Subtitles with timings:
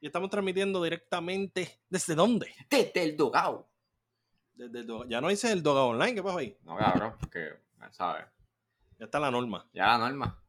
[0.00, 1.80] Y estamos transmitiendo directamente.
[1.88, 2.54] ¿Desde dónde?
[2.70, 3.68] Desde el Dogao.
[4.54, 6.56] Desde el Doga- Ya no hice el Doga Online, ¿qué pasó ahí?
[6.62, 7.50] No, cabrón, porque,
[7.92, 8.24] ¿sabes?
[8.98, 9.68] Ya está la norma.
[9.72, 10.42] Ya la norma.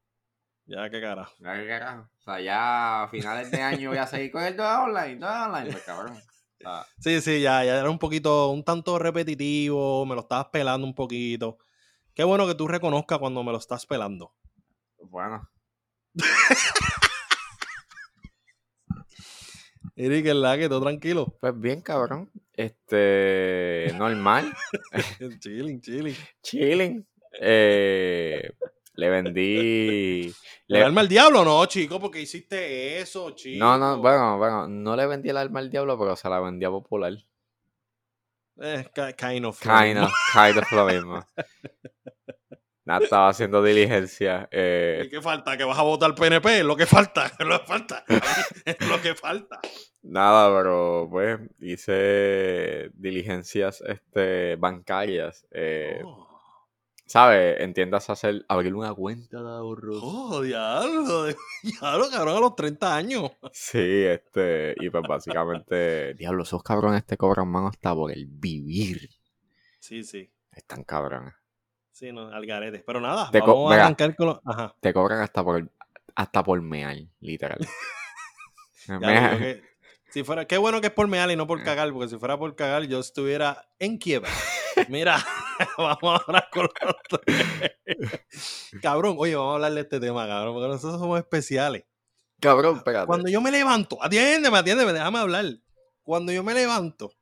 [0.65, 1.29] Ya, qué cara.
[1.39, 2.10] Ya qué carajo.
[2.19, 5.15] O sea, ya a finales de año voy a seguir con el Dogao Online.
[5.15, 6.13] Dogao Online, pues cabrón.
[6.18, 10.47] O sea, Sí, sí, ya, ya era un poquito, un tanto repetitivo, me lo estabas
[10.49, 11.57] pelando un poquito.
[12.13, 14.33] Qué bueno que tú reconozcas cuando me lo estás pelando.
[14.99, 15.49] bueno.
[19.95, 21.35] Eric, es la que todo tranquilo.
[21.39, 22.29] Pues bien, cabrón.
[22.53, 24.54] Este, normal.
[25.39, 26.15] chilling, chilling.
[26.41, 27.05] Chilling.
[27.39, 28.51] Eh,
[28.95, 30.33] le vendí.
[30.67, 31.99] ¿Le alma al diablo no, chico?
[31.99, 33.63] Porque hiciste eso, chico.
[33.63, 36.66] No, no, bueno, bueno, no le vendí el alma al diablo, pero se la vendí
[36.66, 37.13] a popular.
[38.61, 39.59] Eh, ki- kind of.
[39.59, 41.25] Kind of, kind of lo mismo.
[42.83, 44.49] Nada, estaba haciendo diligencia.
[44.51, 45.55] ¿Y Eh, qué falta?
[45.55, 46.59] ¿Que vas a votar PNP?
[46.59, 48.03] Es lo que falta, es lo que falta.
[48.65, 49.59] es lo que falta.
[50.01, 55.45] nada, pero pues hice diligencias este, bancarias.
[55.51, 56.27] Eh, Oh,
[57.11, 57.59] ¿Sabes?
[57.59, 59.99] Entiendas hacer, abrir una cuenta de ahorros.
[60.01, 61.25] oh, diablo.
[61.61, 63.31] Diablo, cabrón, a los 30 años.
[63.51, 69.09] Sí, este, y pues básicamente, diablo, esos cabrones te cobran mano hasta por el vivir.
[69.79, 70.31] Sí, sí.
[70.53, 71.33] Están cabrones.
[72.02, 72.80] Sí, no, al garete.
[72.80, 73.85] Pero nada, Te vamos a mira.
[73.85, 74.39] arrancar con los...
[74.44, 74.75] Ajá.
[74.80, 75.71] Te cobran hasta por
[76.16, 77.59] hasta por mear, literal.
[78.88, 79.61] Que
[80.09, 82.38] si fuera, qué bueno que es por meal y no por cagar, porque si fuera
[82.39, 84.31] por cagar yo estuviera en quiebra.
[84.89, 85.23] Mira,
[85.77, 86.72] vamos ahora con los
[88.81, 91.85] Cabrón, oye, vamos a hablar de este tema, cabrón, porque nosotros somos especiales.
[92.39, 93.05] Cabrón, espérate.
[93.05, 95.45] Cuando yo me levanto, atiéndeme, atiéndeme, déjame hablar.
[96.02, 97.13] Cuando yo me levanto,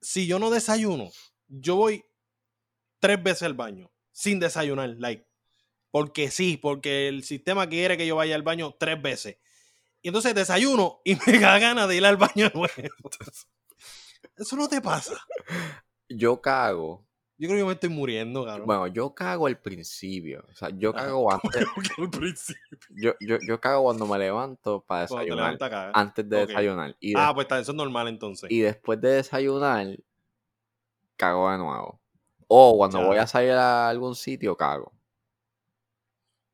[0.00, 1.10] si yo no desayuno,
[1.46, 2.02] yo voy
[3.06, 5.26] tres veces al baño, sin desayunar, like.
[5.90, 9.36] Porque sí, porque el sistema quiere que yo vaya al baño tres veces.
[10.02, 12.66] Y entonces desayuno y me da ganas de ir al baño nuevo.
[14.36, 15.14] Eso no te pasa.
[16.08, 17.06] Yo cago.
[17.36, 18.66] Yo creo que me estoy muriendo, cabrón.
[18.66, 20.44] Bueno, yo cago al principio.
[20.50, 21.66] O sea, yo Ah, cago antes.
[21.98, 22.78] al principio.
[22.90, 25.58] Yo, yo, yo cago cuando me levanto para desayunar.
[25.94, 26.96] Antes de desayunar.
[27.00, 28.50] Y, de- Ah, pues está, eso es normal entonces.
[28.50, 29.96] y después de desayunar,
[31.16, 32.00] cago de nuevo.
[32.56, 33.06] O cuando Ya.
[33.06, 34.92] voy a salir a algún sitio, cago.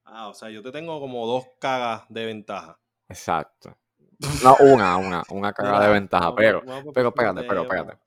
[0.04, 2.78] Ah, o sea, yo te tengo como dos cagas de ventaja.
[3.06, 3.76] Exacto.
[4.42, 6.62] No, una, una, una cagada de ventaja, pero,
[6.94, 7.98] pero espérate, pero espérate.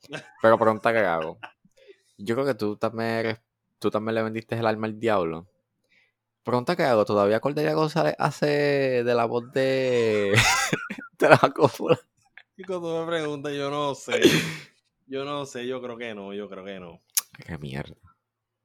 [0.42, 1.38] pero pregunta que hago.
[2.18, 3.40] Yo creo que tú también eres,
[3.78, 5.46] tú también le vendiste el alma al diablo.
[6.44, 10.34] Pregunta que hago, ¿todavía Cordelia González hace de la voz de,
[11.20, 12.00] de la cópula?
[12.58, 14.20] Chico, tú me preguntas, yo no sé.
[15.06, 17.00] Yo no sé, yo creo que no, yo creo que no.
[17.46, 17.96] Qué mierda.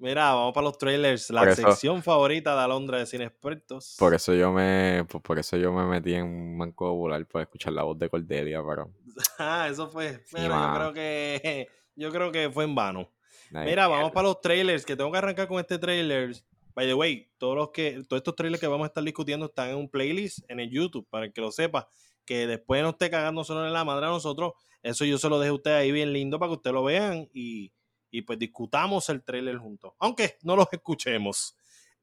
[0.01, 1.29] Mira, vamos para los trailers.
[1.31, 3.97] La Por eso- sección favorita de Alondra de Cine Expertos.
[3.99, 7.43] Por eso yo me, por, por eso yo me metí en un banco popular para
[7.45, 8.93] escuchar la voz de Cordelia, pero
[9.39, 10.21] Ah, eso fue.
[10.25, 13.11] Sí, Mira, yo creo que yo creo que fue en vano.
[13.51, 16.33] Mira, vamos para los trailers, que tengo que arrancar con este trailer.
[16.75, 19.71] By the way, todos los que, todos estos trailers que vamos a estar discutiendo están
[19.71, 21.89] en un playlist en el YouTube, para el que lo sepa,
[22.25, 24.53] que después no esté cagando solo en la madre a nosotros.
[24.83, 27.29] Eso yo se lo dejo a ustedes ahí bien lindo para que ustedes lo vean
[27.33, 27.73] y,
[28.11, 29.93] y pues discutamos el trailer juntos.
[29.99, 31.57] Aunque no los escuchemos.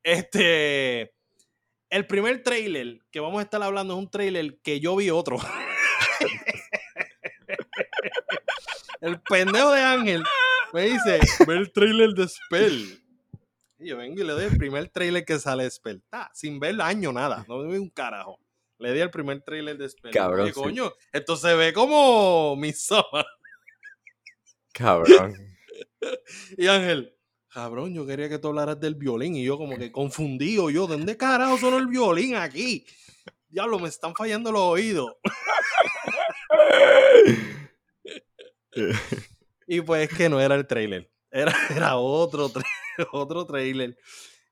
[0.03, 1.13] Este.
[1.89, 5.37] El primer trailer que vamos a estar hablando es un trailer que yo vi otro.
[9.01, 10.23] el pendejo de Ángel
[10.73, 13.01] me dice, ve el trailer de Spell.
[13.77, 16.03] Y yo vengo y le doy el primer trailer que sale de Spell.
[16.11, 17.45] Ah, sin ver el año, nada.
[17.47, 18.39] No vi un carajo.
[18.79, 20.11] Le di el primer trailer de Spell.
[20.11, 20.55] Cabrón, Y, sí.
[20.55, 22.73] coño, esto se ve como mi.
[24.73, 25.54] Cabrón.
[26.57, 27.15] Y Ángel,
[27.49, 29.35] cabrón, yo quería que tú hablaras del violín.
[29.35, 32.85] Y yo como que confundido, yo, ¿de dónde carajo sonó el violín aquí?
[33.47, 35.11] Diablo, me están fallando los oídos.
[39.67, 41.11] Y pues es que no era el trailer.
[41.31, 42.63] Era, era otro, tra-
[43.11, 43.97] otro trailer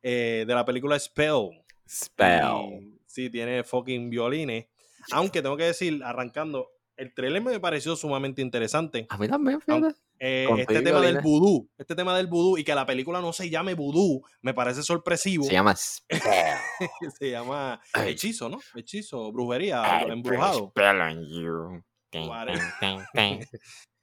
[0.02, 1.50] eh, de la película Spell.
[1.88, 2.82] Spell.
[2.82, 4.68] Y sí, tiene fucking violines.
[5.12, 9.06] Aunque tengo que decir, arrancando, el trailer me pareció sumamente interesante.
[9.10, 9.96] A mí también, fíjate.
[10.20, 13.50] Eh, este tema del vudú, este tema del vudú y que la película no se
[13.50, 15.44] llame vudú, me parece sorpresivo.
[15.44, 15.76] Se llama.
[15.76, 18.60] Se llama hechizo, ¿no?
[18.76, 20.72] Hechizo, brujería, embrujado.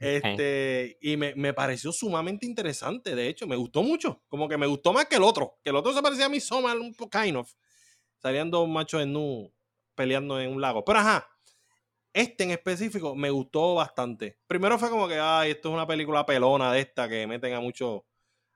[0.00, 4.22] Este, y me, me pareció sumamente interesante, de hecho, me gustó mucho.
[4.28, 5.58] Como que me gustó más que el otro.
[5.62, 7.52] Que el otro se parecía a mi Soma, un poco kind of.
[8.16, 9.52] Salían dos machos en nu
[9.94, 10.86] peleando en un lago.
[10.86, 11.28] Pero ajá,
[12.12, 14.38] este en específico me gustó bastante.
[14.46, 17.60] Primero fue como que, ay, esto es una película pelona de esta que meten a
[17.60, 18.02] muchos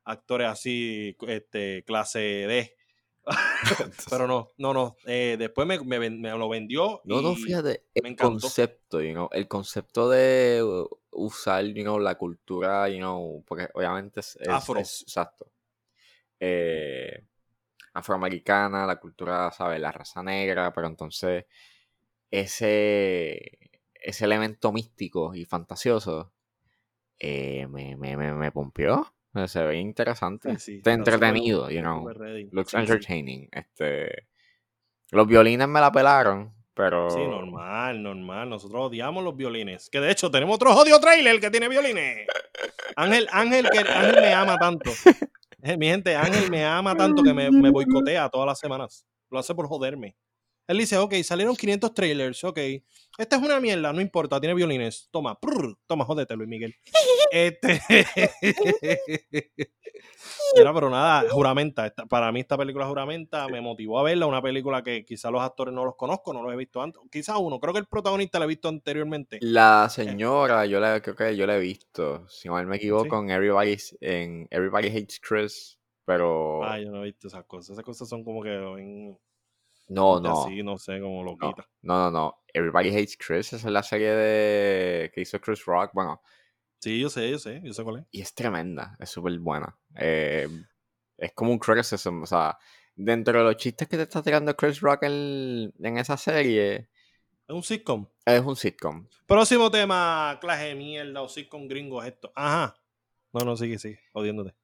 [0.04, 2.76] actores así, este, clase D,
[4.10, 4.96] Pero no, no, no.
[5.06, 7.00] eh, después me, me lo vendió.
[7.04, 8.48] No, no, fíjate, me el encantó.
[8.48, 10.62] concepto, you know, el concepto de
[11.10, 14.80] usar, you know, la cultura, you know, porque obviamente es, es- Afro.
[14.80, 15.50] es- exacto,
[16.40, 17.24] eh,
[17.94, 19.80] afroamericana, la cultura, ¿sabes?
[19.80, 21.46] La raza negra, pero entonces
[22.30, 23.58] ese,
[23.94, 26.32] ese elemento místico y fantasioso
[27.18, 29.14] eh, me, me, me, me pompió,
[29.46, 32.08] se ve interesante, Sí, sí, está entretenido, you know,
[32.52, 34.28] looks Sí, entertaining, este,
[35.10, 37.08] los violines me la pelaron, pero...
[37.08, 38.50] Sí, normal, normal.
[38.50, 39.88] Nosotros odiamos los violines.
[39.90, 42.26] Que de hecho tenemos otro jodido trailer que tiene violines.
[42.96, 44.90] Ángel, Ángel, que Ángel me ama tanto.
[45.62, 49.06] Eh, Mi gente, Ángel me ama tanto que me, me boicotea todas las semanas.
[49.30, 50.14] Lo hace por joderme.
[50.66, 52.58] Él dice, ok, salieron 500 trailers, ok.
[53.18, 55.08] Esta es una mierda, no importa, tiene violines.
[55.10, 56.74] Toma, prr, toma, jódete, Luis Miguel.
[57.30, 57.80] Este...
[60.56, 61.86] Mira, pero nada, juramenta.
[61.86, 64.26] esta- para mí esta película juramenta me motivó a verla.
[64.26, 67.00] Una película que quizás los actores no los conozco, no los he visto antes.
[67.10, 69.38] Quizás uno, creo que el protagonista lo he visto anteriormente.
[69.40, 73.30] La señora, yo la creo que yo la he visto, si mal me equivoco, en
[73.30, 77.70] Everybody's, en Everybody Hates Chris, pero Ah, yo no he visto esas cosas.
[77.70, 78.50] Esas cosas son como que
[79.88, 81.68] no, no, así, no sé, como no, loquita.
[81.82, 85.90] no, no, no, Everybody Hates Chris, esa es la serie de que hizo Chris Rock,
[85.94, 86.20] bueno,
[86.80, 88.04] Sí, yo sé, yo sé, yo sé cuál es.
[88.10, 90.48] y es tremenda, es súper buena, eh,
[91.16, 92.58] es como un criticism, o sea,
[92.94, 96.90] dentro de los chistes que te está tirando Chris Rock en, en esa serie,
[97.48, 98.06] Es un sitcom.
[98.26, 102.30] es un sitcom, Próximo tema, clase de mierda o sitcom gringo es esto.
[102.34, 102.74] Ajá.
[103.32, 104.54] No, no, sigue, sigue, odiándote.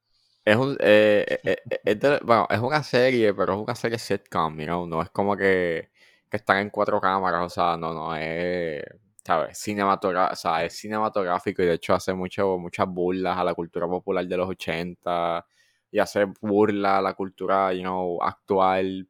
[0.44, 4.58] Es un, eh, eh, eh, de- bueno, es una serie, pero es una serie sitcom,
[4.58, 5.90] you know, no es como que,
[6.30, 8.82] que están en cuatro cámaras, o sea, no, no, es,
[9.22, 9.58] ¿sabes?
[9.62, 14.26] Cinematogra o es cinematográfico y de hecho hace mucho, muchas burlas a la cultura popular
[14.26, 15.44] de los 80
[15.90, 19.06] y hace burla a la cultura, you actual.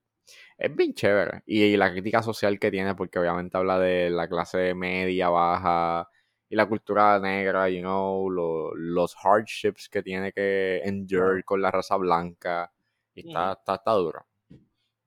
[0.58, 1.42] Es bien chévere.
[1.46, 6.08] Y, la crítica social que tiene, porque obviamente habla de la clase media, baja,
[6.50, 11.70] y la cultura negra, you know, lo- los hardships que tiene que endure con la
[11.70, 12.70] raza blanca.
[13.14, 14.26] Y está, está, está duro.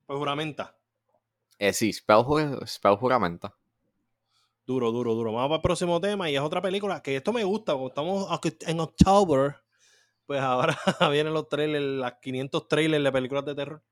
[0.06, 0.76] Pues juramenta.
[1.58, 2.24] Eh, sí, Spell,
[2.66, 3.54] Spell juramenta.
[4.66, 5.32] Duro, duro, duro.
[5.32, 8.26] Vamos para el próximo tema y es otra película que esto me gusta, estamos
[8.66, 9.54] en octubre.
[10.26, 10.74] Pues ahora
[11.12, 13.82] vienen los trailers, las 500 trailers de películas de terror.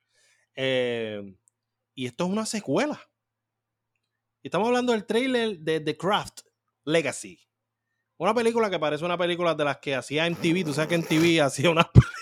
[0.55, 1.35] Eh,
[1.95, 2.99] y esto es una secuela.
[4.43, 6.41] Y estamos hablando del trailer de The Craft
[6.85, 7.39] Legacy.
[8.19, 10.65] Una película que parece una película de las que hacía MTV.
[10.65, 12.13] Tú sabes que MTV hacía unas películas.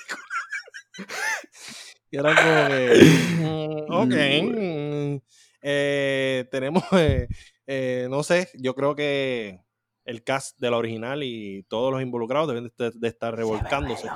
[2.10, 3.02] y eran como que.
[3.38, 4.14] mm, ok.
[4.56, 5.16] mm,
[5.62, 6.82] eh, tenemos.
[6.92, 7.28] eh,
[7.66, 9.60] eh, no sé, yo creo que
[10.04, 14.08] el cast de la original y todos los involucrados deben de, estar- de estar revolcándose.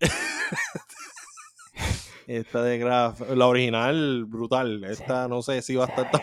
[2.26, 4.84] Esta de Graf, la original, brutal.
[4.84, 6.20] Esta no sé si va a estar tan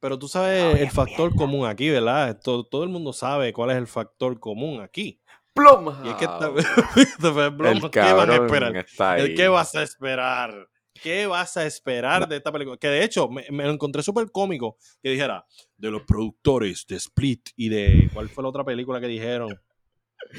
[0.00, 2.38] Pero tú sabes el factor común aquí, ¿verdad?
[2.42, 5.20] Todo, todo el mundo sabe cuál es el factor común aquí.
[5.54, 5.92] ¡Plum!
[6.04, 6.50] Y es que esta-
[7.70, 8.76] El ¿Qué van a esperar?
[8.76, 9.34] está ahí.
[9.34, 10.68] ¿Qué vas a esperar?
[11.02, 12.76] ¿Qué vas a esperar de esta película?
[12.76, 15.44] Que de hecho me, me lo encontré súper cómico que dijera
[15.76, 18.08] de los productores de Split y de.
[18.12, 19.48] ¿Cuál fue la otra película que dijeron?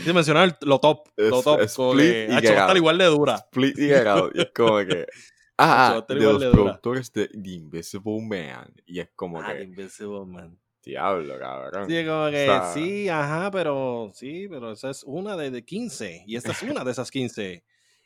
[0.03, 1.07] Sí, mencionar lo top.
[1.17, 1.61] Lo Es- top.
[1.61, 2.77] Split como que, y "Hacho, va a Get estar Out".
[2.77, 3.35] igual de dura.
[3.35, 5.05] Split y Out, y es como que.
[5.61, 8.73] Ah, de los productores de The Invisible Man.
[8.85, 9.63] Y es como Ah, The que.
[9.63, 10.57] Invisible Man.
[10.83, 11.87] Diablo, cabrón.
[11.89, 16.23] Sí, como que sea- sí, ajá, pero sí, pero esa es una de, de 15
[16.25, 17.63] y esta es una de esas 15.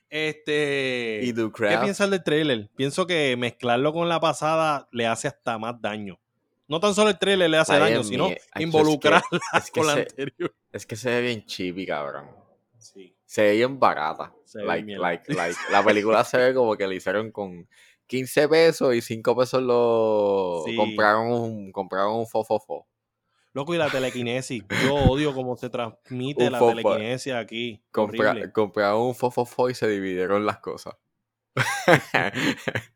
[0.10, 2.69] Este, Y Do ¿qué piensas del trailer?
[2.75, 6.19] Pienso que mezclarlo con la pasada le hace hasta más daño.
[6.67, 9.22] No tan solo el trailer le hace Ay, daño, sino es que- involucrarla
[9.53, 10.55] Es que, con la anterior.
[10.72, 12.27] es que se ve bien chippy, cabrón.
[12.77, 14.31] Sí, Se ve bien barata.
[14.53, 17.67] ve Like, like, like, la película se ve como que le hicieron con
[18.05, 20.75] 15 pesos y 5 pesos lo Sí.
[20.75, 22.87] compraron un compraron un fofofo.
[23.53, 24.63] Loco, y la telequinesis.
[24.85, 27.83] Yo odio cómo se transmite la telequinesis aquí.
[27.91, 30.93] Compra- compraron un fofofo y se dividieron las cosas.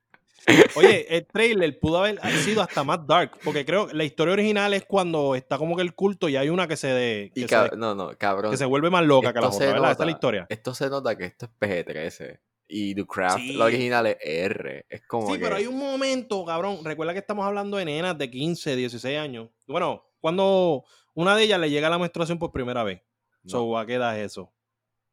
[0.75, 4.74] Oye, el trailer pudo haber sido hasta más dark, porque creo que la historia original
[4.74, 7.75] es cuando está como que el culto y hay una que se, de, que, se,
[7.75, 8.51] no, no, cabrón.
[8.51, 9.92] que se vuelve más loca que la otra, ¿verdad?
[9.92, 10.46] Esta es la historia.
[10.50, 12.39] Esto se nota que esto es PG-13.
[12.70, 13.54] Y The Craft, Sí.
[13.54, 14.86] la original es R.
[14.89, 15.39] Es como Sí, que...
[15.39, 16.80] pero hay un momento, cabrón.
[16.84, 19.50] Recuerda que estamos hablando de nenas de 15, 16 años.
[19.68, 23.01] Bueno, cuando una de ellas le llega la menstruación por primera vez.
[23.44, 23.50] No.
[23.51, 24.54] So, ¿a qué edad es eso?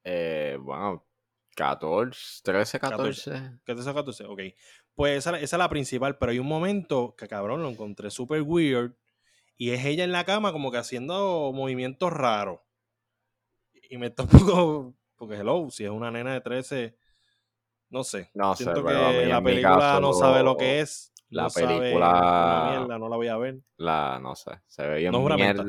[0.03, 1.07] Eh, bueno,
[1.55, 3.33] 14, 13, 14.
[3.65, 4.25] ¿Qué te saca 14?
[4.25, 4.41] Ok.
[4.95, 8.43] Pues esa, esa es la principal, pero hay un momento que, cabrón, lo encontré súper
[8.43, 8.93] weird.
[9.57, 12.61] Y es ella en la cama como que haciendo movimientos raros.
[13.91, 14.95] Y me está un poco...
[15.17, 16.97] Porque, hello, si es una nena de 13...
[17.91, 18.31] No sé.
[18.35, 21.13] No sé, Siento mí, que la película no sabe lo que es.
[21.29, 23.61] la no sabe película- una mierda, no la voy a ver.
[23.77, 25.65] La, no sé, se ve bien No mierda.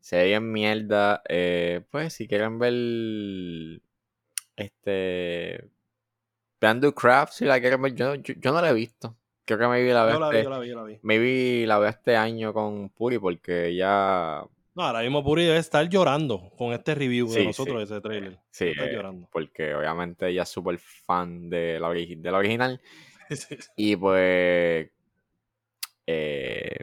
[0.00, 1.22] Se ve bien mierda.
[1.28, 2.72] eh, pues si quieren ver
[4.56, 5.70] este
[6.60, 9.16] Bandu Craft, si la quieren ver, yo, yo, yo no la he visto.
[9.44, 10.98] Creo que maybe la Yo veo la vi, este, yo la vi, yo la vi.
[11.02, 15.88] maybe la veo este año con Puri porque ya No, ahora mismo Puri debe estar
[15.88, 17.78] llorando con este review Sí, de nosotros sí.
[17.78, 18.38] de ese trailer.
[18.50, 19.26] sí, eh, llorando.
[19.32, 22.80] porque obviamente ella es súper fan de la, de la original
[23.30, 23.56] Sí.
[23.76, 24.90] y pues
[26.06, 26.76] eh,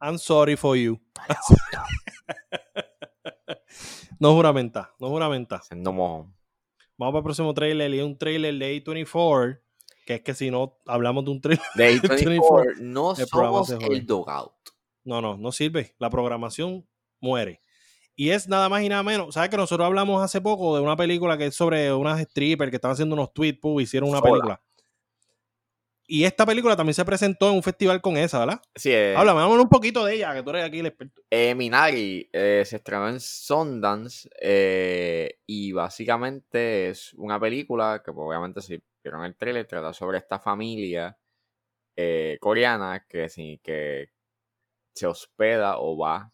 [0.00, 1.00] I'm sorry for you.
[4.20, 5.60] no juramenta, no juramenta.
[5.62, 6.32] siendo mojón.
[6.96, 9.60] Vamos para el próximo trailer y un trailer de A24,
[10.06, 14.06] que es que si no hablamos de un trailer, De 24, A24 no somos el
[14.06, 14.52] dogout.
[15.04, 15.94] no, no, no sirve.
[15.98, 16.86] La programación
[17.20, 17.60] muere.
[18.16, 19.34] Y es nada más y nada menos.
[19.34, 22.76] ¿Sabes que nosotros hablamos hace poco de una película que es sobre unas strippers que
[22.76, 24.30] estaban haciendo unos tweets, pub, hicieron una Sola.
[24.30, 24.62] película?
[26.06, 28.60] Y esta película también se presentó en un festival con esa, ¿verdad?
[28.74, 31.22] Sí, eh, Háblame, háblame un poquito de ella, que tú eres aquí el experto.
[31.30, 38.26] Eh, Minari eh, se estrenó en Sundance eh, y básicamente es una película que pues,
[38.26, 41.16] obviamente si vieron el trailer trata sobre esta familia
[41.96, 44.10] eh, coreana que, sí, que
[44.94, 46.30] se hospeda o va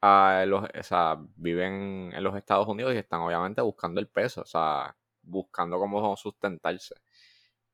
[0.00, 4.42] a los, o sea, viven en los Estados Unidos y están obviamente buscando el peso,
[4.42, 6.94] o sea, buscando cómo sustentarse.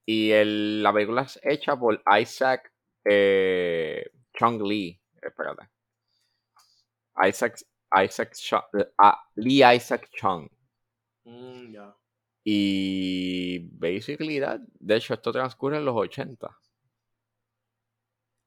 [0.07, 2.73] Y el- la película es hecha por Isaac
[3.05, 5.69] eh, Chung Lee, espérate.
[7.29, 7.57] Isaac,
[8.05, 8.63] Isaac Chung,
[8.99, 10.49] ah, Lee Isaac Chung.
[11.25, 11.77] Mm.
[12.45, 16.57] Y basically that, de hecho esto transcurre en los 80.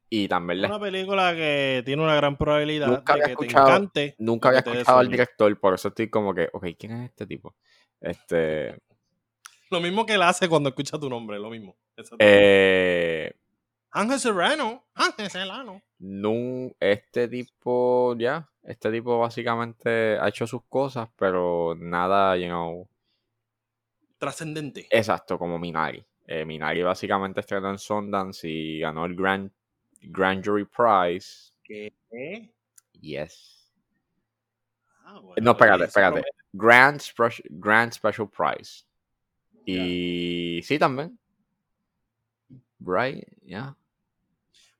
[0.09, 3.65] Y también les- Una película que tiene una gran probabilidad Nunca de había que escuchado-
[3.67, 4.15] te encante.
[4.19, 7.55] nunca había escuchado al director, por eso estoy como que, ok, ¿quién es este tipo?
[8.01, 8.77] Este,
[9.71, 11.75] Lo mismo que él hace cuando escucha tu nombre, lo mismo.
[12.19, 13.31] Eh,
[13.91, 14.85] Ángel Serrano.
[14.95, 15.81] Ángel Serrano.
[15.99, 22.87] nun- este tipo, ya, este tipo básicamente ha hecho sus cosas, pero nada, you know,
[24.17, 24.87] Trascendente.
[24.91, 26.03] Exacto, como Minari.
[26.27, 29.49] Eh, Minari básicamente estrenó en Sundance y ganó el Grand,
[30.01, 31.53] Grand Jury Prize.
[31.63, 31.93] ¿Qué?
[32.99, 33.71] Yes.
[35.05, 36.23] Ah, bueno, No, espérate, espérate.
[36.51, 37.01] Grand,
[37.49, 38.83] Grand Special Prize.
[39.77, 41.19] Y sí, también.
[42.79, 43.75] Right, ya.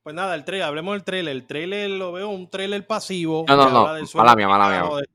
[0.02, 1.36] Pues nada, el trailer, hablemos del trailer.
[1.36, 3.44] El trailer lo veo un trailer pasivo.
[3.46, 4.96] No, no, no, mala mía, mala mía.
[5.00, 5.08] de-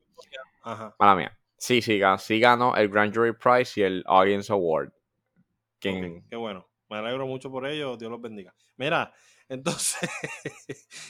[0.61, 0.95] Ajá.
[0.99, 1.37] Mala mía.
[1.57, 4.91] Sí, sí, sí ganó el Grand Jury Prize y el Audience Award.
[5.79, 6.67] Quien, qué bueno.
[6.89, 7.97] Me alegro mucho por ello.
[7.97, 8.53] Dios los bendiga.
[8.77, 9.11] Mira,
[9.49, 10.07] entonces.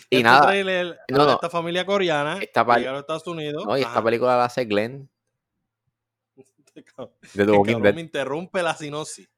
[0.10, 1.34] Y este nada, trailer no, no.
[1.34, 3.66] esta familia coreana Esta a los Estados Unidos.
[3.66, 4.04] no, y esta Ajá.
[4.04, 5.10] película la hace Glenn
[6.84, 7.94] cabrón, Dead.
[7.96, 9.30] me interrumpe la sinopsis.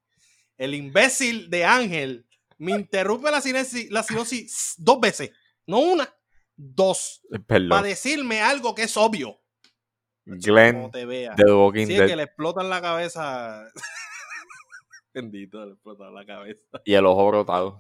[0.58, 2.26] El imbécil de Ángel
[2.58, 5.32] me interrumpe la sinopsis, la sinopsis dos veces.
[5.68, 6.10] No una,
[6.56, 7.22] dos.
[7.46, 7.70] Perdón.
[7.70, 9.40] Para decirme algo que es obvio.
[10.26, 11.36] Glenn te vea.
[11.36, 12.08] The Walking es Dead.
[12.08, 13.64] que le explotan la cabeza.
[15.14, 16.82] Bendito, le explotan la cabeza.
[16.86, 17.80] Y el ojo brotado.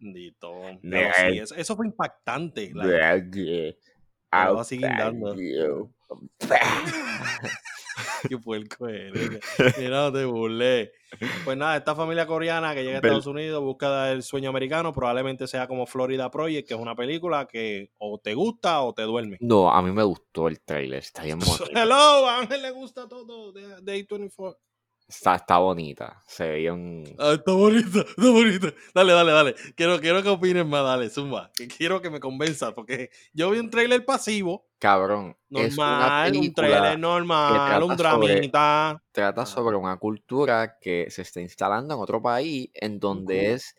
[0.00, 0.52] Bendito.
[0.82, 2.72] Pero sí, eso, eso fue impactante.
[2.74, 3.22] la-
[4.32, 5.34] va a seguir dando.
[8.28, 9.40] Qué puerco eres.
[9.78, 10.92] Mira, no te burlé.
[11.44, 15.46] Pues nada, esta familia coreana que llega a Estados Unidos busca el sueño americano, probablemente
[15.46, 19.38] sea como Florida Project, que es una película que o te gusta o te duerme.
[19.40, 20.98] No, a mí me gustó el trailer.
[20.98, 21.66] Está bien bonito.
[21.72, 24.56] Hello, a Ángel le gusta todo de, de A24.
[25.08, 26.20] Está, está bonita.
[26.26, 27.04] Se veía un.
[27.18, 28.74] Ah, está bonita, está bonita.
[28.92, 29.54] Dale, dale, dale.
[29.76, 31.50] Quiero, quiero que opines más, dale, zumba.
[31.78, 35.36] Quiero que me convenza, porque yo vi un trailer pasivo, Cabrón.
[35.48, 38.02] normal, un trailer normal, un sobre-
[38.34, 39.00] dramita.
[39.12, 39.46] Trata Ah.
[39.46, 43.76] sobre una cultura que se está instalando en otro país en donde es.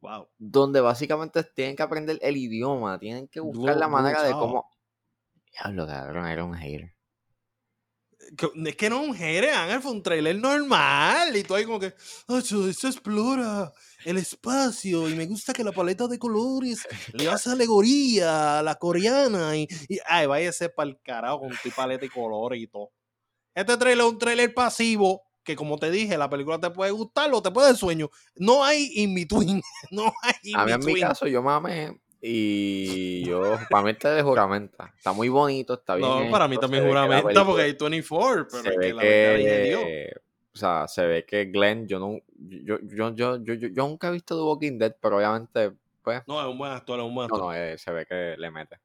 [0.00, 0.28] Wow.
[0.36, 2.98] Donde básicamente tienen que aprender el idioma.
[2.98, 4.68] Tienen que buscar la manera de cómo.
[5.50, 6.94] Diablo, cabrón, era un hater.
[8.36, 11.34] Que- Es que no es un jere, Ángel, fue un trailer normal.
[11.36, 11.94] Y tú ahí como que,
[12.28, 13.72] "Acho, esto explora
[14.04, 18.74] el espacio y me gusta que la paleta de colores le hace alegoría a la
[18.76, 19.56] coreana.
[19.56, 22.90] Y, y ay, váyase para el carajo con tu paleta de colores y todo.
[23.54, 27.32] Este trailer es un trailer pasivo que, como te dije, la película te puede gustar
[27.32, 28.10] o te puede dar sueño.
[28.36, 29.62] No hay in between.
[29.90, 31.08] No hay in A mí en mi between.
[31.08, 34.92] caso yo mame y yo, para mí este de juramenta.
[34.96, 36.08] Está muy bonito, está bien.
[36.08, 40.20] No, para mí también juramenta porque hay 24, pero se es ve que la que,
[40.54, 44.08] o sea, se ve que Glenn, yo no, yo, yo, yo, yo, yo, yo nunca
[44.08, 45.72] he visto The Walking Dead, pero obviamente,
[46.02, 47.54] pues, No, es un buen actor, es un buen no, actor.
[47.54, 48.78] no, eh, se ve que le mete.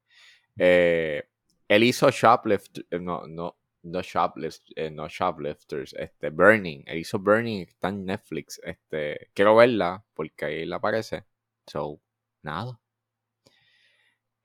[0.58, 1.24] Eh,
[1.68, 7.20] él hizo Shoplift, eh, no, no, no, shoplift, eh, no shoplifters, este, Burning, él hizo
[7.20, 11.26] Burning, está en Netflix, este, quiero verla porque ahí la aparece,
[11.66, 12.00] so,
[12.44, 12.80] nada.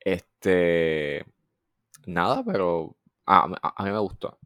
[0.01, 1.25] Este,
[2.07, 4.39] nada, pero a, a, mí me gustó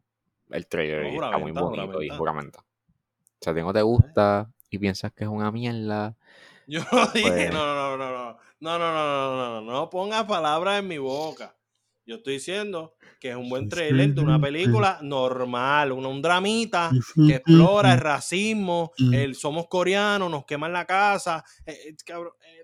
[0.49, 2.59] el trailer y está muy bonito y juramenta.
[2.59, 6.15] O sea, tengo te gusta y piensas que es una mierda.
[6.67, 6.81] Yo
[7.13, 10.25] dije, pues no, no, no, no, no, no, no, no, no, no, no, no pongas
[10.25, 11.55] palabras en mi boca.
[12.05, 16.91] Yo estoy diciendo que es un buen trailer de una película normal, un, un dramita
[17.15, 21.45] que explora el racismo, el somos coreanos, nos queman la casa.
[21.65, 22.62] Eh, eh,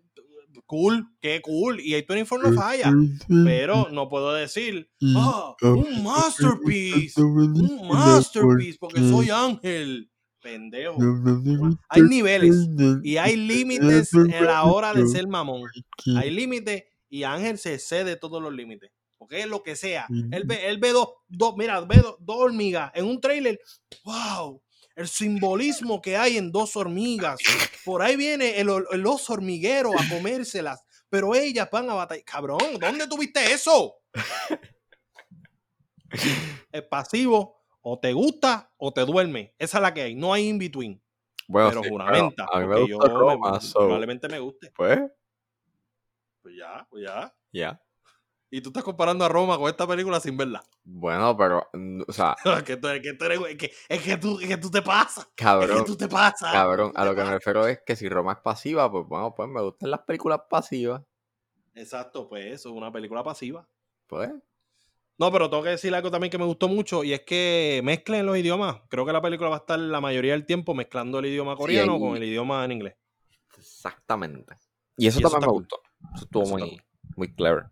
[0.65, 1.79] cool, qué cool.
[1.79, 2.93] Y hay informe no falla.
[3.27, 10.11] Pero no puedo decir, oh, un masterpiece, un masterpiece, porque soy ángel.
[10.41, 10.97] Pendejo.
[11.89, 12.55] Hay niveles
[13.03, 15.69] y hay límites en la hora de ser mamón.
[16.15, 18.89] Hay límites y Ángel se excede todos los límites
[19.19, 20.07] porque es lo que sea.
[20.31, 23.59] Él ve, él ve dos, dos, mira, ve dos, hormigas en un trailer.
[24.05, 24.63] ¡Wow!
[24.95, 27.39] El simbolismo que hay en dos hormigas.
[27.85, 32.25] Por ahí viene el, el oso hormiguero a comérselas, pero ellas van a batallar.
[32.25, 33.95] Cabrón, ¿dónde tuviste eso?
[36.71, 39.53] Es pasivo, o te gusta o te duerme.
[39.57, 41.01] Esa es la que hay, no hay in between.
[41.47, 42.45] Bueno, pero juramenta.
[42.51, 44.71] a mí me yo probablemente me guste.
[44.75, 44.99] Pues.
[46.41, 47.33] Pues ya, pues ya.
[47.51, 47.81] Ya.
[48.51, 50.63] Y tú estás comparando a Roma con esta película sin verla.
[50.83, 51.69] Bueno, pero,
[52.07, 52.35] o sea.
[52.43, 53.01] es, que tú, es,
[53.57, 55.29] que, es, que tú, es que tú te pasas.
[55.35, 55.69] Cabrón.
[55.69, 56.51] Es que tú te pasas.
[56.51, 59.47] Cabrón, a lo que me refiero es que si Roma es pasiva, pues bueno, pues
[59.49, 61.03] me gustan las películas pasivas.
[61.75, 63.67] Exacto, pues eso, es una película pasiva.
[64.07, 64.31] Pues.
[65.19, 68.25] No, pero tengo que decir algo también que me gustó mucho y es que mezclen
[68.25, 68.81] los idiomas.
[68.89, 71.99] Creo que la película va a estar la mayoría del tiempo mezclando el idioma coreano
[71.99, 72.95] con el idioma en inglés.
[73.57, 74.55] Exactamente.
[74.97, 75.81] Y eso también me gustó.
[76.15, 76.81] Eso estuvo muy,
[77.15, 77.65] muy clever.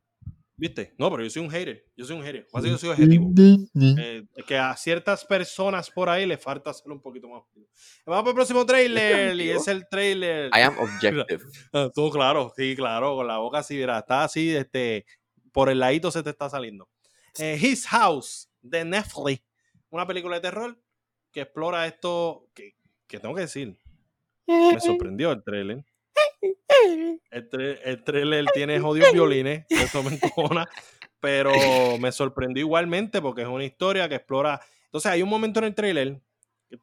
[0.60, 0.96] ¿Viste?
[0.98, 1.86] No, pero yo soy un hater.
[1.96, 2.48] Yo soy un hater.
[2.52, 3.32] Así yo soy objetivo.
[3.76, 7.44] Eh, que a ciertas personas por ahí le falta hacerlo un poquito más.
[8.06, 9.40] Vamos para el próximo trailer.
[9.40, 10.48] y es el trailer.
[10.48, 11.40] I am objective.
[11.74, 13.16] Ah, Todo claro, sí, claro.
[13.16, 15.06] Con la boca así, mira, está así, este,
[15.52, 16.90] por el ladito se te está saliendo.
[17.38, 19.44] Eh, His House de Netflix.
[19.92, 20.82] Una película de terror
[21.32, 23.78] que explora esto que, que tengo que decir.
[24.48, 25.86] Me sorprendió el trailer.
[27.32, 30.68] El, trailer tiene jodidos violines, eso me encojona,
[31.20, 31.52] pero
[32.00, 34.62] me sorprendió igualmente porque es una historia que explora.
[34.86, 36.22] Entonces, hay un momento en el trailer,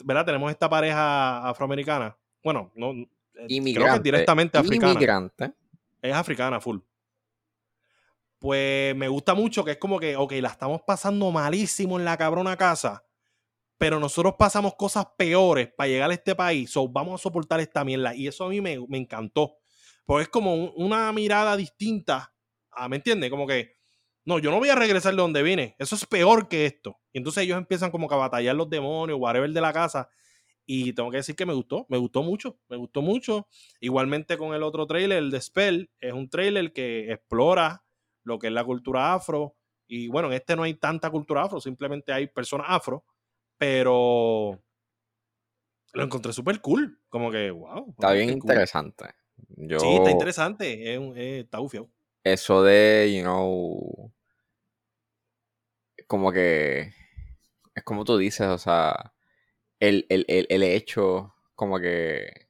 [0.04, 0.26] ¿verdad?
[0.26, 2.16] Tenemos esta pareja afroamericana.
[2.42, 2.92] Bueno, no.
[2.92, 4.92] Eh, creo que directamente africana.
[4.92, 5.52] Inmigrante.
[6.02, 6.78] Es africana, full.
[8.38, 12.16] Pues me gusta mucho que es como que, ok, la estamos pasando malísimo en la
[12.16, 13.02] cabrona casa
[13.78, 17.84] pero nosotros pasamos cosas peores para llegar a este país, so vamos a soportar esta
[17.84, 18.14] mierda.
[18.14, 19.56] Y eso a mí me, encantó,
[20.04, 22.34] porque es como una mirada distinta,
[22.88, 23.30] ¿me entiendes?
[23.30, 23.72] Como que,
[24.24, 26.98] no, yo no voy a regresar de donde vine, eso es peor que esto.
[27.12, 30.08] Y entonces ellos empiezan como a batallar los demonios, whatever de la casa.
[30.66, 33.48] Y tengo que decir que me gustó, me gustó mucho, me gustó mucho.
[33.80, 37.84] Igualmente con el otro trailer, el de Spell, es un trailer que explora
[38.22, 39.56] lo que es la cultura afro.
[39.86, 43.04] Y bueno, en este no hay tanta cultura afro, simplemente hay personas afro
[43.58, 44.60] pero
[45.94, 47.00] lo encontré súper cool.
[47.08, 47.90] Como que, wow.
[47.90, 49.06] Está bien interesante.
[49.56, 51.38] Sí, está interesante.
[51.40, 51.88] está bufiado.
[52.22, 54.12] Eso de, you know.
[56.06, 56.92] Como que.
[57.74, 59.12] Es como tú dices, o sea.
[59.80, 62.48] El, hecho, como que.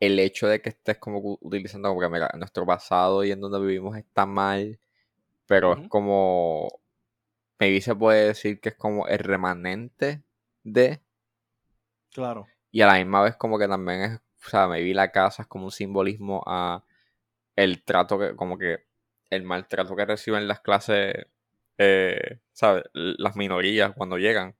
[0.00, 3.60] El hecho de que estés como utilizando como que mira, nuestro pasado y en donde
[3.60, 4.80] vivimos está mal.
[5.46, 6.81] Pero es como
[7.62, 10.24] maybe se puede decir que es como el remanente
[10.64, 11.00] de.
[12.12, 12.48] Claro.
[12.72, 15.48] Y a la misma vez como que también es, o sea, maybe la casa es
[15.48, 16.84] como un simbolismo a
[17.54, 18.86] el trato que, como que
[19.30, 21.14] el maltrato que reciben las clases,
[21.78, 22.82] eh, ¿sabes?
[22.94, 24.56] Las minorías cuando llegan.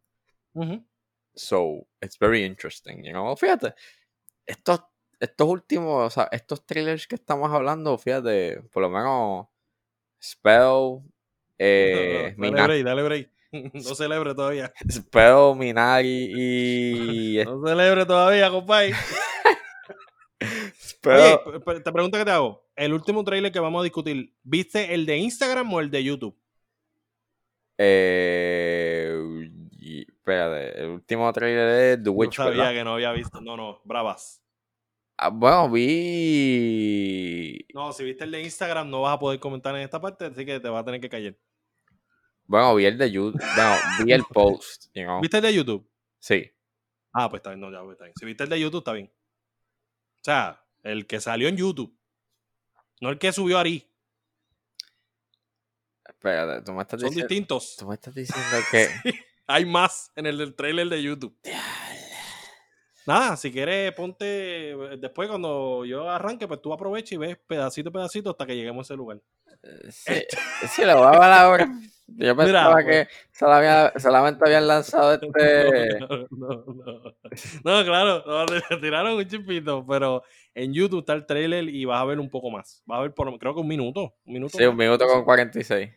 [1.34, 3.34] So, it's very interesting, you know?
[3.36, 3.74] Fíjate,
[4.46, 4.84] estos,
[5.18, 9.48] estos últimos, o sea, estos trailers que estamos hablando, fíjate, por lo menos
[10.22, 11.02] Spell,
[11.64, 13.30] eh, dale break, dale break.
[13.74, 14.72] No celebre todavía.
[14.90, 17.44] Spell, Minari y.
[17.44, 18.92] No celebre todavía, compadre.
[21.04, 21.38] Oye,
[21.84, 22.64] te pregunto que te hago.
[22.76, 26.36] El último trailer que vamos a discutir, ¿viste el de Instagram o el de YouTube?
[27.78, 29.50] Eh,
[30.08, 32.38] espérate, el último trailer es The Witch.
[32.38, 33.40] No sabía que no había visto.
[33.40, 34.42] No, no, bravas.
[35.16, 37.58] Ah, bueno, vi.
[37.74, 40.46] No, si viste el de Instagram, no vas a poder comentar en esta parte, así
[40.46, 41.36] que te va a tener que callar.
[42.52, 43.42] Bueno, vi el de YouTube.
[44.04, 44.90] Vi el post.
[44.94, 45.90] You ¿Viste el de YouTube?
[46.18, 46.52] Sí.
[47.14, 48.14] Ah, pues está bien, no, ya, pues está bien.
[48.14, 49.06] Si viste el de YouTube, está bien.
[49.06, 51.98] O sea, el que salió en YouTube.
[53.00, 53.90] No el que subió Ari.
[56.06, 57.20] Espérate, tú me estás diciendo.
[57.20, 57.76] Son distintos.
[57.78, 58.90] Tú me estás diciendo que.
[59.46, 61.34] Hay más en el del trailer de YouTube.
[63.06, 64.72] Nada, si quieres, ponte.
[64.72, 68.54] eh, Después, cuando yo arranque, pues tú aprovecha y ves pedacito a pedacito hasta que
[68.54, 69.22] lleguemos a ese lugar.
[69.90, 70.14] Sí,
[70.68, 71.68] sí, lo voy a ahora.
[72.08, 72.86] Yo pensaba pues.
[72.86, 75.98] que solamente, solamente habían lanzado este.
[76.00, 77.02] No, no, no.
[77.64, 80.22] No, claro, le tiraron un chispito, pero
[80.54, 82.82] en YouTube está el trailer y vas a ver un poco más.
[82.86, 84.14] Vas a ver, por, creo que un minuto.
[84.24, 85.90] Un minuto Sí, un minuto con 46.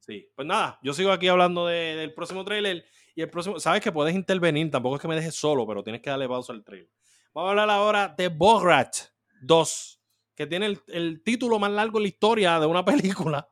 [0.00, 3.80] Sí, pues nada, yo sigo aquí hablando de- del próximo trailer y el próximo, sabes
[3.80, 6.62] que puedes intervenir, tampoco es que me dejes solo, pero tienes que darle pausa al
[6.64, 6.90] trailer.
[7.32, 8.94] Vamos a hablar ahora de Borat
[9.42, 10.00] 2,
[10.34, 12.84] que tiene el, el título más largo en la historia de una
[13.30, 13.48] película.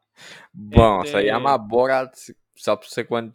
[0.52, 2.14] Bueno, Este- se llama Borat
[2.54, 3.34] Subsequent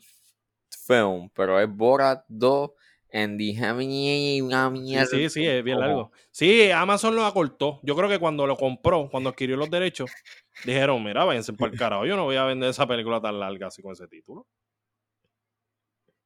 [0.70, 2.72] Film, pero es Borat 2
[3.10, 5.06] en the una Sí, mierda.
[5.08, 6.12] sí, sí, es bien largo.
[6.30, 7.80] Sí, Amazon lo acortó.
[7.84, 10.12] Yo creo que cuando lo compró, cuando adquirió los derechos,
[10.66, 13.68] dijeron, mira, váyanse para el carajo, yo no voy a vender esa película tan larga
[13.68, 14.46] así con ese título.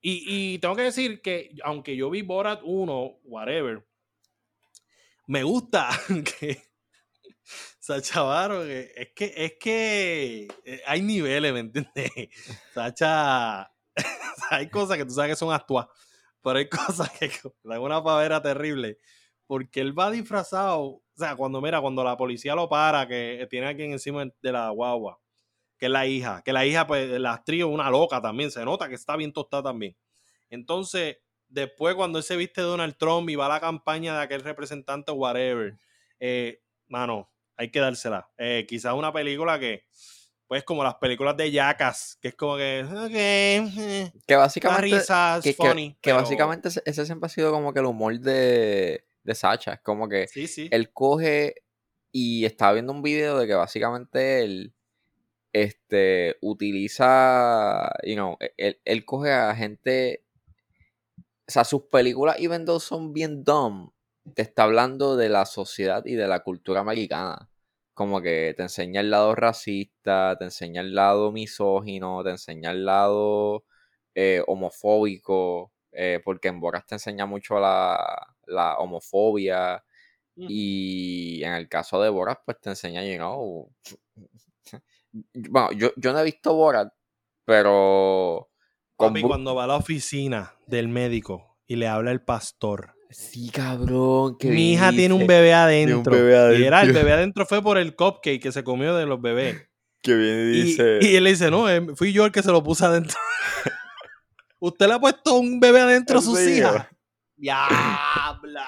[0.02, 3.86] Y, y tengo que decir que, aunque yo vi Borat 1, whatever,
[5.28, 5.90] me gusta
[6.40, 6.64] que
[7.82, 12.12] Sacha Baron, que- es que, es que eh, hay niveles, ¿me entiendes?
[12.74, 13.64] Sacha,
[14.52, 15.90] hay cosas que tú sabes que son actuadas,
[16.44, 17.32] pero hay cosas que
[17.64, 19.00] dan una pavera terrible,
[19.48, 23.66] porque él va disfrazado, o sea, cuando mira, cuando la policía lo para, que tiene
[23.68, 25.20] a alguien encima de la guagua,
[25.78, 28.66] que es la hija, que la hija, pues, la actriz es una loca también, se
[28.66, 29.98] nota que está bien tostada también.
[30.50, 31.18] Entonces,
[31.50, 35.12] después cuando él se viste Donald Trump y va a la campaña de aquel representante,
[35.14, 35.78] whatever,
[36.20, 37.31] eh, mano,
[37.62, 38.28] hay que dársela.
[38.38, 39.86] Eh, quizás una película que,
[40.48, 42.80] pues como las películas de Jackass, que es como que,
[43.12, 44.98] eh, Que básicamente.
[44.98, 45.92] risa, es que, funny.
[46.02, 49.74] que pero- básicamente ese, siempre ha sido como que el humor de, de Sacha.
[49.74, 50.68] Es como que Sí, sí.
[50.72, 51.56] él coge
[52.12, 54.74] y estaba viendo un video de que básicamente él
[55.54, 60.24] este utiliza you know e, él, él coge a gente
[61.48, 63.92] o sea sus películas even though son bien dumb
[64.34, 67.50] te está hablando de la sociedad y de la cultura americana
[67.94, 72.86] como que te enseña el lado racista te enseña el lado misógino te enseña el
[72.86, 73.66] lado
[74.16, 79.84] eh, homofóbico eh, porque en Boras te enseña mucho la, la homofobia
[80.34, 80.46] Mm.
[80.48, 83.70] y en el caso de Borat, pues te enseña, you know.
[85.34, 86.94] Bueno, yo, yo no he visto Borat,
[87.44, 88.50] pero.
[88.96, 92.94] con Papi, Bru- cuando va a la oficina del médico y le habla el pastor.
[93.12, 94.38] Sí, cabrón.
[94.42, 96.14] Mi hija tiene un bebé adentro.
[96.14, 99.22] bebé Y era el bebé adentro fue por el cupcake que se comió de los
[99.22, 99.68] bebés.
[100.04, 100.98] Que viene y dice.
[101.00, 103.16] y él le dice, no, eh, fui yo el que se lo puse adentro.
[104.60, 106.88] ¿Usted le ha puesto un bebé adentro a sus hijas?
[107.36, 108.68] ¡Diabla!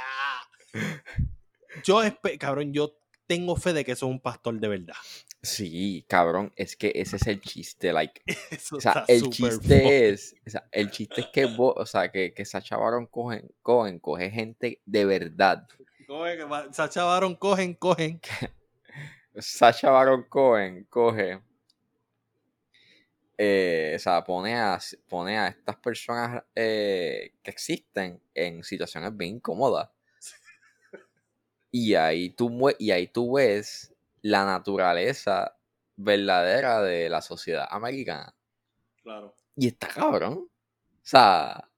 [1.84, 2.02] Yo,
[2.40, 2.94] cabrón, yo
[3.26, 4.94] tengo fe de que eso es un pastor de verdad.
[5.46, 8.22] Sí, cabrón, es que ese es el chiste, like.
[8.50, 10.36] Eso O sea, el chiste es.
[10.48, 14.00] O sea, el chiste es que, Bo- o sea, que, que Sacha Baron Cohen, Cohen
[14.00, 15.68] coge gente de verdad.
[16.08, 16.38] Coge,
[16.72, 18.22] Sacha Baron, cogen, cogen.
[19.38, 21.42] Sacha Baron Cohen coge.
[23.38, 24.80] eh, o sea, pone a,
[25.10, 29.90] pone a estas personas eh, que existen en situaciones bien incómodas.
[31.76, 33.93] Y ahí, tú, y ahí tú ves
[34.24, 35.56] la naturaleza
[35.96, 38.36] verdadera de la sociedad americana.
[39.04, 39.36] Claro.
[39.56, 40.50] Y está cabrón.
[40.50, 41.70] O sea,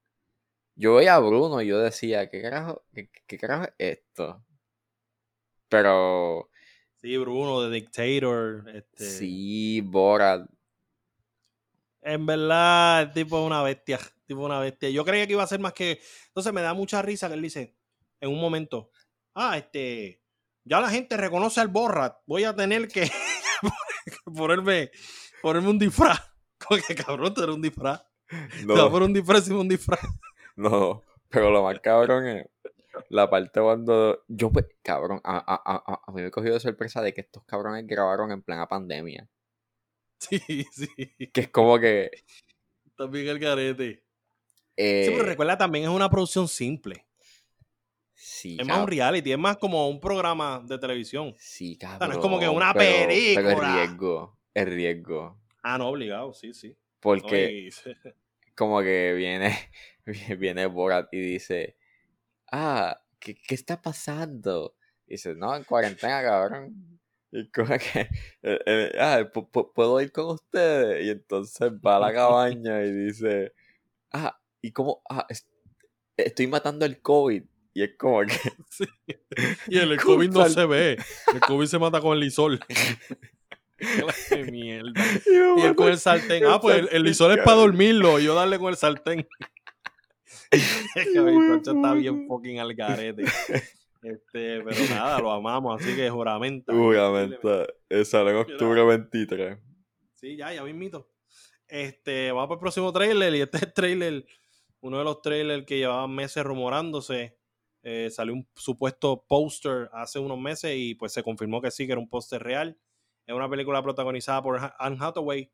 [0.75, 4.45] yo veía a Bruno y yo decía, ¿qué carajo, qué, qué carajo es esto?
[5.67, 6.49] Pero
[7.05, 8.67] Sí, Bruno, de Dictator.
[8.73, 10.49] Este, sí, Borat.
[12.01, 13.99] En verdad, el tipo es una bestia.
[14.25, 14.89] tipo una bestia.
[14.89, 15.99] Yo creía que iba a ser más que.
[16.29, 17.75] Entonces me da mucha risa que él dice
[18.19, 18.89] en un momento:
[19.35, 20.23] Ah, este.
[20.65, 22.17] Ya la gente reconoce al Borrat.
[22.25, 23.09] Voy a tener que
[24.25, 24.91] ponerme,
[25.41, 26.19] ponerme un disfraz.
[26.67, 28.03] Como que cabrón, tú eres un disfraz.
[28.27, 29.99] Te No, poner un disfraz y un disfraz.
[30.55, 32.47] no, pero lo más cabrón es
[33.09, 37.01] la parte cuando yo, pe- cabrón, a, a, a, a- mí me cogió de sorpresa
[37.01, 39.27] de que estos cabrones grabaron en plena pandemia.
[40.17, 40.39] Sí,
[40.71, 40.87] sí.
[41.31, 42.09] Que es como que...
[42.97, 44.03] También el garete.
[44.77, 47.05] eh, Sí, pero recuerda, también es una producción simple.
[48.35, 51.33] Sí, Es más un reality, es más como un programa de televisión.
[51.37, 52.11] sí, no cabrón.
[52.11, 53.47] es como que una pero- película.
[53.49, 55.39] Pero es riesgo, es riesgo.
[55.63, 56.69] Ah, no, obligado, sí, sí.
[56.69, 57.51] No, Porque...
[57.51, 57.69] y-
[58.55, 59.57] como que viene,
[60.39, 61.77] viene Borat y dice,
[62.51, 64.75] ah, ¿qué, qué está pasando?
[65.07, 66.99] Y dice, no, en cuarentena, cabrón.
[67.31, 67.99] Y como que,
[68.43, 71.05] eh, eh, ah, pu- pu- ¿puedo ir con ustedes?
[71.05, 73.53] Y entonces va a la cabaña y dice,
[74.13, 75.01] ah, ¿y cómo?
[75.09, 75.47] Ah, es-
[76.17, 77.43] estoy matando el COVID.
[77.75, 78.27] Y es como que,
[78.69, 78.85] Sí.
[79.67, 80.97] Y el, el ¿Cómo COVID no se ve.
[81.33, 82.59] El COVID se mata con el lisol.
[83.77, 84.93] Qué mierda.
[85.57, 86.45] Y él con el sartén.
[86.45, 88.17] Ah, pues el, el lisol es para dormirlo.
[88.19, 89.27] Y yo darle con el sartén.
[90.49, 93.25] Es que mi Sancho está bien fucking al garete.
[94.01, 96.71] Este, pero nada, lo amamos, así que juramenta.
[96.71, 97.65] Juramenta.
[98.05, 99.57] Sale en octubre 23.
[100.13, 101.09] Sí, ya, ya mismito.
[101.67, 103.35] Este, vamos para el próximo trailer.
[103.35, 104.25] Y este es el trailer,
[104.79, 107.37] uno de los trailers que llevaban meses rumorándose.
[107.87, 111.91] Eh, salió un supuesto póster hace unos meses y pues se confirmó que sí, que
[111.91, 112.75] era un póster real.
[113.27, 115.51] Es una película protagonizada por Anne Hathaway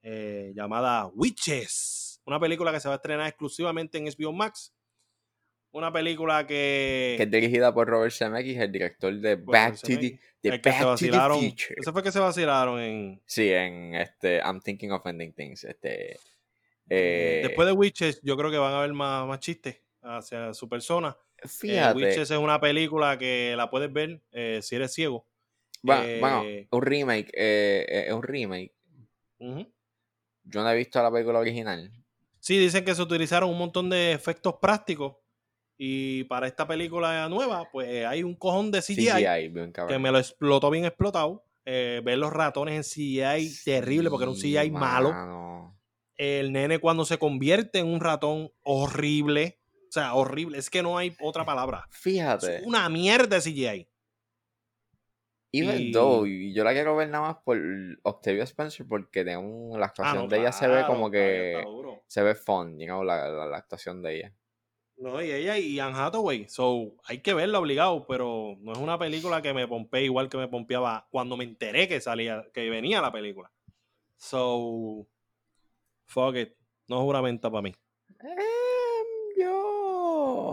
[0.00, 2.22] eh, llamada Witches.
[2.24, 4.74] Una película que se va a estrenar exclusivamente en HBO Max.
[5.72, 7.16] Una película que...
[7.18, 10.60] Que es dirigida por Robert Zemeckis, el director de por Back to the, de el
[10.62, 11.40] que se Back to the vacilaron.
[11.40, 11.74] Future.
[11.76, 13.22] Ese fue que se vacilaron en...
[13.26, 15.64] Sí, en este I'm Thinking of Ending Things.
[15.64, 16.16] Este,
[16.88, 20.66] eh, Después de Witches, yo creo que van a haber más, más chistes hacia su
[20.66, 21.14] persona.
[21.44, 25.26] Eh, fíjate, Witches es una película que la puedes ver eh, si eres ciego.
[25.82, 28.72] bueno, eh, bueno, un remake, eh, eh, es un remake.
[29.38, 31.90] Yo no he visto la película original.
[32.40, 35.16] Sí, dicen que se utilizaron un montón de efectos prácticos.
[35.76, 40.10] Y para esta película nueva, pues hay un cojón de CGI, CGI, bien que me
[40.12, 41.44] lo explotó bien explotado.
[41.66, 45.74] Eh, ver los ratones en CGI terrible porque era un CGI malo.
[46.16, 49.58] El nene cuando se convierte en un ratón horrible.
[49.94, 50.58] O sea, horrible.
[50.58, 51.86] Es que no hay otra palabra.
[51.88, 53.88] Es Fíjate, una mierda CGI.
[55.52, 57.56] even y- though, yo la quiero ver nada más por
[58.02, 61.62] Octavia Spencer porque de un- la Ah, actuación no, de ella se ve como que
[62.08, 64.34] se ve fun, you know, la, la, la actuación de ella.
[64.96, 66.48] No, y ella y Anne Hathaway.
[66.48, 70.38] So, hay que verla obligado, pero no es una película que me pompee igual que
[70.38, 73.52] me pompeaba cuando me enteré que salía, que venía la película.
[74.16, 75.06] So,
[76.06, 76.56] fuck it.
[76.88, 77.72] No juramenta para mí.
[78.20, 78.36] Em,
[79.36, 79.73] Yo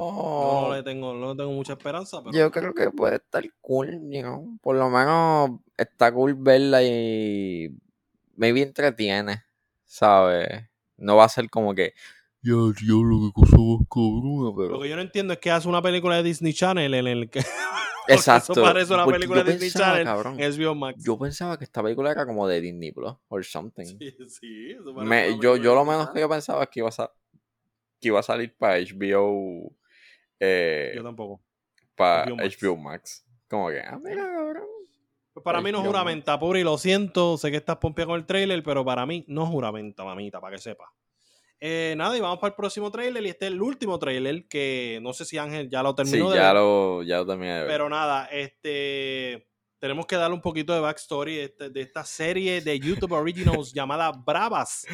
[0.10, 3.88] no le tengo, no le tengo mucha esperanza, pero Yo creo que puede estar cool,
[4.10, 4.58] you know.
[4.62, 7.70] Por lo menos está cool verla y
[8.36, 9.44] maybe entretiene,
[9.86, 10.48] ¿sabes?
[10.98, 11.94] No va a ser como que,
[12.42, 15.68] ya, tío, lo que cosa más cabrona, lo que yo no entiendo es que hace
[15.68, 17.40] una película de Disney Channel en el que
[18.08, 18.54] Exacto.
[18.54, 21.04] eso parece una porque película de Disney pensaba, Channel cabrón, en HBO Max.
[21.04, 23.86] yo pensaba que esta película era como de Disney Plus or something.
[23.86, 27.12] Sí, sí, eso Me- yo, yo lo menos que yo pensaba es que iba a,
[28.00, 29.72] que iba a salir para HBO,
[30.41, 31.41] eh, Yo tampoco.
[31.95, 32.58] para HBO Max.
[32.62, 33.25] HBO Max.
[33.49, 34.65] Como que, ah, mira, cabrón.
[35.34, 35.88] Pues para mí no Max.
[35.88, 39.45] juramenta, Puri, lo siento, sé que estás pompeado con el trailer, pero para mí no
[39.45, 40.91] juramenta, mamita, para que sepa.
[41.63, 44.99] Eh, nada, y vamos para el próximo trailer, y este es el último trailer, que
[45.04, 47.54] no sé si Ángel ya lo Sí, terminó de ya ver, lo, ya lo terminé
[47.54, 47.67] de ver.
[47.67, 49.47] pero nada, este
[49.80, 53.73] tenemos que darle un poquito de backstory de, este- de esta serie de YouTube Originals
[53.73, 54.86] llamada Bravas.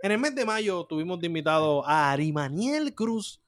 [0.00, 3.42] En el mes de mayo tuvimos de invitado a Arimaniel Cruz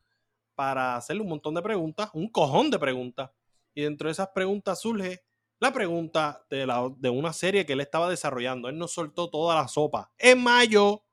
[0.57, 3.31] para hacerle un montón de preguntas, un cojón de preguntas.
[3.75, 5.23] Y dentro de esas preguntas surge
[5.61, 8.69] la pregunta de, la, de una serie que él estaba desarrollando.
[8.69, 11.05] Él nos soltó toda la sopa en mayo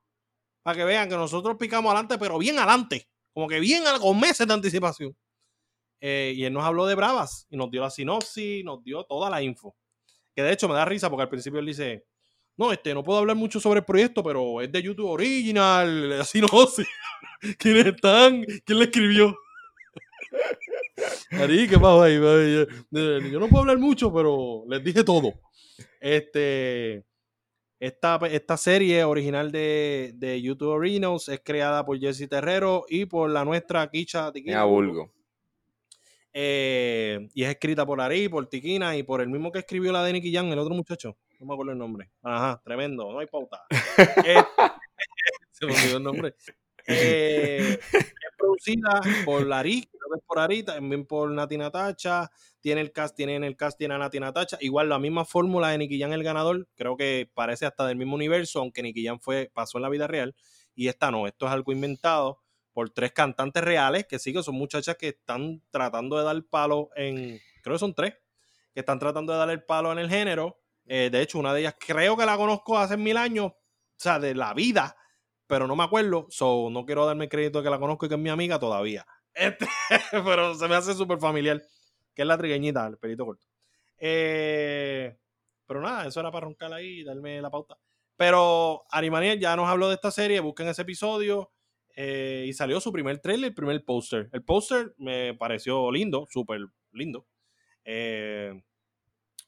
[0.62, 4.48] para que vean que nosotros picamos adelante, pero bien adelante, como que bien con meses
[4.48, 5.16] de anticipación.
[6.00, 9.30] Eh, y él nos habló de Bravas y nos dio la sinopsis, nos dio toda
[9.30, 9.76] la info.
[10.34, 12.06] Que de hecho me da risa porque al principio él dice,
[12.56, 16.24] no, este, no puedo hablar mucho sobre el proyecto, pero es de YouTube Original, la
[16.24, 16.86] sinopsis.
[17.58, 18.44] ¿Quiénes están?
[18.64, 19.36] ¿Quién le escribió?
[21.32, 22.14] Ari, ¿qué pasó ahí?
[22.16, 22.66] Eh,
[23.30, 25.34] Yo no puedo hablar mucho, pero les dije todo.
[26.00, 27.04] Este,
[27.80, 33.28] esta, esta serie original de, de YouTube Originals es creada por Jesse Terrero y por
[33.30, 34.64] la nuestra Kicha Tiquina.
[34.64, 35.12] Bulgo.
[36.36, 40.02] Eh, y es escrita por Ari, por Tiquina y por el mismo que escribió la
[40.02, 41.16] de Nicky Jam, el otro muchacho.
[41.38, 42.10] No me acuerdo el nombre.
[42.22, 43.62] Ajá, tremendo, no hay pauta.
[44.26, 44.42] Eh,
[45.52, 46.34] se me olvidó el nombre.
[46.86, 52.28] Eh, es producida por Ari, creo que es por Ari, también por Nati Natacha.
[52.60, 54.58] Tiene el cast, tiene en el cast, tiene a Nati Natacha.
[54.60, 56.68] Igual la misma fórmula de Nicky Jam el ganador.
[56.74, 60.08] Creo que parece hasta del mismo universo, aunque Nicky Jam fue, pasó en la vida
[60.08, 60.34] real.
[60.74, 62.43] Y esta no, esto es algo inventado
[62.74, 66.90] por tres cantantes reales, que sí que son muchachas que están tratando de dar palo
[66.96, 68.14] en, creo que son tres,
[68.74, 70.58] que están tratando de dar el palo en el género.
[70.84, 73.56] Eh, de hecho, una de ellas creo que la conozco hace mil años, o
[73.96, 74.96] sea, de la vida,
[75.46, 78.16] pero no me acuerdo, so no quiero darme crédito de que la conozco y que
[78.16, 79.06] es mi amiga todavía.
[79.36, 79.66] Este,
[80.12, 81.60] pero se me hace súper familiar,
[82.14, 83.44] que es la trigueñita, el pelito corto.
[83.98, 85.18] Eh,
[85.66, 87.76] pero nada, eso era para roncar ahí y darme la pauta.
[88.16, 91.53] Pero Arimaniel ya nos habló de esta serie, busquen ese episodio.
[91.96, 94.28] Eh, y salió su primer trailer, el primer póster.
[94.32, 96.60] El póster me pareció lindo, súper
[96.92, 97.26] lindo.
[97.84, 98.62] Eh,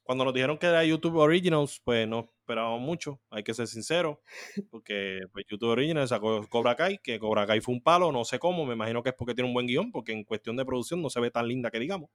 [0.03, 4.23] cuando nos dijeron que era YouTube Originals, pues no esperábamos mucho, hay que ser sincero,
[4.71, 8.39] porque pues, YouTube Originals sacó Cobra Kai, que Cobra Kai fue un palo, no sé
[8.39, 11.03] cómo, me imagino que es porque tiene un buen guion, porque en cuestión de producción
[11.03, 12.11] no se ve tan linda que digamos,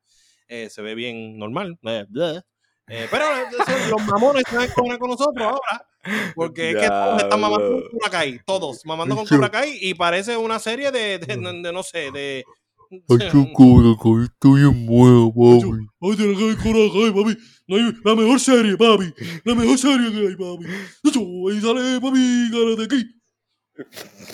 [0.47, 1.77] Eh, se ve bien normal.
[1.83, 2.41] eh, bleh.
[2.93, 5.87] Eh, pero eso, los mamones se van a con nosotros ahora.
[6.35, 8.39] Porque es que todos están mamando con Cobra Kai.
[8.45, 9.77] Todos mamando con Cobra Kai.
[9.79, 12.43] Y parece una serie de, de, de no sé, de.
[13.07, 15.87] Ay, tu Cobra Kai, estoy en muevo, papi.
[16.01, 17.37] Ay, te la cae Cobra Kai, papi.
[18.03, 19.13] La mejor serie, papi.
[19.45, 20.65] La mejor serie que hay, papi.
[20.65, 23.20] Ahí sale, papi, Karate Kid.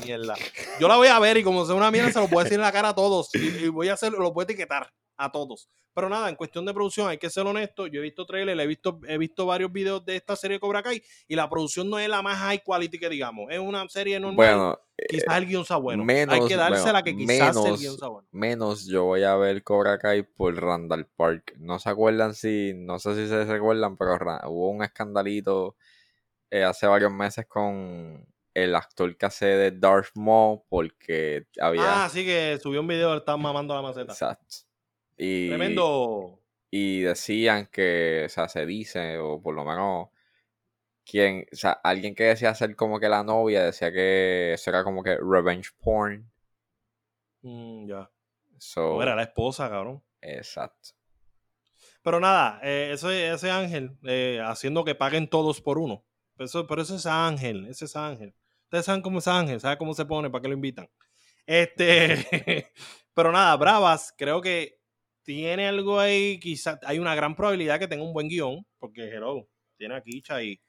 [0.05, 0.35] Mierda.
[0.79, 2.63] Yo la voy a ver y como sea una mierda, se lo puedo decir en
[2.63, 3.29] la cara a todos.
[3.35, 5.69] Y, voy a hacer, lo puedo etiquetar a todos.
[5.93, 7.87] Pero nada, en cuestión de producción, hay que ser honesto.
[7.87, 10.83] Yo he visto trailers, he visto, he visto varios videos de esta serie de Cobra
[10.83, 13.47] Kai y la producción no es la más high quality que digamos.
[13.49, 14.35] Es una serie normal.
[14.35, 16.05] Bueno, quizás eh, el guion sea bueno.
[16.05, 18.27] Menos, hay que dársela que quizás menos, el guion sea bueno.
[18.31, 21.55] Menos yo voy a ver Cobra Kai por Randall Park.
[21.57, 25.75] No se acuerdan si, no sé si se recuerdan, pero hubo un escandalito
[26.51, 28.23] eh, hace varios meses con
[28.57, 32.05] el actor que hace de Darth Maul porque había...
[32.05, 34.13] Ah, sí, que subió un video, estaba mamando la maceta.
[34.13, 34.55] Exacto.
[35.15, 36.41] Y, Tremendo.
[36.71, 40.09] Y decían que, o sea, se dice, o por lo menos,
[41.05, 44.83] quien, o sea, alguien que decía ser como que la novia decía que eso era
[44.83, 46.27] como que revenge porn.
[47.43, 48.09] Mm, ya.
[48.57, 50.03] So, era la esposa, cabrón.
[50.19, 50.89] Exacto.
[52.01, 56.03] Pero nada, eh, ese, ese ángel eh, haciendo que paguen todos por uno.
[56.35, 58.33] Pero eso, pero eso es ángel, ese es ángel.
[58.67, 60.89] Ustedes saben cómo es Ángel, saben cómo se pone, para qué lo invitan.
[61.45, 62.67] Este,
[63.13, 64.77] pero nada, Bravas, creo que
[65.23, 69.47] tiene algo ahí, quizás hay una gran probabilidad que tenga un buen guion, porque hello,
[69.77, 70.59] tiene aquí y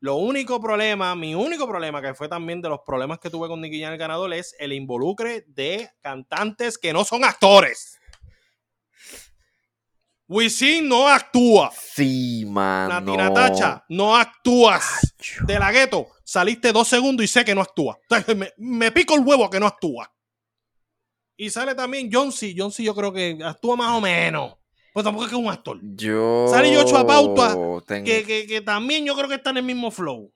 [0.00, 3.60] lo único problema, mi único problema, que fue también de los problemas que tuve con
[3.60, 7.98] Nicky Jam el ganador, es el involucre de cantantes que no son actores.
[10.26, 11.70] Wisin no actúa.
[11.78, 13.00] Sí, mano.
[13.00, 15.14] Natina Tacha, no actúas.
[15.46, 17.98] De la gueto, saliste dos segundos y sé que no actúa.
[18.58, 20.10] Me, pico el huevo que no actúa.
[21.36, 22.54] Y sale también John C.
[22.56, 22.82] John C.
[22.84, 24.54] yo creo que actúa más o menos.
[24.94, 25.78] Pues tampoco es que es un actor.
[25.82, 26.46] Yo.
[26.48, 27.56] Sale Joshua Pauta,
[27.86, 30.32] que, que, también yo creo que está en el mismo flow.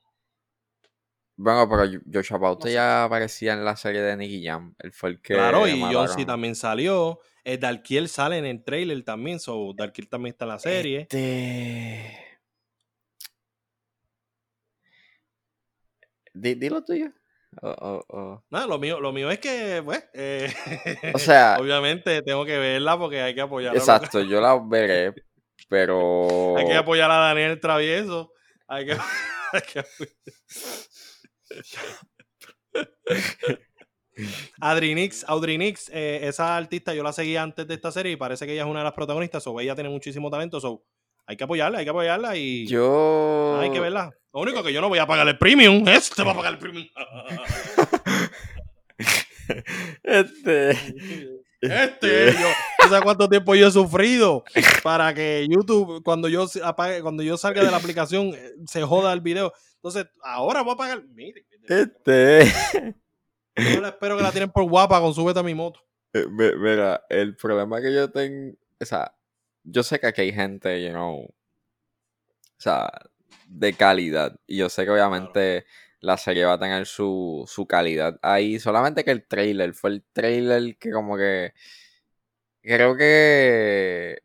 [1.37, 4.74] Bueno, pero Joshua Pauta ya aparecía en la serie de Nicky Jam.
[4.81, 5.35] Él fue el que.
[5.35, 6.24] Claro, y John C.
[6.24, 7.20] también salió.
[7.44, 11.01] Eh, Darkiel sale en el trailer también, so Darkiel también está en la serie.
[11.03, 12.29] Este...
[16.35, 17.12] Dilo tuyo.
[18.51, 20.53] No, lo mío, lo mío es que, pues, eh,
[21.14, 23.79] o sea, obviamente tengo que verla porque hay que apoyarla.
[23.79, 25.14] Exacto, yo la veré,
[25.68, 26.57] pero...
[26.57, 28.33] hay que apoyar a Daniel Travieso.
[28.66, 28.92] Hay que...
[29.53, 29.85] hay que...
[34.61, 38.52] Adrinix, Audrinix, eh, esa artista yo la seguí antes de esta serie y parece que
[38.52, 40.85] ella es una de las protagonistas, o ella tiene muchísimo talento, so
[41.26, 44.11] hay que apoyarla, hay que apoyarla y yo hay que verla.
[44.33, 46.59] Lo único que yo no voy a pagar el premium, este va a pagar el
[46.59, 46.87] premium.
[50.02, 50.76] este
[51.61, 52.48] este, yo,
[52.88, 54.44] ¿sabes cuánto tiempo yo he sufrido
[54.83, 59.12] para que YouTube, cuando yo apague, cuando yo salga de la aplicación, eh, se joda
[59.12, 59.52] el video?
[59.74, 61.02] Entonces, ahora voy a pagar.
[61.14, 62.94] Mire, este.
[63.59, 65.81] Yo espero que la tienen por guapa con súbete a mi moto.
[66.12, 69.14] Eh, mira, el problema que yo tengo, o sea,
[69.64, 71.35] yo sé que aquí hay gente, you know, o
[72.57, 72.90] sea,
[73.47, 74.38] de calidad.
[74.47, 75.66] Y yo sé que obviamente
[76.01, 78.59] la serie va a tener su, su calidad ahí.
[78.59, 81.53] Solamente que el trailer fue el trailer que como que
[82.62, 84.23] creo que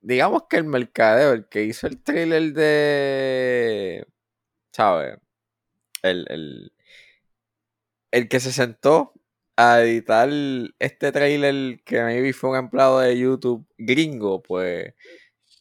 [0.00, 4.06] digamos que el mercadeo, el que hizo el trailer de
[4.72, 5.18] ¿sabes?
[6.02, 6.72] El, el,
[8.14, 9.12] el que se sentó
[9.56, 10.28] a editar
[10.78, 14.94] este trailer que maybe fue un empleado de YouTube gringo, pues.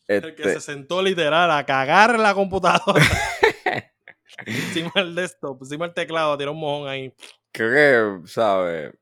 [0.08, 3.04] El que se este sentó literal a cagar la computadora.
[4.46, 7.12] encima del desktop, encima del teclado, tiene un mojón ahí.
[7.52, 8.94] Creo que, ¿sabes?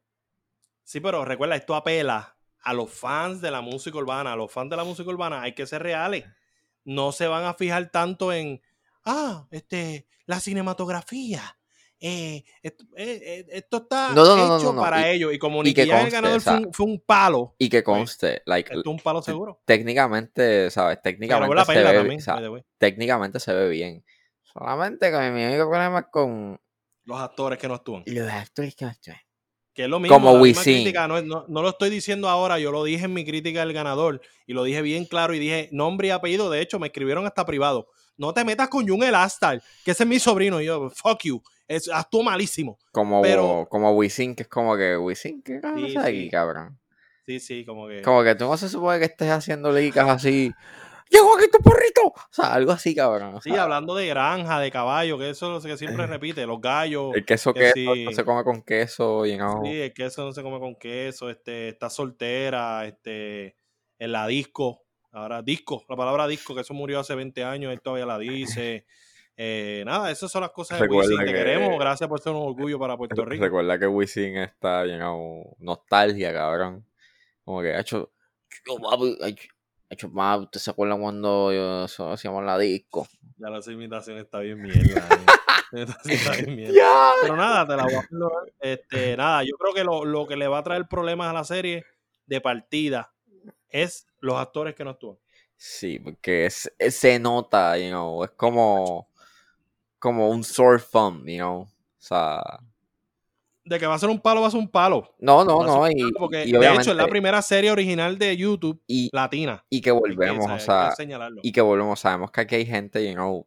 [0.86, 4.32] Sí, pero recuerda, esto apela a los fans de la música urbana.
[4.32, 6.24] A los fans de la música urbana hay que ser reales.
[6.86, 8.62] No se van a fijar tanto en,
[9.04, 11.58] ah, este, la cinematografía
[12.04, 15.32] eh, eh, eh, esto, está hecho para ellos.
[15.32, 17.56] Y como ni el ganador fue, un, palo.
[17.60, 19.62] Y que pues, conste, like, esto es un palo seguro.
[19.66, 21.00] Técnicamente, ¿sabes?
[21.04, 21.64] Técnicamente
[22.20, 24.04] se ve, técnicamente se ve bien.
[24.42, 26.60] Solamente que mi único problema es con
[27.06, 28.04] los actores que no actúan.
[28.08, 29.18] Los actores que no actúan.
[29.72, 30.20] Que es lo mismo.
[30.20, 33.60] Como crítica, no, no, no, lo estoy diciendo ahora, yo lo dije en mi crítica
[33.60, 36.50] del ganador y lo dije bien claro y dije nombre y apellido.
[36.50, 37.90] De hecho, me escribieron hasta privado.
[38.22, 40.62] No te metas con Jun el Astar, que ese es mi sobrino.
[40.62, 42.78] Y yo, fuck you es, actuó malísimo.
[42.92, 46.80] Como, pero, como Wisin, que es como que Wisin, ¿qué sí, aquí, cabrón?
[47.26, 48.04] Sí, sí, como que.
[48.04, 50.52] Como que tú no se supone que estés haciendo licas así.
[51.10, 52.04] ¡Llegó aquí tu porrito!
[52.06, 53.42] O sea, algo así, cabrón.
[53.42, 57.16] Sí, hablando de granja, de caballo, que eso es lo que siempre repite, los gallos.
[57.16, 57.74] El queso que
[58.06, 59.66] no se come con queso, you know.
[59.66, 63.58] Sí, el queso no se come con queso, este, está soltera, este,
[64.00, 67.82] en la disco, Ahora disco, la palabra disco, que eso murió hace 20 años, él
[67.82, 68.86] todavía la dice.
[69.36, 71.18] Eh, nada, esas son las cosas de Wisin.
[71.20, 73.44] Te que- queremos, gracias por ser un orgullo para Puerto Rico.
[73.44, 75.18] Recuerda que Wisin está llenado
[75.60, 76.86] nostalgia, cabrón.
[77.44, 78.12] Como que ha hecho.
[78.50, 78.78] Hecho,
[79.20, 79.28] ha
[79.90, 83.08] hecho, papi, ¿usted se acuerda cuando yo, eso hacíamos la disco?
[83.38, 84.82] Ya la imitación está bien mierda.
[85.10, 85.26] eh.
[85.72, 87.14] La imitación está bien mierda.
[87.22, 88.54] Pero nada, te la voy a perdonar.
[88.60, 91.44] Este, nada, yo creo que lo, lo que le va a traer problemas a la
[91.46, 91.86] serie
[92.26, 93.14] de partida
[93.70, 95.18] es los actores que no actúan.
[95.56, 99.08] Sí, porque es- es- se nota, you know, es como.
[100.00, 101.60] Como un sore thumb, you know.
[101.62, 101.70] O
[102.00, 102.42] sea.
[103.64, 105.14] De que va a ser un palo, va a ser un palo.
[105.20, 105.88] No, no, no.
[105.88, 109.64] Y, porque, y de hecho, es la primera serie original de YouTube y, latina.
[109.70, 110.94] y que que- volvemos, hay o que sea.
[111.44, 113.46] y que volvemos, sabemos que aquí hay gente, you know,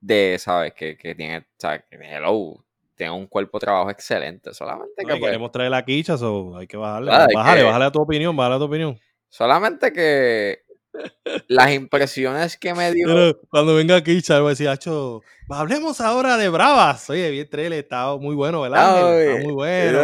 [0.00, 0.72] de, ¿sabes?
[0.72, 2.64] Que, que tiene, o sea, que hello,
[3.02, 6.66] tiene un cuerpo de trabajo excelente, solamente que, pues, queremos traer la quicha, so hay
[6.66, 7.10] que bajarle.
[7.10, 8.98] Claro, bájale, que- bájale a tu opinión, bájale a tu opinión.
[9.28, 10.60] solamente que
[11.48, 16.36] las impresiones que me dio, Pero cuando venga Kicha, voy a decir, Hacho, hablemos ahora
[16.36, 17.08] de Bravas.
[17.10, 19.12] Oye, bien trailer, está muy bueno, ¿verdad?
[19.18, 20.00] Ay, Está muy bueno.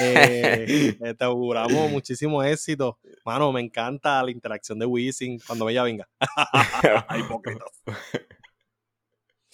[0.00, 2.98] Eh, eh, te auguramos muchísimo éxito.
[3.24, 6.08] Mano, me encanta la interacción de Wisin cuando ella venga.
[7.18, 7.68] Hipócritas.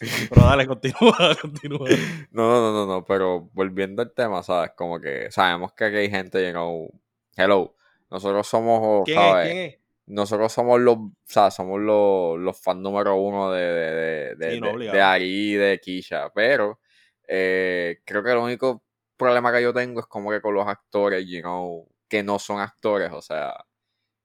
[0.30, 1.88] Pero dale, continúa, continúa.
[2.30, 4.72] no, no, no, no, no, pero volviendo al tema, ¿sabes?
[4.76, 6.90] Como que sabemos que aquí hay gente, you know,
[7.36, 7.74] hello,
[8.10, 9.24] nosotros somos, ¿Quién es?
[9.24, 9.46] ¿sabes?
[9.52, 9.78] ¿Quién es?
[10.08, 14.60] nosotros somos los, o sea, somos los, los fans número uno de, de, de, Sí,
[14.60, 16.78] no, de- Ari de Kisha, pero
[17.26, 18.84] eh, creo que el único
[19.16, 22.60] problema que yo tengo es como que con los actores, you know, que no son
[22.60, 23.52] actores, o sea,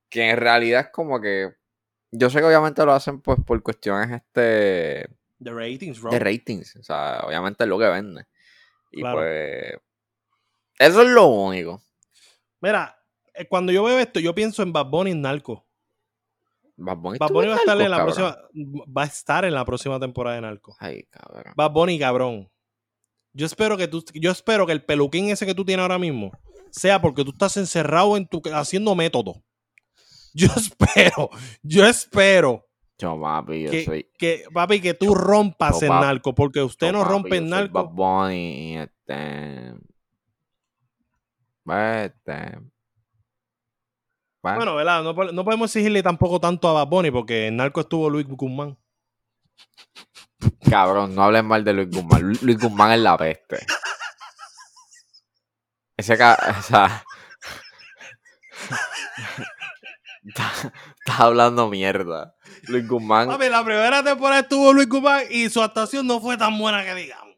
[0.10, 1.50] que en realidad es como que,
[2.12, 5.08] yo sé que obviamente lo hacen pues por cuestiones este
[5.44, 6.12] The ratings, bro.
[6.12, 8.26] de ratings, o sea, obviamente es lo que vende.
[8.92, 9.18] Y Claro.
[9.18, 9.74] pues,
[10.78, 11.82] eso es lo único.
[12.60, 12.96] Mira,
[13.34, 15.66] eh, cuando yo veo esto, yo pienso en Bad Bunny en Narco.
[16.78, 18.16] Bad Bunny Bad Bunny va a estar en la cabrón.
[18.16, 20.76] próxima, va a estar en la próxima temporada de Narco.
[20.80, 21.54] Ay, cabrón.
[21.56, 22.52] Bad Bunny, cabrón.
[23.34, 26.32] Yo espero que tú, yo espero que el peluquín ese que tú tienes ahora mismo
[26.72, 29.44] sea porque tú estás encerrado en tu haciendo método.
[30.34, 31.30] Yo espero,
[31.62, 32.68] yo espero
[33.02, 34.08] Yo, papi, yo que, soy...
[34.16, 37.50] que, papi, que tú rompas yo, en papi, narco, porque usted no papi, rompe soy
[37.50, 37.84] narco.
[37.84, 39.74] Bad Bunny este...
[41.66, 42.60] Este...
[44.44, 45.02] Bueno, Bueno, ¿verdad?
[45.04, 48.28] No, po- no podemos exigirle tampoco tanto a Bad Bunny porque en narco estuvo Luis
[48.28, 48.78] Guzmán.
[50.70, 52.22] cabrón, no hables mal de Luis Guzmán.
[52.22, 53.66] Lu- Luis Guzmán es la peste.
[55.98, 56.14] Ese.
[56.14, 57.04] O sea...
[61.06, 62.36] Estás hablando mierda.
[62.68, 63.28] Luis Guzmán...
[63.28, 66.94] Papi, la primera temporada estuvo Luis Guzmán y su actuación no fue tan buena que
[66.94, 67.36] digamos.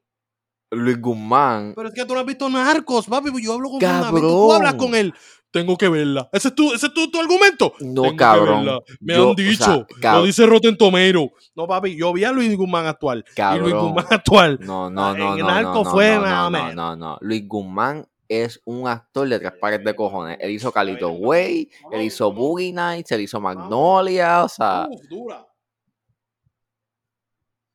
[0.71, 1.73] Luis Guzmán...
[1.75, 3.31] Pero es que tú no has visto Narcos, papi.
[3.31, 4.55] pues Yo hablo con fundamento, Tú Cabrón.
[4.55, 5.13] hablas con él.
[5.51, 6.27] Tengo que verla.
[6.33, 7.73] ¿Ese es tu, ese es tu, tu argumento?
[7.79, 8.65] No, Tengo que cabrón.
[8.65, 8.79] verla.
[8.99, 9.87] Me Yo, han o sea, dicho.
[10.01, 11.31] cab- Lo dice Rotten Tomato.
[11.55, 11.95] No, papi.
[11.95, 13.19] Yo vi a Luis Guzmán actual.
[13.19, 13.79] Y Luis Cabrón.
[13.93, 14.59] Guzmán actual.
[14.63, 17.17] No, no, Ah, no, en no, Narco no, fue no, más no, o no, no.
[17.21, 18.03] Luis Guzmán
[18.41, 20.37] es un actor de tres pares de cojones.
[20.39, 25.45] Él hizo Calito Way, él hizo Boogie Nights, él hizo Magnolia, o sea, o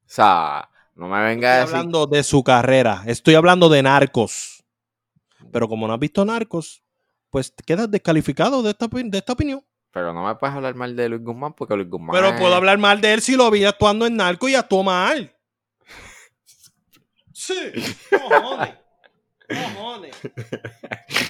[0.06, 1.76] sea, no me venga a Estoy decir.
[1.76, 3.02] hablando de su carrera.
[3.06, 4.64] Estoy hablando de Narcos.
[5.52, 6.82] Pero como no has visto Narcos,
[7.30, 9.64] pues te quedas descalificado de esta, de esta opinión.
[9.92, 12.10] Pero no me puedes hablar mal de Luis Guzmán porque Luis Guzmán.
[12.12, 14.82] Pero es- puedo hablar mal de él si lo vi actuando en Narco y actuó
[14.82, 15.34] mal.
[17.32, 17.54] Sí,
[18.10, 18.74] cojones.
[19.48, 20.16] Cojones.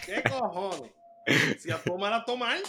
[0.04, 0.92] ¿Qué cojones?
[1.60, 2.60] Si actuó mal, actuó mal.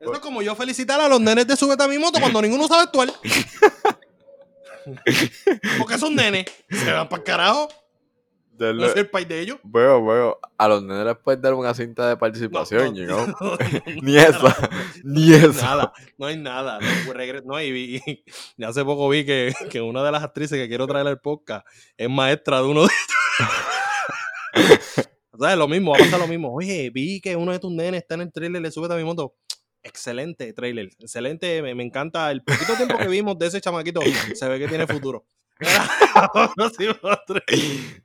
[0.00, 2.66] Eso es como yo felicitar a los nenes de Súbete a mi moto cuando ninguno
[2.68, 3.08] sabe actuar.
[5.78, 6.46] Porque son nenes.
[6.70, 7.68] Se van para el carajo.
[8.52, 9.58] de No lo- es el país de ellos.
[9.62, 10.38] Veo, veo.
[10.58, 13.58] A los nenes les puedes dar una cinta de participación, No, no, no,
[14.02, 14.70] Ni esa,
[15.02, 15.62] ni esa.
[15.62, 16.78] Nada, no hay nada.
[17.44, 18.02] No, y, vi-
[18.56, 21.66] y hace poco vi que, que una de las actrices que quiero traer al podcast
[21.96, 22.88] es maestra de uno de
[25.38, 25.58] ¿Sabes?
[25.58, 26.52] Lo mismo, va a pasar lo mismo.
[26.54, 29.04] Oye, vi que uno de tus nenes está en el trailer, le sube a mi
[29.04, 29.34] moto.
[29.82, 32.30] Excelente trailer, excelente, me, me encanta.
[32.30, 34.00] El poquito tiempo que vimos de ese chamaquito,
[34.34, 35.26] se ve que tiene futuro.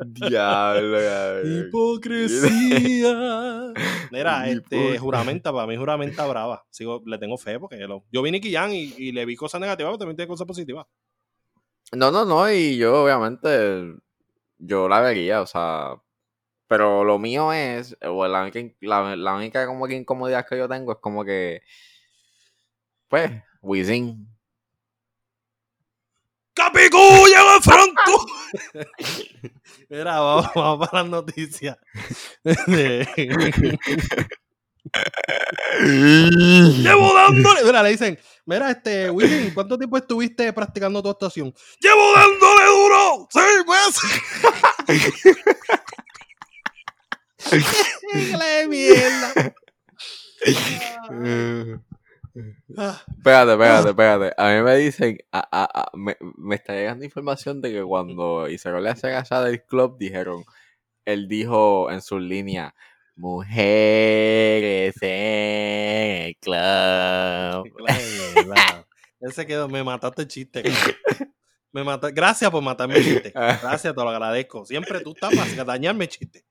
[0.06, 0.98] Diablo.
[1.68, 3.74] Hipocresía.
[4.12, 6.66] Mira, este, juramenta, para mí juramenta brava.
[6.70, 9.92] Sigo, le tengo fe porque lo- yo vi Nicky y, y le vi cosas negativas,
[9.92, 10.86] pero también tiene cosas positivas.
[11.94, 13.96] No, no, no, y yo obviamente,
[14.60, 15.96] yo la vería, o sea,
[16.70, 20.70] pero lo mío es, o la única, la, la única como que incomodidad que yo
[20.70, 21.64] tengo es como que,
[23.08, 23.32] pues,
[23.64, 24.30] Wisin.
[26.54, 28.26] ¡Capicú llegó el Franco!
[29.90, 31.76] Mira, vamos, vamos para las noticias.
[35.82, 37.64] Llevo dándole.
[37.64, 41.52] Mira, le dicen, mira, este, Willy, ¿cuánto tiempo estuviste practicando tu actuación?
[41.80, 43.28] Llevo dándole duro.
[43.32, 45.26] Seis meses.
[47.50, 49.54] ¡Qué mierda!
[52.78, 54.34] Ah, Espérate, espérate, espérate.
[54.38, 58.48] A mí me dicen, a- a- a- me, me está llegando información de que cuando
[58.48, 60.46] hicieron la saga del club dijeron,
[61.06, 62.76] él dijo en su línea,
[63.16, 66.54] mujeres en el club.
[66.56, 67.64] claro,
[68.46, 68.88] claro.
[69.20, 70.64] Él se quedó, me mataste el chiste.
[71.74, 73.32] Me mata- Gracias por matarme el chiste.
[73.36, 74.66] Gracias, te lo agradezco.
[74.66, 76.46] Siempre tú estás para dañarme el chiste.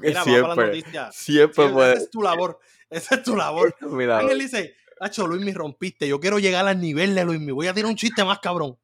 [0.00, 1.12] Mira, vamos a la siempre, noticia.
[1.12, 1.92] siempre Sí, puede.
[1.92, 2.60] Esa es tu labor.
[2.90, 3.74] Esa es tu labor.
[3.80, 6.06] Mira, Ángel dice, Hacho, Luis, me rompiste.
[6.06, 8.78] Yo quiero llegar al nivel de Luis, me voy a tirar un chiste más cabrón.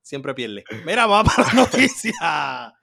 [0.00, 0.64] Siempre pierde.
[0.86, 2.78] Mira, vamos para la noticia.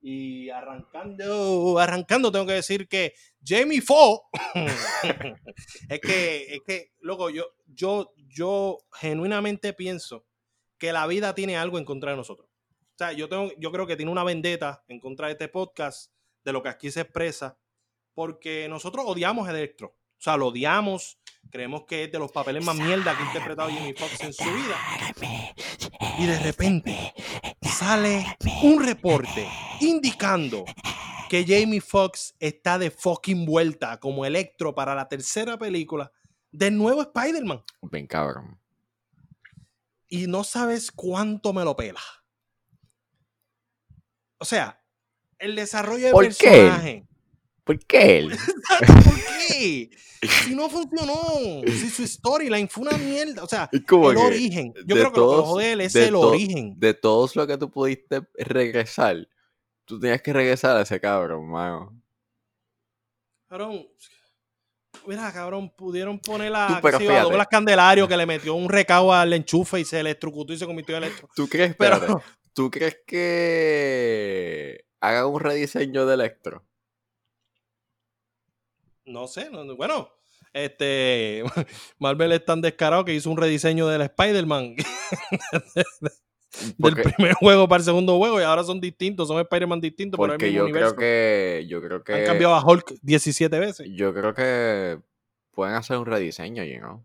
[0.00, 3.14] Y arrancando, arrancando, tengo que decir que
[3.44, 4.28] Jamie Foxx
[5.88, 10.24] es que, es que, loco, yo, yo, yo genuinamente pienso
[10.78, 12.48] que la vida tiene algo en contra de nosotros.
[12.48, 16.12] O sea, yo, tengo, yo creo que tiene una vendetta en contra de este podcast,
[16.48, 17.58] de lo que aquí se expresa,
[18.14, 19.88] porque nosotros odiamos a Electro.
[19.88, 21.20] O sea, lo odiamos,
[21.50, 24.44] creemos que es de los papeles más mierda que ha interpretado Jamie Foxx en su
[24.44, 24.76] vida.
[26.18, 27.12] Y de repente
[27.60, 28.24] sale
[28.62, 29.46] un reporte
[29.80, 30.64] indicando
[31.28, 36.10] que Jamie Foxx está de fucking vuelta como Electro para la tercera película
[36.50, 37.62] del nuevo Spider-Man.
[37.82, 38.58] ven cabrón.
[40.08, 42.00] Y no sabes cuánto me lo pela.
[44.38, 44.77] O sea,
[45.38, 46.48] el desarrollo de ¿Por qué?
[46.48, 47.06] personaje.
[47.64, 48.30] ¿Por qué él?
[48.78, 49.14] ¿Por
[49.48, 49.90] qué?
[50.22, 51.62] Si no funcionó.
[51.66, 53.44] Si su storyline fue una mierda.
[53.44, 54.72] O sea, el que origen.
[54.86, 56.74] Yo de creo que lo que jode él es de el origen.
[56.78, 59.28] de todos lo que tú pudiste regresar,
[59.84, 61.94] tú tenías que regresar a ese cabrón, mano.
[63.48, 63.86] Cabrón.
[65.06, 67.22] Mira, cabrón, pudieron poner a, Tú, qué a.
[67.22, 70.96] Douglas Candelario que le metió un recao al enchufe y se electrocutó y se convirtió
[70.96, 71.28] en electro.
[71.34, 76.64] ¿Tú crees, Pero espérate, ¿tú crees que haga un rediseño de Electro?
[79.06, 80.08] no sé, no- bueno,
[80.52, 81.42] este
[81.98, 84.76] Marvel es tan descarado que hizo un rediseño del Spider-Man
[86.78, 90.32] del primer juego para el segundo juego y ahora son distintos, son Spider-Man distintos, pero
[90.32, 90.94] es porque el mismo yo universo.
[90.94, 93.88] creo que yo creo Han que cambiado a Hulk 17 veces.
[93.94, 95.00] yo creo que
[95.52, 97.04] pueden hacer un rediseño, you know.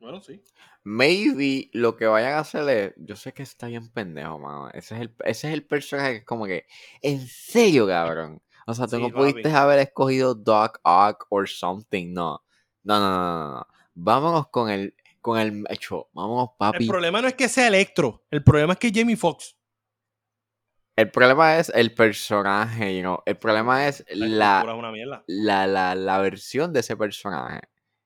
[0.00, 0.42] Bueno, sí.
[0.90, 2.94] Maybe lo que vayan a hacer es.
[2.96, 4.70] Yo sé que está bien pendejo, mano.
[4.72, 6.64] Ese es el, ese es el personaje que es como que.
[7.02, 8.40] En serio, cabrón.
[8.66, 12.14] O sea, tú Sí, no pudiste haber escogido Doc Ock or something.
[12.14, 12.42] No.
[12.84, 13.66] No, no, no, no, no.
[13.92, 14.94] Vámonos con el.
[15.20, 16.08] Con el hecho.
[16.14, 16.84] Vámonos, papi.
[16.84, 19.58] El problema no es que sea Electro, el problema es que Jamie Foxx.
[20.96, 23.18] El problema es el personaje, you know.
[23.26, 27.60] El problema es La, la, es la, la, la versión de ese personaje.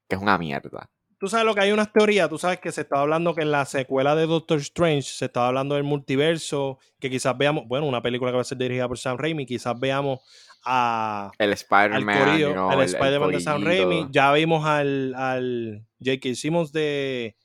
[0.09, 0.91] Que es una mierda.
[1.23, 3.53] Tú sabes lo que hay unas teorías, tú sabes que se estaba hablando que en
[3.53, 8.03] la secuela de Doctor Strange se estaba hablando del multiverso, que quizás veamos, bueno, una
[8.03, 10.18] película que va a ser dirigida por Sam Raimi, quizás veamos
[10.64, 12.18] a, El Spider-Man.
[12.18, 13.64] corillo, you know, el, Spider-Man de Sam.
[13.64, 16.35] Raimi, ya vimos al, al J.K.
[16.35, 17.37] Simmons de,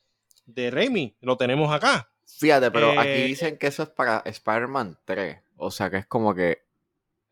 [0.47, 2.09] de Raimi, lo tenemos acá.
[2.25, 5.37] Fíjate, pero Eh, aquí dicen que eso es para Spider-Man 3.
[5.57, 6.63] O sea que es como que.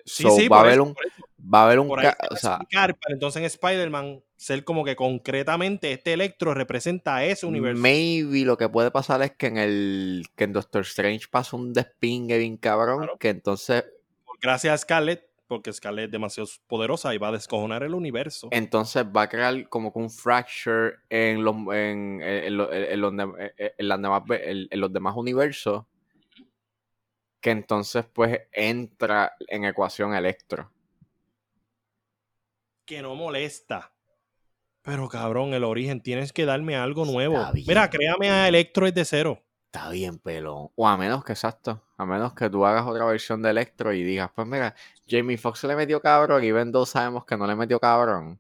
[0.06, 0.96] Sí, so, sí, va, a haber un,
[1.40, 1.90] va a haber un.
[1.90, 6.54] Va o a sea, explicar, pero entonces en Spider-Man ser como que concretamente este Electro
[6.54, 7.82] representa a ese universo.
[7.82, 10.26] maybe lo que puede pasar es que en el.
[10.36, 12.98] Que en Doctor Strange pasa un despingue bien cabrón.
[13.00, 13.18] Claro.
[13.18, 13.86] Que entonces.
[14.42, 18.50] Gracias a Scarlett, porque Scarlett es demasiado poderosa y va a descojonar el universo.
[18.52, 23.14] Entonces va a crear como que un fracture en los, en, en, lo- en los
[23.78, 24.24] las demás
[24.72, 25.86] los demás universos.
[27.40, 30.70] Que entonces pues entra en ecuación Electro.
[32.86, 33.92] que no molesta.
[34.86, 37.44] Pero cabrón, el origen, tienes que darme algo nuevo.
[37.54, 37.66] Bien.
[37.68, 39.42] Mira, créame a Electro desde cero.
[39.66, 40.70] Está bien, pelón.
[40.76, 44.04] O a menos que, exacto, a menos que tú hagas otra versión de Electro y
[44.04, 44.76] digas, pues mira,
[45.10, 48.40] Jamie Foxx le metió cabrón y Ben 2 sabemos que no le metió cabrón.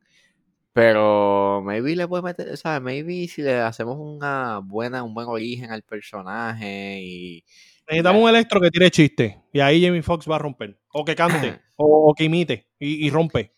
[0.72, 2.82] Pero maybe le puedes meter, ¿sabes?
[2.82, 7.44] Maybe si le hacemos una buena, un buen origen al personaje y...
[7.88, 9.42] Necesitamos un Electro que tire chiste.
[9.52, 10.78] Y ahí Jamie Foxx va a romper.
[10.94, 11.60] O que cante.
[11.76, 12.68] o, o que imite.
[12.80, 13.52] Y, y rompe.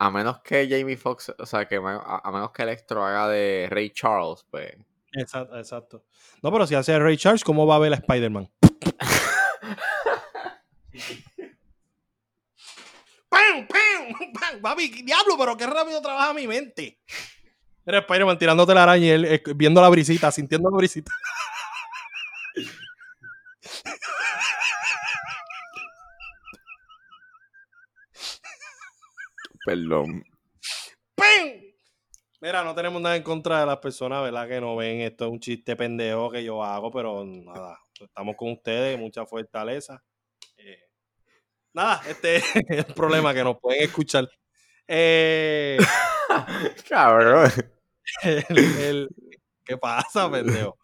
[0.00, 3.66] A menos que Jamie Foxx, o sea, que a, a menos que Electro haga de
[3.70, 4.76] Ray Charles, pues...
[5.12, 6.04] Exacto, exacto.
[6.42, 8.48] No, pero si hace Ray Charles, ¿cómo va a ver a Spider-Man?
[13.28, 13.66] ¡Pam!
[13.66, 14.32] ¡Pam!
[14.32, 14.60] ¡Pam!
[14.62, 17.00] Papi, diablo, pero qué rápido trabaja mi mente.
[17.84, 21.10] Era Spider-Man tirándote la araña y él eh, viendo la brisita, sintiendo la brisita.
[29.68, 30.24] Perdón.
[31.14, 31.60] ¡Pim!
[32.40, 34.48] Mira, no tenemos nada en contra de las personas, ¿verdad?
[34.48, 38.52] Que no ven esto es un chiste pendejo que yo hago, pero nada, estamos con
[38.52, 40.02] ustedes, mucha fortaleza.
[40.56, 40.78] Eh,
[41.74, 44.26] nada, este es el problema que nos pueden escuchar.
[44.86, 45.76] Eh,
[46.88, 47.50] Cabrón.
[48.22, 48.44] el-
[48.78, 49.08] el-
[49.66, 50.78] ¿Qué pasa, pendejo?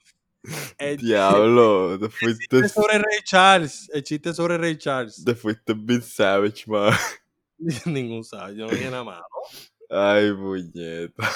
[0.76, 1.98] El Diablo.
[1.98, 5.24] Te chiste fuiste, sobre Ray Charles, el chiste sobre Ray Charles.
[5.24, 6.92] te fuiste bien savage, man.
[7.86, 9.22] Ningún sabe, yo no dije nada más.
[9.90, 11.30] Ay, puñeta.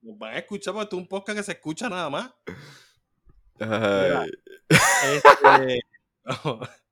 [0.00, 2.32] Nos van a escuchar porque es un podcast que se escucha nada más.
[3.60, 4.30] Ay.
[4.68, 5.80] Este,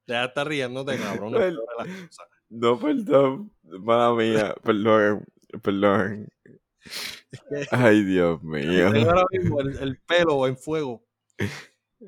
[0.06, 1.32] deja de estar riéndote, cabrón.
[1.32, 2.26] No cosas.
[2.48, 3.52] No, perdón.
[3.62, 4.54] Mala mía.
[4.62, 5.24] Perdón.
[5.62, 6.28] Perdón.
[7.70, 8.86] Ay, Dios mío.
[8.86, 11.04] Ahora mismo el, el pelo en fuego.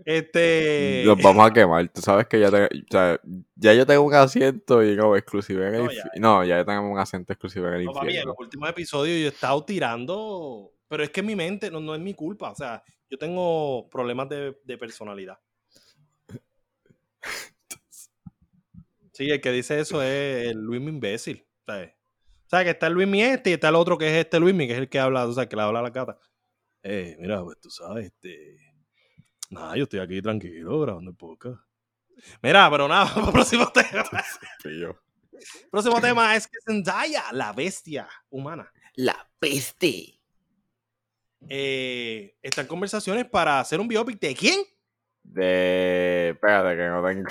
[0.05, 1.03] Este.
[1.05, 1.87] Nos vamos a quemar.
[1.89, 2.69] Tú sabes que ya, te-
[3.57, 6.05] ya yo tengo un asiento y exclusivo en el No, ya.
[6.19, 9.27] No, ya tenemos un asiento exclusivo en el No, papi, en los últimos episodios yo
[9.27, 10.73] he estado tirando.
[10.89, 12.51] Pero es que mi mente no, no es mi culpa.
[12.51, 15.39] O sea, yo tengo problemas de, de personalidad.
[19.13, 21.47] Sí, el que dice eso es el Luis imbécil.
[21.67, 21.91] ¿sabes?
[22.47, 24.55] O sea, que está el Luis este y está el otro que es este Luis
[24.57, 26.19] que es el que habla, o sea, que le habla a la gata.
[26.83, 28.57] Eh, mira, pues tú sabes, este.
[29.53, 31.61] Nada, yo estoy aquí tranquilo grabando el podcast.
[32.43, 34.05] Mira, pero nada, próximo tema.
[35.71, 38.73] Próximo tema es que Zendaya, la bestia humana.
[38.95, 40.19] La peste.
[41.49, 44.61] Eh, está en conversaciones para hacer un biopic de quién?
[45.23, 46.31] De.
[46.31, 47.29] Espérate, que no tengo.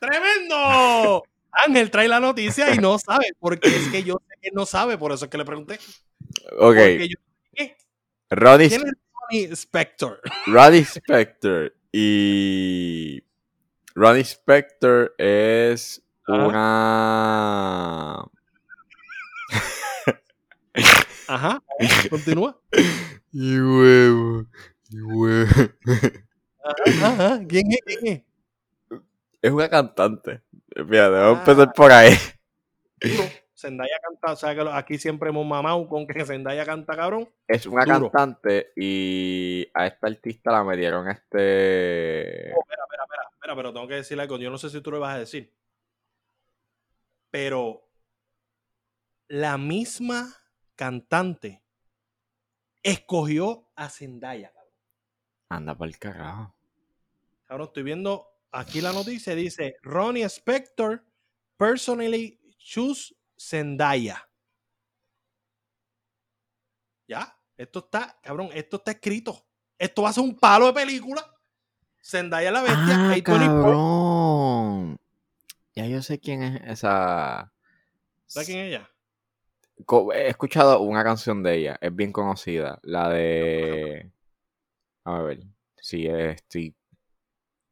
[0.00, 1.22] ¡Tremendo!
[1.50, 4.98] Ángel trae la noticia y no sabe, porque es que yo sé que no sabe,
[4.98, 5.74] por eso es que le pregunté.
[6.58, 6.74] Ok.
[6.74, 7.18] Porque yo-
[7.54, 7.76] ¿qué?
[8.30, 8.68] Roddy,
[9.28, 10.20] ¿Quién es Tony Spector?
[10.46, 13.22] Roddy Spector y.
[13.94, 18.24] Roddy Spector es una.
[21.26, 21.62] Ajá,
[22.10, 22.58] continúa.
[23.30, 24.46] Y huevo.
[24.88, 25.50] Y huevo.
[26.64, 27.40] Ajá, ajá.
[27.46, 27.78] ¿Quién es?
[27.84, 29.00] ¿Quién es?
[29.42, 30.40] Es una cantante.
[30.74, 31.44] Fíjate, vamos a Ah.
[31.46, 32.16] empezar por ahí.
[33.00, 33.24] Duro.
[33.58, 37.28] Zendaya canta, o sea que aquí siempre hemos mamado con que Zendaya canta cabrón.
[37.48, 38.10] Es una Duro.
[38.10, 42.52] cantante y a esta artista la metieron este.
[42.54, 44.38] Oh, espera, espera, espera, espera, pero tengo que decirle algo.
[44.38, 45.52] Yo no sé si tú lo vas a decir.
[47.30, 47.88] Pero
[49.26, 50.32] la misma
[50.76, 51.62] cantante
[52.84, 54.52] escogió a Zendaya.
[54.52, 54.72] cabrón.
[55.48, 56.54] Anda por el carajo.
[57.44, 59.34] Cabrón, estoy viendo aquí la noticia.
[59.34, 61.04] Dice Ronnie Spector
[61.56, 64.28] personally choose Zendaya.
[67.06, 69.46] Ya, esto está, cabrón, esto está escrito.
[69.78, 71.24] Esto va a ser un palo de película.
[72.02, 73.12] Zendaya la bestia.
[73.12, 74.98] Ah, cabrón.
[75.74, 77.52] Ya yo sé quién es esa.
[78.26, 78.90] ¿Sabes quién es ella?
[80.14, 84.10] He escuchado una canción de ella, es bien conocida, la de...
[85.04, 85.44] A ver,
[85.76, 86.74] sí, estoy...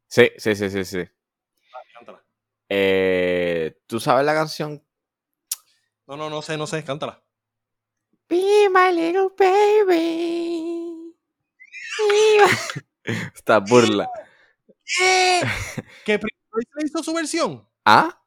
[0.07, 1.03] Sí, sí, sí, sí, sí.
[2.07, 2.21] Ah.
[2.69, 4.81] Eh, ¿Tú sabes la canción?
[6.07, 7.21] No, no, no sé, no sé, cántala.
[8.29, 11.13] Be my little baby.
[13.35, 14.09] Esta burla.
[16.05, 17.67] ¿Que Prince Royce le hizo su versión?
[17.85, 18.21] ¿Ah?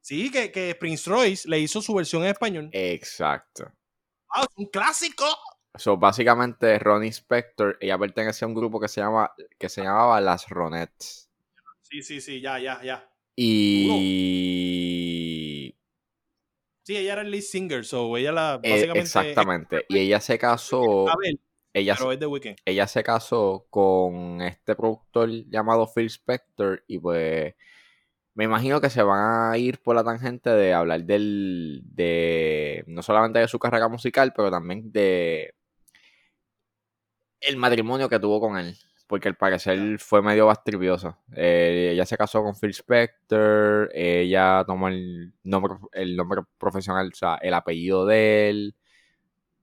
[0.00, 2.70] Sí, que, que Prince Royce le hizo su versión en español.
[2.72, 3.72] Exacto.
[4.30, 5.24] ¡Ah, es un clásico!
[5.74, 10.20] So, básicamente, Ronnie Spector, ella pertenecía a un grupo que se, llama, que se llamaba
[10.20, 11.28] Las Ronettes.
[11.80, 13.08] Sí, sí, sí, ya, ya, ya.
[13.36, 13.88] Y...
[16.84, 19.00] Sí, ella era el lead singer, so ella la Eh, básicamente.
[19.00, 19.86] exactamente.
[19.88, 21.08] Y ella se casó.
[21.08, 21.36] A ver,
[21.74, 22.56] Ella, pero es de Weekend.
[22.64, 26.84] ella se casó con este productor llamado Phil Spector.
[26.86, 27.54] Y pues.
[28.34, 31.82] Me imagino que se van a ir por la tangente de hablar del.
[31.84, 32.82] de.
[32.86, 35.54] no solamente de su carrera musical, pero también de.
[37.40, 38.76] el matrimonio que tuvo con él.
[39.12, 41.18] Porque al parecer fue medio bastribioso.
[41.36, 43.90] Eh, ella se casó con Phil Spector.
[43.92, 48.74] Ella tomó el nombre, el nombre profesional, o sea, el apellido de él.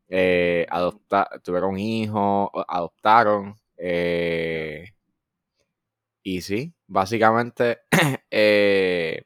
[0.08, 3.56] eh, adopta- tuvieron hijos, adoptaron.
[3.78, 4.93] eh,
[6.22, 7.80] y sí, básicamente
[8.30, 9.24] eh,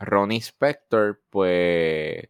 [0.00, 2.28] Ronnie Spector, pues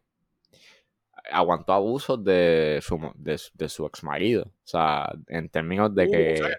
[1.31, 4.43] aguantó abusos de su, de, su- de su ex marido.
[4.45, 6.33] O sea, en términos de Uh, que.
[6.33, 6.57] o sea,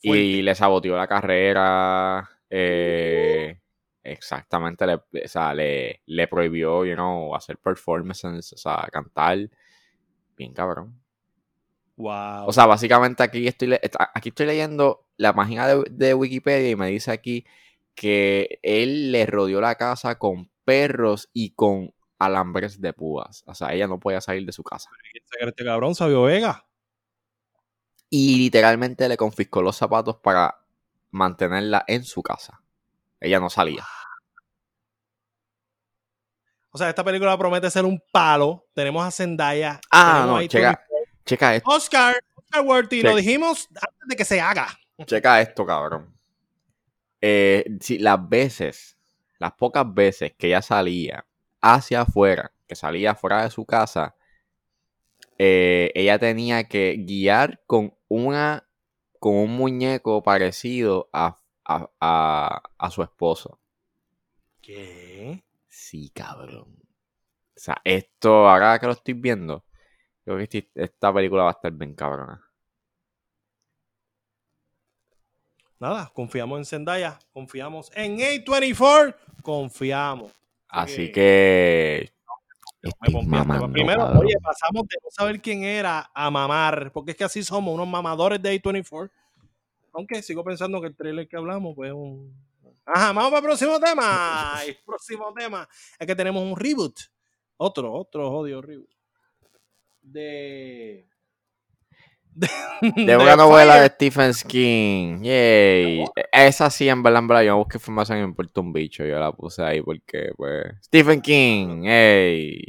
[0.00, 2.28] y le saboteó la carrera.
[2.50, 3.58] eh,
[4.02, 9.38] exactamente, le, o sea, le, le prohibió, you know, hacer performances, o sea, cantar.
[10.36, 11.00] Bien cabrón.
[11.96, 12.46] Wow.
[12.46, 13.72] O sea, básicamente aquí estoy,
[14.14, 17.46] aquí estoy leyendo la página de, de Wikipedia y me dice aquí
[17.94, 23.44] que él le rodeó la casa con perros y con alambres de púas.
[23.46, 24.90] O sea, ella no podía salir de su casa.
[25.12, 25.94] ¿Quién se cree este cabrón?
[25.94, 26.66] Sabio Vega.
[28.16, 30.60] Y literalmente le confiscó los zapatos para
[31.10, 32.62] mantenerla en su casa.
[33.18, 33.84] Ella no salía.
[36.70, 38.68] O sea, esta película promete ser un palo.
[38.72, 39.80] Tenemos a Zendaya.
[39.90, 40.80] Ah, no, checa,
[41.26, 44.68] checa esto, Oscar, Oscar Worthy, lo dijimos antes de que se haga.
[45.06, 46.16] checa esto, cabrón.
[47.20, 48.96] Eh, si las veces,
[49.40, 51.26] las pocas veces que ella salía
[51.60, 54.14] hacia afuera, que salía fuera de su casa,
[55.38, 58.68] eh, ella tenía que guiar con una,
[59.20, 63.60] con un muñeco parecido a, a, a- a su esposo.
[64.60, 65.44] ¿Qué?
[65.68, 66.76] Sí, cabrón.
[67.56, 69.64] O sea, esto, ahora que lo estoy viendo,
[70.24, 72.42] creo que este- esta película va a estar bien cabrona.
[75.78, 80.32] Nada, confiamos en Zendaya, confiamos en A24, confiamos.
[80.68, 82.13] Así que.
[83.26, 84.24] Mamando, Primero, cabrón.
[84.24, 87.88] oye, pasamos de no saber quién era a mamar, porque es que así somos, unos
[87.88, 89.10] mamadores de A24.
[89.92, 92.34] Aunque sigo pensando que el trailer que hablamos, pues un.
[92.84, 94.60] Ajá, vamos para el próximo tema.
[94.66, 95.68] El próximo tema
[95.98, 96.98] es que tenemos un reboot.
[97.56, 98.90] Otro, otro odio reboot.
[100.02, 101.06] De.
[102.34, 103.88] De, una novela de.
[103.88, 105.22] Stephen King.
[105.22, 106.04] Yay.
[106.32, 109.04] Esa sí, en verdad, en verdad, yo no busqué información y me importa un bicho.
[109.04, 110.64] Yo la puse ahí porque, pues.
[110.82, 111.84] Stephen King.
[111.84, 112.62] Yay.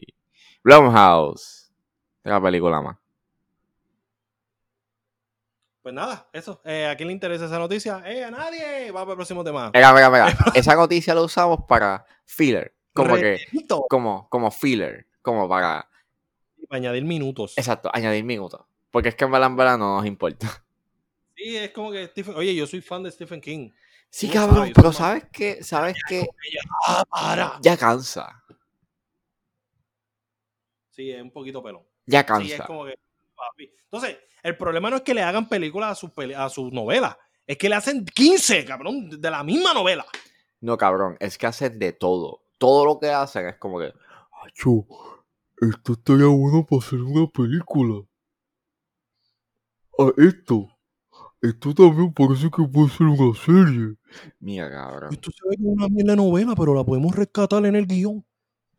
[0.63, 1.72] Blumhouse.
[2.24, 2.97] La película más.
[5.82, 6.61] Pues nada, eso.
[6.66, 8.01] Eh, ¿A quién le interesa esa noticia?
[8.05, 8.91] Eh, a nadie.
[8.91, 9.70] Vamos para el próximo tema.
[9.72, 10.36] Mira, mira, mira.
[10.55, 12.74] Esa noticia la usamos para filler.
[12.91, 13.39] Como que.
[13.88, 15.05] Como, como filler.
[15.22, 15.88] Como para.
[16.68, 17.53] Para añadir minutos.
[17.57, 18.61] Exacto, añadir minutos.
[18.95, 20.63] Porque es que en verdad, en verdad no nos importa.
[21.35, 22.33] Sí, es como que Stephen.
[22.35, 23.69] Oye, yo soy fan de Stephen King.
[24.09, 25.61] Sí, cabrón, sabes, pero ¿sabes qué?
[25.65, 26.25] ¿Sabes qué?
[26.87, 27.59] Ah, para.
[27.61, 28.41] Ya cansa.
[30.91, 31.83] Sí, es un poquito pelón.
[32.05, 32.65] Ya Sí, es cansa.
[32.67, 32.97] como que.
[33.35, 33.69] papi.
[33.83, 37.17] Entonces, el problema no es que le hagan películas a sus a sus novelas.
[37.45, 40.05] Es que le hacen 15, cabrón, de la misma novela.
[40.61, 42.43] No, cabrón, es que hacen de todo.
[42.57, 43.93] Todo lo que hacen es como que.
[44.45, 44.87] Acho,
[45.59, 48.05] esto estaría bueno para hacer una película.
[49.99, 50.69] Ah, esto.
[51.41, 53.95] Esto también parece que puede ser una serie.
[54.39, 55.13] Mira, cabrón.
[55.13, 58.25] Esto se ve como una mierda de novela, pero la podemos rescatar en el guion.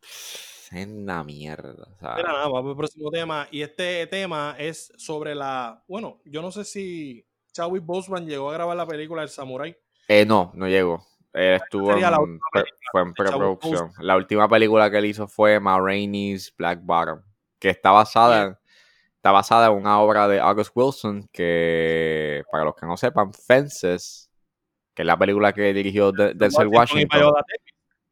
[0.01, 1.87] Es una mierda.
[1.99, 3.47] sea, Mira, nada, vamos al próximo tema.
[3.51, 5.83] Y este tema es sobre la.
[5.87, 9.75] Bueno, yo no sé si Chadwick Boseman llegó a grabar la película El Samurai.
[10.09, 11.05] eh, no, no llegó.
[11.33, 13.91] Él estuvo la en, pre- fue en Chadwick preproducción.
[13.99, 17.21] La última película que él hizo fue Ma Rainey's Black Bottom,
[17.59, 18.59] que está basada,
[19.17, 24.29] está basada en una obra de August Wilson, que para los que no sepan, Fences,
[24.93, 27.33] que es la película que dirigió De- Denzel Washington,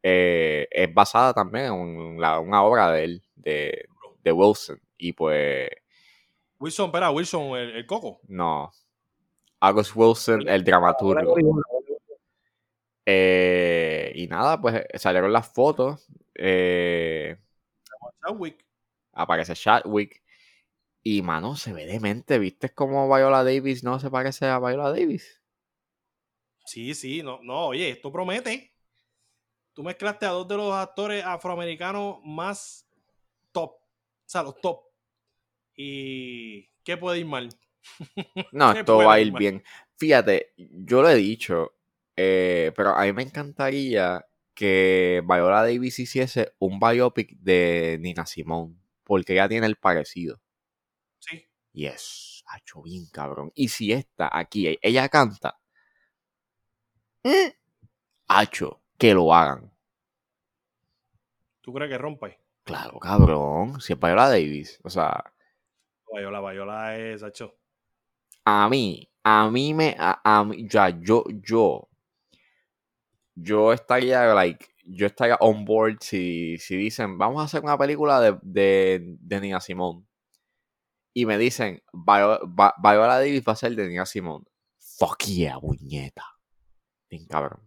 [0.02, 3.86] eh, es basada también en la- una obra de él, de,
[4.22, 4.80] de Wilson.
[4.98, 5.68] Y pues,
[6.58, 8.20] Wilson, espera, Wilson, el, el coco.
[8.28, 8.70] no.
[9.58, 11.34] August Wilson, el dramaturgo.
[13.06, 16.06] Eh, y nada, pues salieron las fotos.
[16.34, 17.36] eh,
[18.24, 18.64] Chadwick.
[19.12, 20.22] aparece Chadwick.
[21.08, 22.40] Y mano, se ve demente.
[22.40, 25.40] ¿Viste cómo Viola Davis no se parece a Viola Davis?
[26.66, 28.72] Sí, sí, no, no, oye, esto promete.
[29.72, 32.88] Tú mezclaste a dos de los actores afroamericanos más
[33.52, 33.72] top.
[33.72, 33.80] O
[34.26, 34.80] sea, los top.
[35.76, 37.48] ¿Y qué puede ir mal?
[38.52, 39.42] No, ¿Qué esto va a ir ir mal?
[39.42, 39.62] bien.
[39.96, 41.74] Fíjate, yo lo he dicho,
[42.16, 48.76] eh, pero a mí me encantaría que Viola Davis hiciese un biopic de Nina Simone,
[49.04, 50.40] porque ella tiene el parecido.
[51.76, 53.52] Y es, hacho, bien cabrón.
[53.54, 55.58] Y si esta aquí, e- ella canta,
[57.24, 57.50] mm,
[58.28, 59.72] hacho, que lo hagan.
[61.60, 62.28] ¿Tú crees que rompa?
[62.28, 62.34] ahí?
[62.64, 63.80] Claro, cabrón.
[63.80, 64.80] Si es Viola Davis.
[64.84, 65.22] O sea,
[66.12, 67.54] Viola, Viola es, Sacho.
[68.44, 71.88] a mí, a mí me, a, a mí, ya, yo, yo,
[73.34, 78.20] yo estaría, like, yo estaría on board si, si dicen, vamos a hacer una película
[78.20, 80.05] de, de, de Nina Simone.
[81.18, 84.44] Y me dicen, Viola Davis va a ser de Nina Simone.
[84.98, 86.22] Fuck yeah, puñeta.
[87.08, 87.66] Bien cabrón.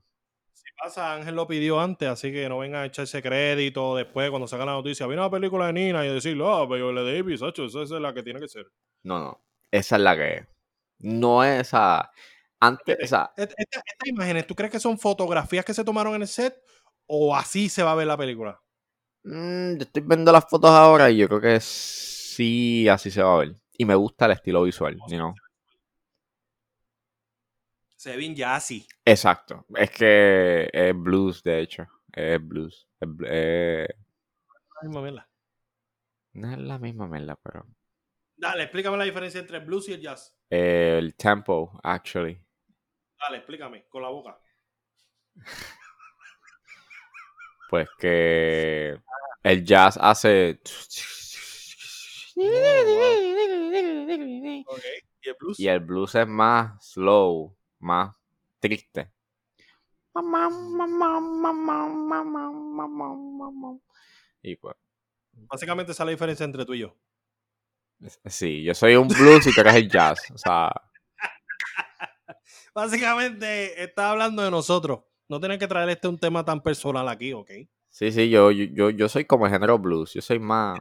[0.53, 4.47] Si pasa, Ángel lo pidió antes, así que no vengan a echarse crédito después cuando
[4.47, 5.07] sacan la noticia.
[5.07, 8.21] Viene una película de Nina y decirlo, ah, Viola Davis, Sacho, esa es la que
[8.21, 8.67] tiene que ser.
[9.01, 9.43] No, no.
[9.71, 10.47] Esa es la que es.
[10.99, 12.11] No es esa.
[12.59, 16.13] Antes, o sea, Et- esta- Estas imágenes, ¿tú crees que son fotografías que se tomaron
[16.13, 16.55] en el set
[17.07, 18.61] o así se va a ver la película?
[19.23, 21.59] Mm, yo estoy viendo las fotos ahora y yo creo que
[22.39, 23.55] sí, así se va a ver.
[23.77, 25.33] Y me gusta el estilo visual, you know.
[27.97, 28.87] Se ve bien jazzy.
[29.03, 29.65] Exacto.
[29.75, 31.85] Es que es blues, de hecho.
[32.13, 32.87] Es blues.
[33.01, 33.87] Es eh,
[34.81, 35.29] la misma mierda.
[36.31, 37.65] No es la misma mierda, pero.
[38.37, 40.33] Dale, explícame la diferencia entre el blues y el jazz.
[40.49, 42.41] eh, el tempo, actually.
[43.19, 44.39] Dale, explícame, con la boca.
[47.69, 48.97] Pues que
[49.43, 50.61] el jazz hace.
[55.21, 55.59] ¿Y el blues?
[55.59, 58.15] Y el blues es más slow, más
[58.59, 59.11] triste.
[64.41, 64.75] Y pues,
[65.33, 66.95] Básicamente esa es la diferencia entre tú y yo.
[68.25, 70.31] sí, yo soy un blues y tú eres el jazz.
[70.33, 70.71] O sea,
[72.73, 75.01] Básicamente está hablando de nosotros.
[75.27, 77.51] No tienes que traer este un tema tan personal aquí, ¿ok?
[77.89, 80.13] sí, sí, yo, yo, yo soy como el género blues.
[80.13, 80.79] Yo soy más.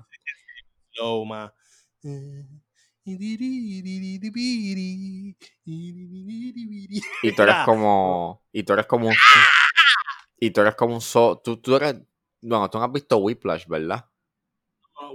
[0.93, 1.53] Slow, ma.
[7.22, 8.43] Y tú eres como.
[8.53, 9.14] Y tú eres como un.
[10.39, 11.39] Y tú eres como un so.
[11.39, 11.97] Tú, tú eres.
[12.41, 14.05] Bueno, tú no has visto Whiplash, ¿verdad?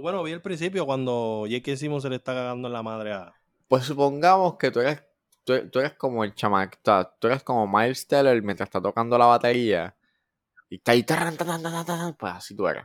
[0.00, 1.76] Bueno, vi el principio cuando J.K.
[1.76, 3.32] Simmons se le está cagando en la madre a.
[3.68, 5.02] Pues supongamos que tú eres.
[5.44, 6.78] Tú, tú eres como el chamaco.
[7.18, 9.94] Tú eres como Miles Teller mientras está tocando la batería.
[10.68, 11.04] Y está ahí.
[12.18, 12.84] Pues así tú eres.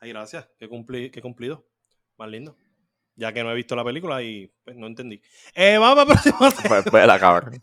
[0.00, 0.48] Ay, gracias.
[0.58, 1.64] Qué, cumpli- qué cumplido.
[2.18, 2.56] Más lindo.
[3.14, 5.20] Ya que no he visto la película y pues no entendí.
[5.54, 6.38] Eh, vamos a próxima.
[6.68, 7.62] Pues, pues la cabrón.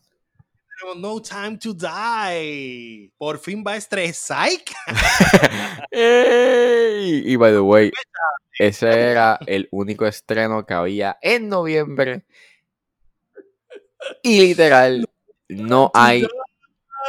[0.80, 3.12] Tenemos No Time to Die.
[3.18, 4.50] Por fin va a estresar.
[5.92, 7.24] ¡Ey!
[7.32, 7.92] Y by the way,
[8.60, 12.26] ese era el único estreno que había en noviembre.
[14.24, 15.08] Y literal,
[15.50, 16.26] no hay.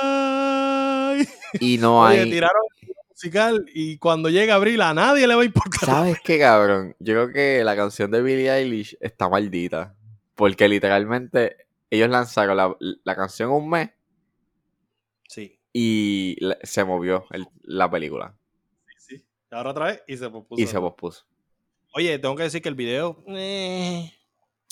[0.01, 1.27] Ay.
[1.61, 2.31] Y no Oye, hay.
[2.31, 2.74] tiraron el
[3.14, 5.88] musical y cuando llegue abril a nadie le va a importar.
[5.88, 6.96] ¿Sabes qué, cabrón?
[6.98, 9.94] Yo creo que la canción de Billie Eilish está maldita.
[10.34, 13.90] Porque literalmente ellos lanzaron la, la canción un mes
[15.28, 18.34] Sí, y se movió el- la película.
[18.98, 19.24] sí, sí.
[19.50, 20.60] Ahora otra vez y se pospuso.
[20.62, 21.24] Y se pospuso.
[21.94, 23.22] Oye, tengo que decir que el video.
[23.28, 24.12] eh,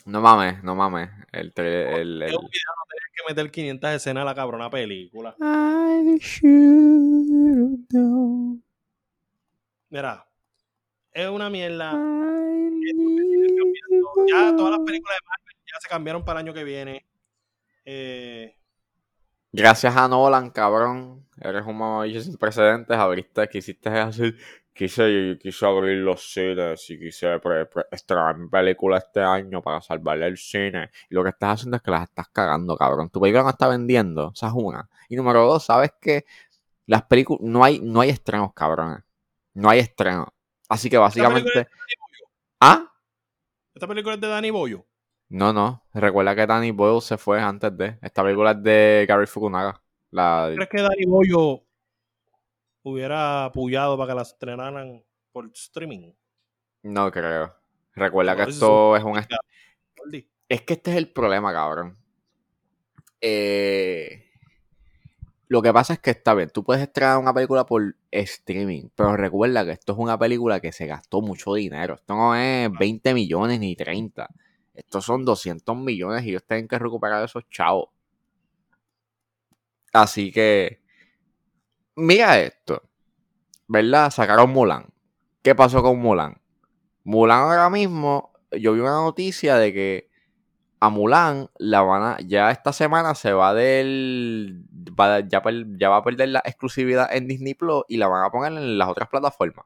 [0.05, 1.11] No mames, no mames.
[1.31, 2.39] El, el- es el-
[3.13, 5.37] que meter 500 escenas a la cabrona película.
[5.41, 8.61] I should know.
[9.91, 10.27] Mira,
[11.13, 11.93] es una mierda.
[11.93, 12.83] I
[14.31, 17.07] Ya todas las películas de Marvel ya se cambiaron para el año que viene.
[17.85, 18.57] Eh,
[19.53, 21.27] Gracias a Nolan, cabrón.
[21.39, 22.97] Eres un mamabicho sin precedentes.
[22.97, 24.35] Abriste, quisiste hacer.
[24.75, 29.83] Quise, quise abrir los cines y quise pre- pre- estrenar mi película este año para
[29.83, 30.91] salvarle el cine.
[31.11, 33.11] Y lo que estás haciendo es que las estás cagando, cabrón.
[33.11, 34.33] Tu película no está vendiendo.
[34.35, 34.89] Esa es una.
[35.11, 36.25] Y número dos, sabes que
[36.87, 37.43] las películas.
[37.43, 39.05] No hay, no hay estrenos, cabrón.
[39.55, 40.29] No hay estrenos.
[40.71, 41.69] Así que básicamente.
[42.61, 42.89] ¿Ah?
[43.75, 44.87] esta película es de Danny Boyo.
[45.29, 45.83] No, no.
[45.93, 47.99] Recuerda que Danny Boyle se fue antes de.
[48.01, 49.83] Esta película es de Gary Fukunaga.
[50.11, 51.62] La, ¿Crees que Danny Boyo
[52.83, 56.13] hubiera apoyado para que la estrenaran por streaming?
[56.83, 57.55] No creo.
[57.95, 59.19] Recuerda que esto es un...
[60.49, 61.97] Es que este es el problema, cabrón.
[63.21, 64.31] Eh,
[65.49, 69.17] Lo que pasa es que está bien, tú puedes estrenar una película por streaming, pero
[69.17, 71.95] recuerda que esto es una película que se gastó mucho dinero.
[71.95, 74.29] Esto no es 20 millones ni 30.
[74.75, 77.91] Estos son 200 millones y ellos tienen que recuperar esos chavos.
[79.93, 80.82] Así que,
[81.97, 82.83] mira esto.
[83.69, 84.11] ¿Verdad?
[84.11, 84.87] Sacaron Mulan.
[85.43, 86.41] ¿Qué pasó con Mulan?
[87.05, 90.11] Mulan ahora mismo, yo vi una noticia de que
[90.81, 94.65] a Mulan la van a, ya esta semana se va del,
[94.99, 98.25] va- ya, per- ya va a perder la exclusividad en Disney Plus y la van
[98.25, 99.65] a poner en las otras plataformas.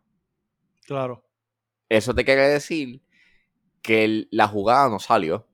[0.86, 1.24] Claro.
[1.88, 3.02] Eso te quiere decir
[3.82, 5.46] que el- la jugada no salió.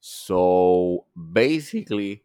[0.00, 2.24] So, basically,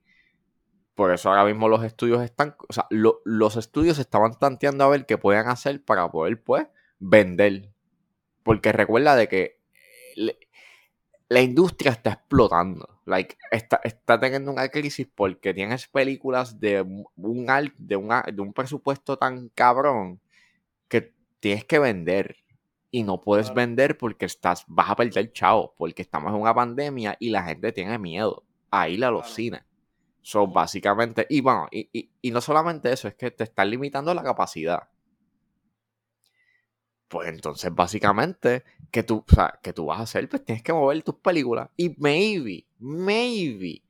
[0.99, 4.89] por eso ahora mismo los estudios están, o sea, lo- los estudios estaban tanteando a
[4.89, 6.67] ver qué pueden hacer para poder, pues,
[6.99, 7.71] vender.
[8.43, 9.59] Porque recuerda de que
[10.15, 10.37] le-
[11.29, 12.99] la industria está explotando.
[13.05, 17.05] Like, está, está teniendo una crisis porque tienes películas de un,
[17.77, 20.19] de, una- de un presupuesto tan cabrón
[20.87, 22.35] que tienes que vender.
[22.91, 23.55] Y no puedes Claro.
[23.61, 25.73] vender porque estás, vas a perder chavo.
[25.77, 29.35] Porque estamos en una pandemia y la gente tiene miedo a ir a los Claro.
[29.35, 29.61] cines.
[30.21, 34.13] So, básicamente, y bueno, y, y- y no solamente eso, es que te están limitando
[34.13, 34.89] la capacidad.
[37.07, 40.73] Pues entonces, básicamente, que tú, o sea, que tú vas a hacer, pues tienes que
[40.73, 41.69] mover tus películas.
[41.75, 43.81] Y maybe, maybe,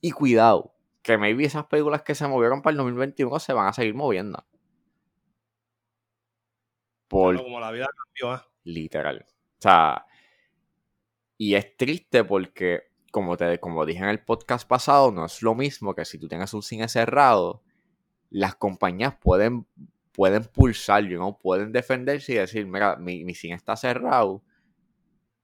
[0.00, 3.72] y cuidado, que maybe esas películas que se movieron para el 2021 se van a
[3.74, 4.44] seguir moviendo.
[7.08, 8.46] Por Claro, como la vida cambió, ¿ah?
[8.64, 9.24] literal.
[9.58, 10.06] O sea,
[11.38, 12.84] y es triste porque,
[13.14, 16.26] como, te, como dije en el podcast pasado, no es lo mismo que si tú
[16.26, 17.62] tienes un cine cerrado,
[18.28, 19.68] las compañías pueden
[20.10, 24.42] pueden pulsar, you know, pueden defenderse y decir, mira, mi, mi cine está cerrado,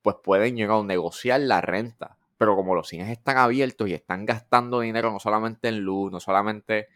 [0.02, 2.18] pues pueden you know, negociar la renta.
[2.38, 6.18] Pero como los cines están abiertos y están gastando dinero no solamente en luz, no
[6.18, 6.88] solamente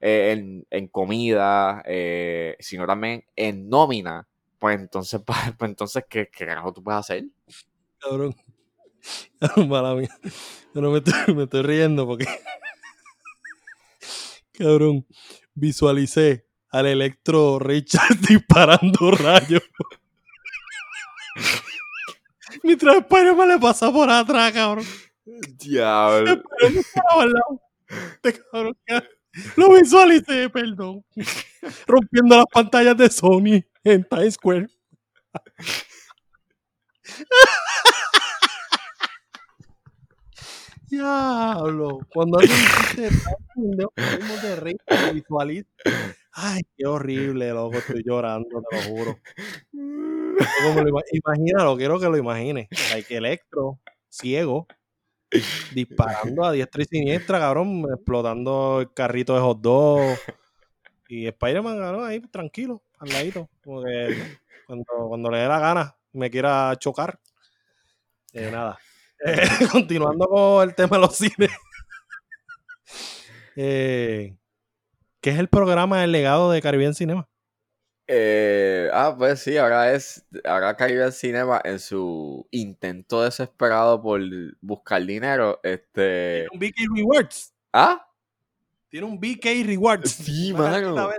[0.00, 4.26] eh, en, en comida, eh, sino también en nómina,
[4.58, 5.20] pues entonces,
[5.58, 7.24] pues entonces ¿qué, qué carajo tú puedes hacer?
[7.98, 8.34] Cabrón.
[9.68, 10.08] Mala mía.
[10.74, 12.26] Me estoy, me estoy riendo porque.
[14.52, 15.06] Cabrón.
[15.56, 19.62] Visualicé al Electro Richard disparando rayos.
[22.64, 24.84] Mientras Spider-Man le pasa por atrás, cabrón.
[25.24, 26.36] Diablo.
[26.36, 26.42] No.
[27.88, 28.76] Este cabrón.
[29.56, 31.04] Lo visualicé, perdón.
[31.86, 34.66] Rompiendo las pantallas de Sony en Times Square.
[40.94, 41.98] Diablo.
[42.12, 42.38] Cuando
[43.56, 44.76] pendejo, salimos de
[45.06, 45.68] lo visualiza.
[46.32, 47.76] Ay, qué horrible, loco.
[47.76, 49.18] Estoy llorando, te lo juro.
[49.72, 52.68] Como lo ima- Imagínalo, quiero que lo imagines.
[53.08, 53.78] Que Electro,
[54.08, 54.66] ciego,
[55.72, 60.16] disparando a diestra y siniestra, cabrón, explotando el carrito de hot dog.
[61.08, 63.48] Y Spider-Man, cabrón, ahí tranquilo, al ladito.
[63.62, 64.16] Como que
[64.66, 67.18] cuando, cuando le dé la gana, me quiera chocar.
[68.32, 68.78] Eh, nada.
[69.24, 69.36] Eh,
[69.72, 71.50] continuando con el tema de los cines.
[73.56, 74.36] Eh,
[75.20, 77.28] ¿Qué es el programa del legado de Caribbean Cinema?
[78.08, 84.20] Eh, ah, pues sí, ahora es, ahora Caribbean Cinema en su intento desesperado por
[84.60, 87.54] buscar dinero, este, Tiene un BK Rewards.
[87.72, 88.06] ah,
[88.88, 90.10] Tiene un BK Rewards.
[90.10, 91.10] sí, mano,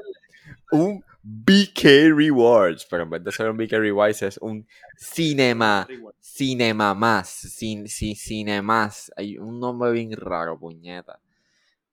[0.72, 5.88] un BK Rewards, pero en vez de ser un BK Rewards es un Cinema,
[6.20, 11.20] Cinema más, cin, ci- Cinemas, hay un nombre bien raro, puñeta.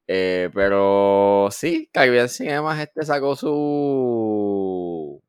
[0.06, 5.22] Eh, pero sí, Caribbean Cinemas este sacó su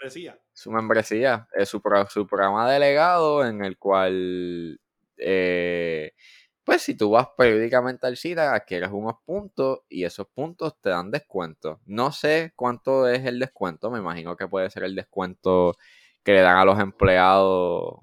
[0.00, 0.38] Membresía.
[0.52, 4.80] su membresía, es su, pro- su programa de legado en el cual,
[5.18, 6.12] eh,
[6.68, 11.10] pues si tú vas periódicamente al cine, adquieres unos puntos y esos puntos te dan
[11.10, 11.80] descuento.
[11.86, 15.78] No sé cuánto es el descuento, me imagino que puede ser el descuento
[16.22, 18.00] que le dan a los empleados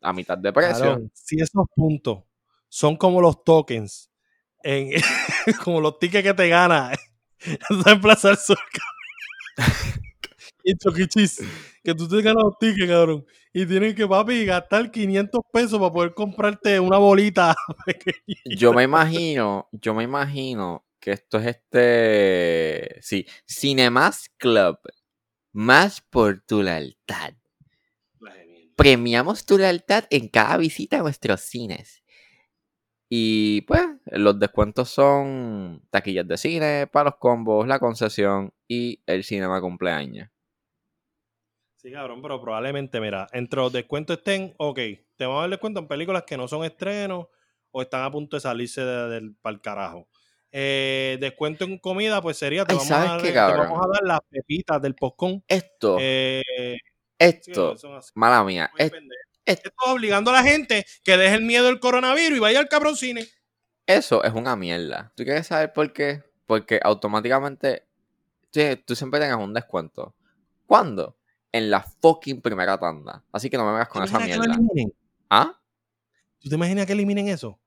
[0.00, 1.10] a mitad de precio.
[1.12, 2.22] Si esos puntos
[2.68, 4.12] son como los tokens,
[4.62, 4.92] en,
[5.64, 6.92] como los tickets que te gana
[7.86, 8.56] en Plaza del Sol,
[10.62, 10.74] y.
[11.08, 11.44] Cheese,
[11.82, 13.26] que tú te ganas los tickets, cabrón,
[13.56, 17.54] y tienes que, papi, gastar 500 pesos para poder comprarte una bolita
[17.86, 18.56] pequeñita.
[18.56, 24.78] Yo me imagino, yo me imagino que esto es este, sí, Cinemas Club,
[25.52, 27.34] más por tu lealtad.
[28.74, 32.02] Premiamos tu lealtad en cada visita a nuestros cines.
[33.08, 39.22] Y pues, los descuentos son taquillas de cine, para los combos, la concesión y el
[39.22, 40.33] cinema cumpleaños.
[41.84, 44.78] Sí, cabrón, pero probablemente, mira, entre los descuentos estén, ok,
[45.16, 47.26] te vamos a dar descuento en películas que no son estrenos
[47.72, 50.08] o están a punto de salirse de- del pa'l carajo.
[50.50, 53.84] Eh, descuento en comida, pues sería, te, Ay, vamos, ¿sabes a dar, qué, te vamos
[53.84, 55.44] a dar las pepitas del postcón.
[55.46, 56.42] Esto, Eh,
[57.18, 57.76] esto,
[58.14, 59.02] mala mía, es- es-
[59.44, 62.68] Esto es obligando a la gente que deje el miedo del coronavirus y vaya al
[62.68, 63.26] cabrón cine.
[63.86, 65.12] Eso es una mierda.
[65.14, 66.22] ¿Tú quieres saber por qué?
[66.46, 67.84] Porque automáticamente
[68.50, 70.14] tú, tú siempre tengas un descuento.
[70.66, 71.18] ¿Cuándo?
[71.54, 73.22] En la fucking primera tanda.
[73.30, 74.92] Así que no me vengas con ¿Tú te esa que mierda.
[75.30, 75.60] ¿Ah?
[76.40, 77.60] ¿Tú te imaginas que eliminen eso?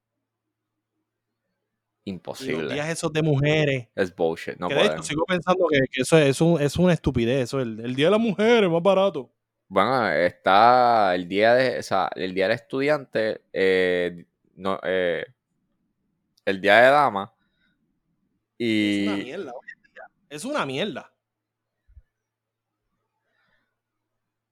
[2.03, 2.73] Y los Imposible.
[2.73, 3.87] días esos de mujeres.
[3.95, 4.57] Es bullshit.
[4.57, 5.03] No que de hecho pueden.
[5.03, 7.43] sigo pensando que, que eso es, es un- es una estupidez.
[7.45, 9.31] Eso, el, el día de las mujeres más barato.
[9.69, 14.25] Bueno, está el día de, o sea, el día del estudiante, eh,
[14.55, 15.25] no, eh,
[16.45, 17.33] el día de dama
[18.57, 19.53] y Es una mierda.
[20.29, 21.13] Es una mierda.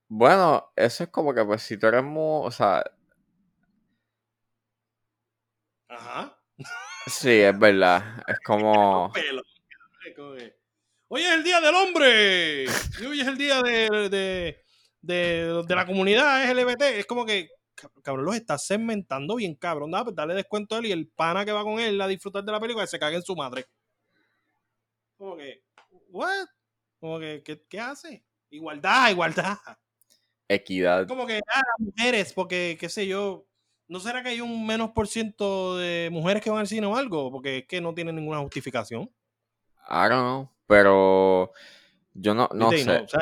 [0.08, 2.84] Bueno, eso es como que pues si tú eres muy, o sea,
[5.90, 6.38] Ajá.
[7.08, 9.12] sí, es verdad, es como,
[11.08, 12.64] Hoy es el día del hombre.
[13.00, 14.64] Y hoy es el día de, de,
[15.02, 17.00] de, de la comunidad LGBT.
[17.00, 19.92] Es como que, cab- cabrón, los está segmentando bien, cabrón.
[19.92, 22.44] Nada, pues dale descuento a él y el pana que va con él a disfrutar
[22.44, 23.66] de la película se cague en su madre.
[25.18, 25.64] Como que,
[26.10, 26.48] ¿what?
[27.00, 28.26] Como que, ¿qué, qué hace?
[28.50, 29.58] Igualdad, igualdad.
[30.48, 31.08] Equidad.
[31.08, 33.48] Como que, ah, las mujeres, porque, qué sé yo,
[33.88, 36.96] ¿no será que hay un menos por ciento de mujeres que van al cine o
[36.96, 37.32] algo?
[37.32, 39.04] Porque es que no tienen ninguna justificación.
[39.88, 41.52] I don't know, pero
[42.14, 43.20] yo no, no sé, No, o sea,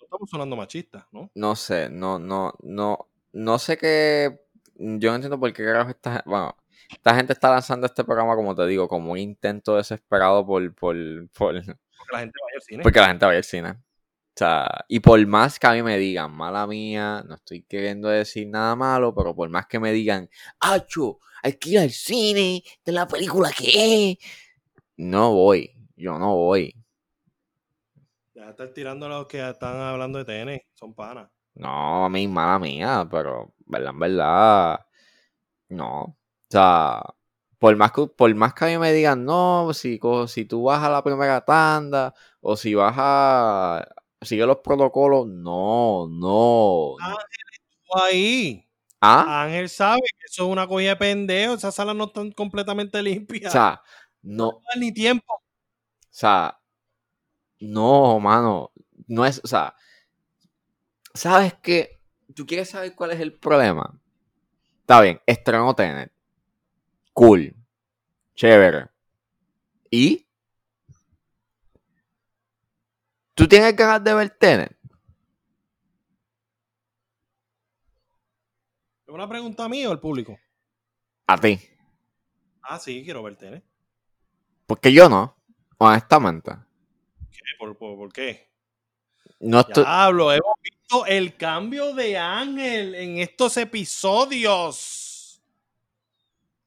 [0.00, 1.30] no estamos sonando machistas, ¿no?
[1.34, 4.40] no sé, no, no, no, no sé qué,
[4.74, 6.56] yo no entiendo por qué carajo esta, bueno,
[6.88, 10.96] esta gente está lanzando este programa, como te digo, como un intento desesperado por, por,
[11.36, 12.82] por, Porque la gente vaya al cine.
[12.82, 13.74] Porque la gente vaya al cine.
[14.36, 18.08] O sea, y por más que a mí me digan, mala mía, no estoy queriendo
[18.08, 20.28] decir nada malo, pero por más que me digan,
[20.60, 24.18] Acho, hay que ir al cine, de la película que es.
[24.98, 26.76] No voy, yo no voy.
[28.34, 31.30] Ya estar tirando a los que están hablando de TN, son panas.
[31.54, 34.86] No, a mí, mala mía, pero, verdad, en verdad,
[35.70, 36.02] no.
[36.02, 36.16] O
[36.50, 37.02] sea,
[37.58, 40.84] por más que, por más que a mí me digan, no, si, si tú vas
[40.84, 42.12] a la primera tanda,
[42.42, 43.88] o si vas a,
[44.26, 46.96] sigue los protocolos, no, no.
[47.02, 47.16] Ah.
[47.94, 48.66] Ahí,
[49.00, 49.30] ¿Ah?
[49.44, 51.54] Ángel sabe que eso es una cogida de pendejo.
[51.54, 53.52] Esas salas no están completamente O limpias.
[53.52, 53.82] sea,
[54.22, 55.34] no, no dan ni tiempo.
[55.34, 55.42] o
[56.10, 56.58] sea,
[57.60, 58.72] no, mano,
[59.08, 59.74] no es, o sea,
[61.14, 62.00] ¿sabes qué?
[62.34, 63.98] ¿Tú quieres saber cuál es el problema?
[64.82, 66.12] Está bien, estrenó Tenet.
[67.14, 67.54] Cool.
[68.36, 68.88] Chévere.
[69.90, 70.25] ¿Y?
[73.36, 74.74] ¿Tú tienes ganas de ver Tenet?
[79.06, 80.38] ¿Es una pregunta a mí o al público?
[81.26, 81.60] A ti.
[82.62, 83.62] Ah, sí, quiero ver TN.
[84.66, 85.36] Porque yo no,
[85.76, 86.52] honestamente.
[87.30, 87.40] ¿Qué?
[87.58, 88.50] ¿Por, por, por qué?
[89.38, 89.84] No estoy...
[89.84, 95.05] Diablo, hemos visto el cambio de Ángel en estos episodios.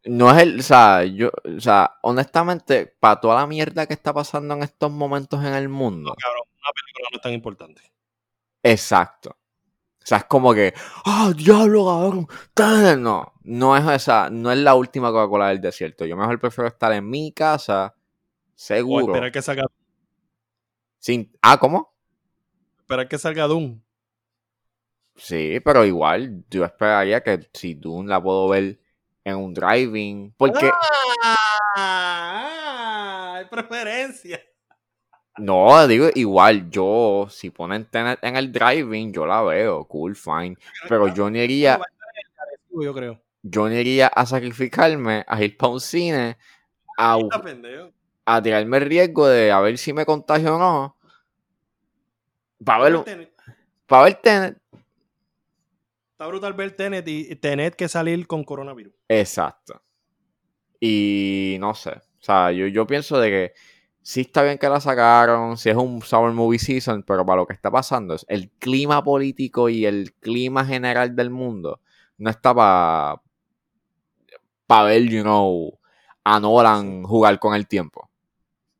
[0.06, 4.14] No es el, o sea, yo, o sea, honestamente, para toda la mierda que está
[4.14, 6.10] pasando en estos momentos en el mundo.
[6.12, 7.82] No, cabrón, una película no es tan importante.
[8.64, 9.32] Exacto.
[9.32, 10.74] O sea, es como que,
[11.06, 12.28] ¡ah, diablo, cabrón!
[12.54, 12.97] Tenet".
[12.97, 16.06] No, no es esa, no es la última Coca-Cola del desierto.
[16.06, 19.08] Yo mejor prefiero estar en mi casa, O seguro.
[19.08, 19.66] esperar que salga,
[20.97, 21.93] Sin, ah, ¿cómo?
[22.80, 23.82] esperar que salga Doom.
[25.16, 28.80] Sí, pero igual, yo esperaría que si Dune la puedo ver
[29.30, 30.34] en un driving.
[30.38, 30.70] Porque,
[31.76, 34.42] Ah, hay preferencia.
[35.38, 40.58] no, digo, igual, yo, si ponen Tenet en el driving, yo la veo, cool, fine.
[40.88, 41.80] Pero yo no iría,
[42.72, 43.22] Yo creo.
[43.42, 46.38] yo no iría a sacrificarme a ir para un cine
[46.98, 47.18] a,
[48.26, 50.96] a tirarme el riesgo de a ver si me contagio o no.
[52.64, 53.30] Para ver,
[53.88, 54.58] para ver Tenet.
[56.20, 58.94] Está brutal ver Tenet y Tenet que salir con coronavirus.
[59.08, 59.82] Exacto.
[60.78, 61.92] Y no sé.
[61.92, 63.54] O sea, yo, yo pienso de que
[64.02, 67.48] sí está bien que la sacaron, si es un Summer Movie Season, pero para lo
[67.48, 71.80] que está pasando es el clima político y el clima general del mundo
[72.18, 73.22] no está para
[74.68, 75.80] para ver, you know,
[76.26, 78.10] a Nolan jugar con el tiempo.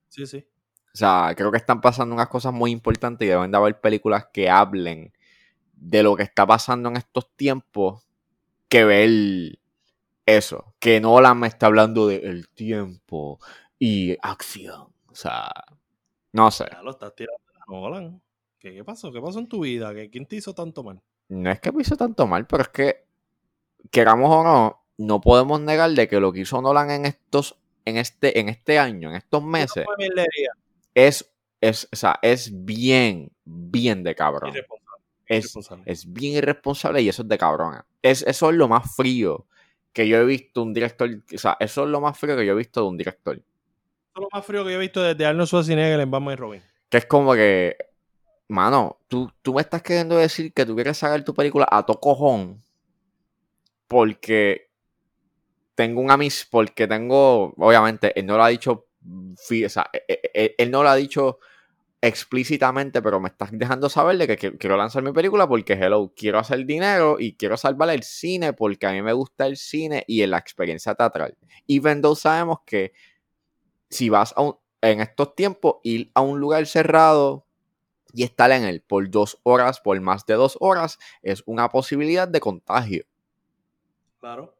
[0.10, 0.46] Sí, sí.
[0.94, 4.28] O sea, creo que están pasando unas cosas muy importantes y deben de haber películas
[4.34, 5.14] que hablen
[5.80, 8.06] de lo que está pasando en estos tiempos
[8.68, 9.60] que ver
[10.26, 10.74] eso.
[10.80, 13.40] Que Nolan me está hablando de el tiempo
[13.78, 14.88] y acción.
[15.08, 15.50] O sea,
[16.34, 16.66] no sé.
[16.72, 18.22] Ya lo estás tirando a Nolan.
[18.60, 19.12] ¿Qué, ¿Qué pasó?
[19.12, 19.94] ¿Qué pasó en tu vida?
[19.94, 21.02] ¿Qué, ¿Quién te hizo tanto mal?
[21.30, 23.06] No es que me hizo tanto mal, pero es que,
[23.92, 27.56] queramos o no, no podemos negar de que lo que hizo Nolan en estos,
[27.86, 29.86] en este, en este año, en estos meses,
[30.94, 34.54] es, es, o sea, es bien, bien de cabrón.
[35.30, 35.54] Es,
[35.86, 37.86] es bien irresponsable y eso es de cabrona.
[38.02, 39.46] Es, eso es lo más frío
[39.94, 41.10] que yo he visto un director.
[41.34, 43.36] O sea, eso es lo más frío que yo he visto de un director.
[43.38, 43.44] Eso
[44.16, 46.62] es lo más frío que yo he visto desde Arnold Schwarzenegger en Batman y Robin.
[46.90, 47.78] Que es como que,
[48.48, 52.00] mano, tú, tú me estás queriendo decir que tú quieres sacar tu película a to
[52.00, 52.64] cojón
[53.88, 54.70] porque
[55.76, 60.56] tengo un amis, porque tengo, obviamente, él no lo ha dicho, o sea, él, él-
[60.58, 61.40] él no lo ha dicho
[62.02, 66.14] explícitamente, pero me estás dejando saber de que qui- quiero lanzar mi película porque, hello,
[66.16, 70.04] quiero hacer dinero y quiero salvar el cine porque a mí me gusta el cine
[70.08, 71.38] y la experiencia teatral.
[71.68, 72.94] Even though sabemos que
[73.90, 77.46] si vas a un, en estos tiempos, ir a un lugar cerrado
[78.14, 82.28] y estar en él por dos horas, por más de dos horas, es una posibilidad
[82.28, 83.06] de contagio.
[84.20, 84.56] Claro.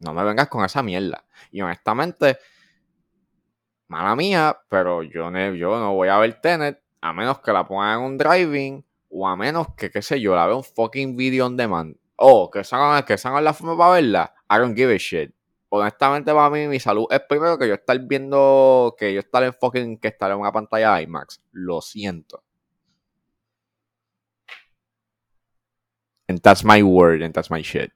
[0.00, 1.24] No me vengas con esa mierda.
[1.50, 2.38] Y honestamente,
[3.94, 7.66] mala mía, pero yo no, yo no voy a ver Tenet a menos que la
[7.66, 11.16] pongan en un driving o a menos que, qué sé yo, la vea un fucking
[11.16, 11.96] video on demand.
[12.16, 14.34] O que salgan, que salgan la forma para verla.
[14.50, 15.32] I don't give a shit.
[15.68, 19.52] Honestamente, para mí, mi salud es primero que yo estar viendo, que yo estar en
[19.54, 21.40] fucking, que estar en una pantalla IMAX.
[21.52, 22.42] Lo siento.
[26.28, 27.92] And that's my word, and that's my shit.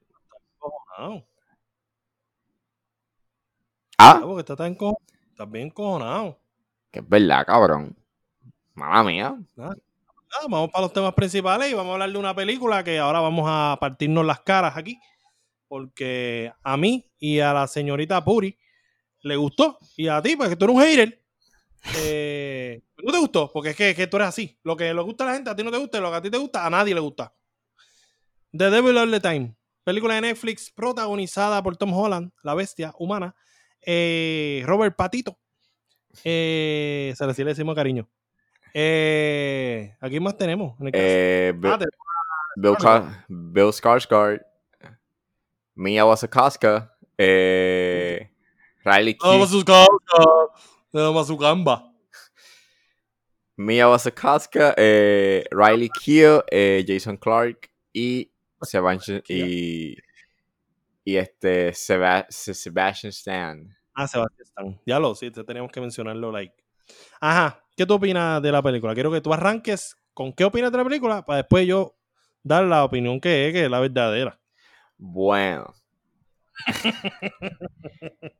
[0.60, 1.24] Cojonado.
[3.98, 4.98] Ah, Ah, porque estás tan co-
[5.38, 6.36] estás bien cojonado.
[6.90, 7.96] que es verdad, cabrón.
[8.74, 9.38] Mala mía.
[9.56, 9.76] Ah,
[10.48, 13.44] vamos para los temas principales y vamos a hablar de una película que ahora vamos
[13.48, 14.98] a partirnos las caras aquí.
[15.68, 18.58] Porque a mí y a la señorita Puri
[19.20, 19.78] le gustó.
[19.96, 21.22] Y a ti, porque tú eres un hater.
[21.98, 23.52] Eh, ¿No te gustó?
[23.52, 24.58] Porque es que, que tú eres así.
[24.64, 26.16] Lo que le gusta a la gente, a ti no te gusta, y lo que
[26.16, 27.32] a ti te gusta, a nadie le gusta.
[28.50, 29.54] The Devil All the Time.
[29.84, 33.36] Película de Netflix protagonizada por Tom Holland, la bestia humana.
[33.82, 35.38] Eh, Robert Patito.
[36.24, 38.08] Eh, se le decimos cariño.
[38.74, 40.78] Eh, ¿A quién más tenemos?
[40.80, 41.04] En el caso?
[41.04, 41.78] Eh, Bill, Ah,
[42.56, 44.42] Bill, Car- Bill Skarsgård,
[45.74, 48.30] Mia Wasikowska, eh,
[48.84, 50.50] Riley Keough.
[53.56, 58.30] Mia Wasikowska, eh, Riley Keough, eh, Jason Clark y
[58.62, 59.96] Sebastian y,
[61.08, 63.76] y este Seba- Se- Sebastian Stan.
[63.94, 64.80] Ah, Sebastián Stan.
[64.84, 66.54] Ya lo, sí, te teníamos que mencionarlo, like.
[67.18, 68.92] Ajá, ¿qué tú opinas de la película?
[68.92, 71.96] Quiero que tú arranques con qué opinas de la película para después yo
[72.42, 74.38] dar la opinión que es, que es la verdadera.
[74.98, 75.72] Bueno.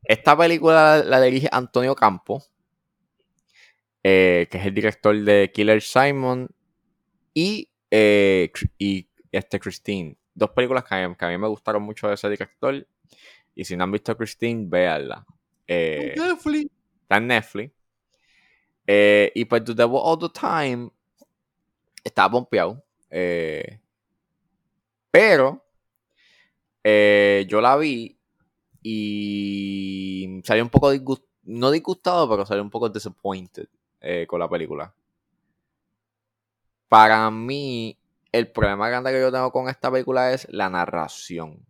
[0.03, 2.43] Esta película la, la dirige Antonio Campo,
[4.03, 6.47] eh, que es el director de Killer Simon
[7.33, 10.17] y, eh, y este Christine.
[10.39, 12.87] Dos películas que a, mí, que a mí me gustaron mucho de ese director.
[13.53, 15.25] Y si no han visto Christine, véanla.
[15.67, 16.71] Eh, Netflix.
[17.01, 17.73] está en Netflix.
[18.87, 20.89] Eh, y pues The Devil All the Time
[22.03, 22.81] estaba pompeado.
[23.09, 23.79] eh,
[25.11, 25.65] pero
[26.83, 28.17] yo la vi
[28.81, 31.27] y salí un poco disgustado.
[31.43, 33.67] No disgustado, pero salí un poco disappointed
[34.27, 34.93] con la película.
[36.87, 37.98] Para mí,
[38.31, 41.65] el problema grande que yo tengo con esta película es la narración.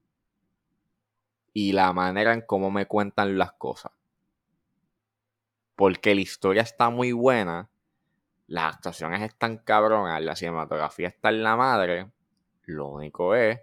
[1.53, 3.91] Y la manera en cómo me cuentan las cosas
[5.79, 7.69] porque la historia está muy buena,
[8.47, 12.11] las actuaciones están cabronas, la cinematografía está en la madre,
[12.65, 13.61] lo único es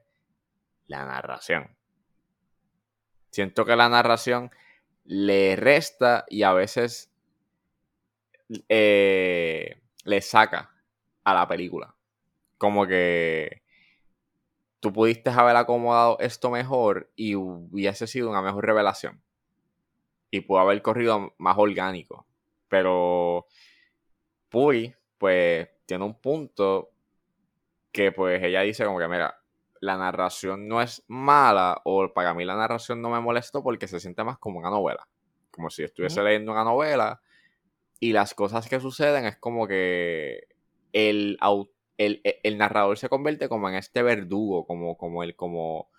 [0.87, 1.77] la narración.
[3.29, 4.51] Siento que la narración
[5.05, 7.13] le resta y a veces
[8.71, 10.71] eh, le saca
[11.23, 11.96] a la película.
[12.59, 13.63] Como que
[14.81, 19.23] tú pudiste haber acomodado esto mejor y hubiese sido una mejor revelación
[20.31, 22.27] y pudo haber corrido más orgánico.
[22.69, 23.47] Pero
[24.49, 26.91] Puri, pues, tiene un punto
[27.93, 29.41] que pues ella dice como que, mira,
[29.81, 34.01] la narración no es mala o para mí la narración no me molestó porque se
[34.01, 35.07] siente más como una novela.
[35.51, 37.21] Como si estuviese leyendo una novela
[37.99, 40.49] y las cosas que suceden es como que
[40.93, 45.37] el, au- el, el- el narrador se convierte como en este verdugo, como, como el,
[45.37, 45.91] como,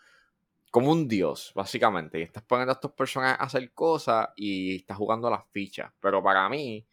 [0.72, 2.19] como un dios, básicamente.
[2.19, 5.91] Y estás poniendo a estos personajes a hacer cosas y estás jugando las fichas.
[6.02, 6.88] Pero para mí,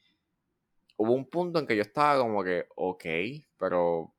[0.96, 3.04] hubo un punto en que yo estaba como que, ok,
[3.58, 4.14] pero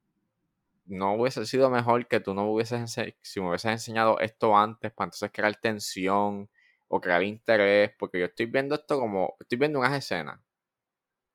[0.86, 2.92] no hubiese sido mejor que tú no me hubieses
[3.24, 6.50] si me hubieses enseñado esto antes para entonces crear tensión
[6.90, 10.40] o crear interés, porque yo estoy viendo esto como, estoy viendo unas escenas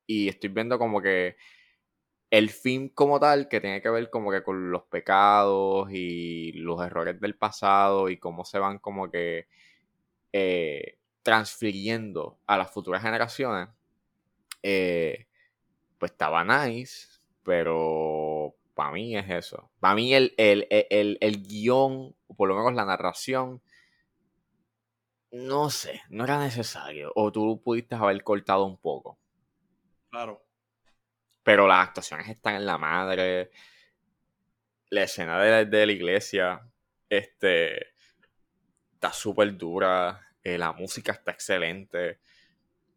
[0.07, 1.37] y estoy viendo como que
[2.31, 6.81] el film como tal, que tiene que ver como que con los pecados y los
[6.85, 9.47] errores del pasado y cómo se van como que
[10.33, 13.69] eh, transfiriendo a las futuras generaciones,
[14.63, 15.27] eh,
[15.99, 17.07] pues estaba nice,
[17.43, 19.71] pero para mí es eso.
[19.79, 23.61] Para mí el, el, el- el guion, o por lo menos la narración,
[25.33, 27.11] no sé, no era necesario.
[27.15, 29.19] O tú pudiste haber cortado un poco.
[30.09, 30.41] Claro.
[31.51, 33.51] Pero las actuaciones están en la madre.
[34.89, 36.61] La escena de la, iglesia
[37.09, 37.87] este,
[38.93, 40.21] está súper dura.
[40.43, 42.19] eh, la música está excelente.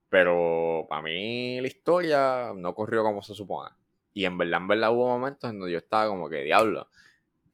[0.09, 3.71] Pero para mí la historia no corrió como se supone.
[4.13, 6.89] Y en verdad, en verdad hubo momentos en donde yo estaba como que, diablo,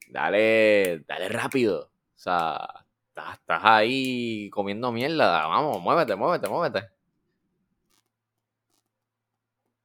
[0.07, 1.85] dale, dale rápido.
[2.15, 5.47] O sea, estás, estás ahí comiendo mierda.
[5.47, 6.91] Vamos, muévete, muévete, muévete.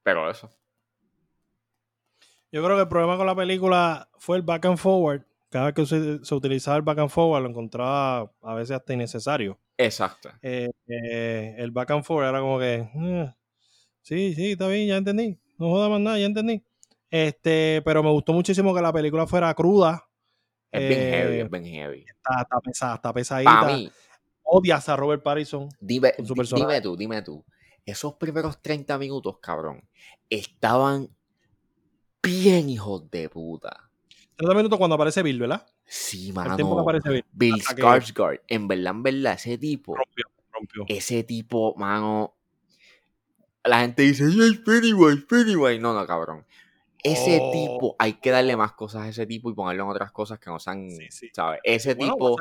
[0.03, 0.49] Pero eso.
[2.51, 5.23] Yo creo que el problema con la película fue el back and forward.
[5.49, 8.93] Cada vez que se, se utilizaba el back and forward lo encontraba a veces hasta
[8.93, 9.59] innecesario.
[9.77, 10.29] Exacto.
[10.41, 13.33] Eh, eh, el back and forward era como que, "Eh,
[14.01, 15.39] sí, sí, está bien, ya entendí.
[15.57, 16.63] No joda más nada, ya entendí.
[17.09, 20.03] Este, pero me gustó muchísimo que la película fuera cruda.
[20.71, 22.05] Es bien Eh, heavy, es bien heavy.
[22.07, 23.61] Está, está pesada, está pesadita.
[23.61, 23.91] Para mí,
[24.43, 25.69] Odias a Robert Pattinson.
[25.79, 27.45] Dime, dime tú, dime tú.
[27.85, 29.81] Esos primeros 30 minutos, cabrón,
[30.29, 31.09] estaban
[32.23, 33.89] bien hijos de puta.
[34.35, 35.65] 30 minutos cuando aparece Bill, ¿verdad?
[35.85, 36.79] Sí, El tiempo que mano.
[36.81, 37.25] aparece Bill.
[37.31, 40.85] Bill que- Skarsgård, en verdad, en verdad, ese tipo, Rompió, rompió.
[40.87, 42.33] ese tipo, mano.
[43.63, 45.79] La gente dice, ¡ay, Pennywise, Pennywise!
[45.79, 46.45] No, no, cabrón.
[47.03, 47.51] Ese Oh.
[47.51, 50.49] tipo, hay que darle más cosas a ese tipo y ponerle en otras cosas que
[50.49, 51.29] no sean, Sí, sí.
[51.33, 51.59] ¿sabes?
[51.63, 52.35] Ese Bueno, tipo, en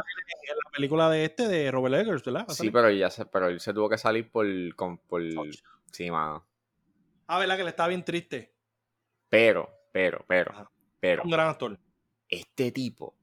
[0.65, 2.47] la película de este, de Robert Eggers, ¿verdad?
[2.49, 5.23] Sí, pero ya se, pero él se tuvo que salir por, con, por,
[5.93, 6.45] sí, mano.
[7.29, 7.57] Ah, ¿verdad?
[7.57, 8.53] Que le estaba bien triste.
[9.29, 10.71] Pero, pero, pero, Ajá.
[11.01, 11.79] pero, Un gran actor.
[12.29, 13.15] este tipo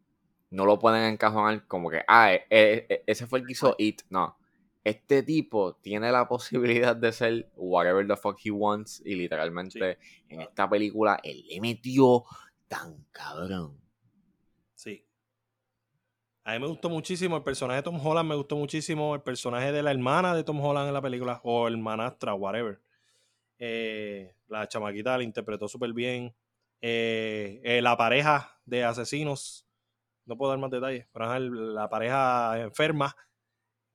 [0.49, 3.75] no lo pueden encajonar como que, ah, e- e- e- ese fue el que hizo
[3.77, 4.01] It.
[4.09, 4.38] No.
[4.84, 6.27] Este tipo tiene la
[6.91, 9.01] posibilidad de ser whatever the fuck he wants.
[9.05, 9.97] Y literalmente
[10.30, 12.23] en esta película él le metió
[12.67, 13.80] tan cabrón.
[14.75, 15.05] Sí.
[16.43, 19.71] A mí me gustó muchísimo el personaje de Tom Holland, me gustó muchísimo el personaje
[19.71, 22.81] de la hermana de Tom Holland en la película, o hermanastra, whatever.
[23.59, 26.35] Eh, la chamaquita la interpretó súper bien.
[26.81, 29.67] Eh, eh, la pareja de asesinos,
[30.25, 33.15] no puedo dar más detalles, pero la pareja enferma,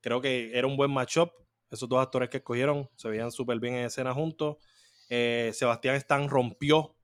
[0.01, 1.31] creo que era un buen matchup.
[1.71, 4.57] Esos dos actores que escogieron se veían súper bien en escena juntos.
[5.11, 6.97] Eh, Sebastián Stan rompió.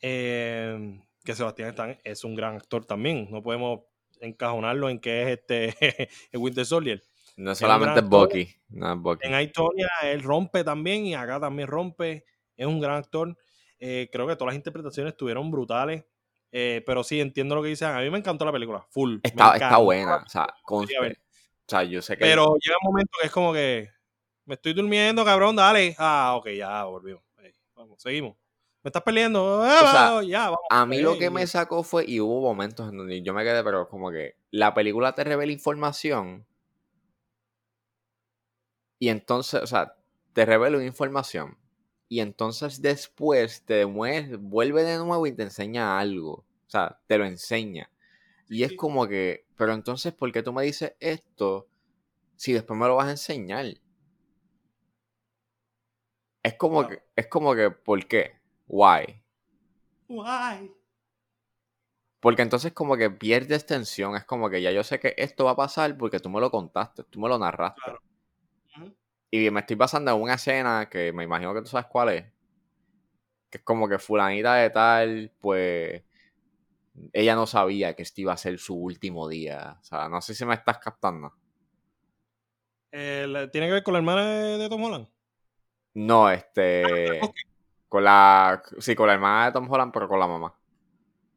[0.00, 3.28] que Sebastián Stan es un gran actor también.
[3.30, 3.80] No podemos
[4.20, 7.02] encajonarlo en que es este el Winter Soldier.
[7.36, 8.54] No solamente es Bucky.
[8.68, 9.26] No es Bucky.
[9.26, 12.24] En Aitonia él rompe también y acá también rompe.
[12.56, 13.36] Es un gran actor.
[13.78, 16.04] Eh, creo que todas las interpretaciones estuvieron brutales.
[16.52, 17.88] Eh, pero sí, entiendo lo que dicen.
[17.88, 18.86] A mí me encantó la película.
[18.90, 19.18] Full.
[19.22, 20.16] Está, buena.
[20.16, 21.00] O sea, conste.
[21.00, 21.18] ver.
[21.66, 22.24] O sea, yo sé que.
[22.24, 23.90] Pero llega un momento que es como que
[24.44, 25.94] me estoy durmiendo, cabrón, dale.
[25.98, 27.22] Ah, ok, ya volvimos.
[27.74, 28.36] Vamos, seguimos.
[28.82, 29.62] Me estás peleando.
[29.62, 30.66] Ah, sea, ya, vamos.
[30.70, 33.62] A mí lo que me sacó fue, y hubo momentos en donde yo me quedé,
[33.62, 36.46] pero como que la película te revela información.
[38.98, 39.96] Y entonces, o sea,
[40.32, 41.56] te revela una información.
[42.12, 46.32] Y entonces después te muestra, vuelve de nuevo y te enseña algo.
[46.34, 47.90] O sea, te lo enseña.
[48.50, 51.68] Y es como que, pero entonces, ¿por qué tú me dices esto
[52.36, 53.64] si después me lo vas a enseñar?
[56.42, 56.88] Es como Wow.
[56.90, 58.32] que, es como que, ¿por qué?
[58.68, 59.22] Why?
[60.08, 60.70] Guay.
[62.20, 65.52] Porque entonces como que pierdes tensión, es como que ya yo sé que esto va
[65.52, 67.80] a pasar porque tú me lo contaste, tú me lo narraste.
[67.84, 68.00] Claro.
[69.34, 72.24] Y me estoy pasando en una escena que me imagino que tú sabes cuál es.
[73.48, 76.02] Que es como que fulanita de tal, pues
[77.14, 79.78] ella no sabía que este iba a ser su último día.
[79.80, 81.32] O sea, no sé si me estás captando.
[82.90, 85.08] Eh, ¿Tiene que ver con la hermana de, Tom Holland?
[85.94, 87.20] No, este...
[87.22, 87.36] ok.
[87.88, 88.62] Con la...
[88.80, 90.54] Sí, con la hermana de Tom Holland, pero con la mamá.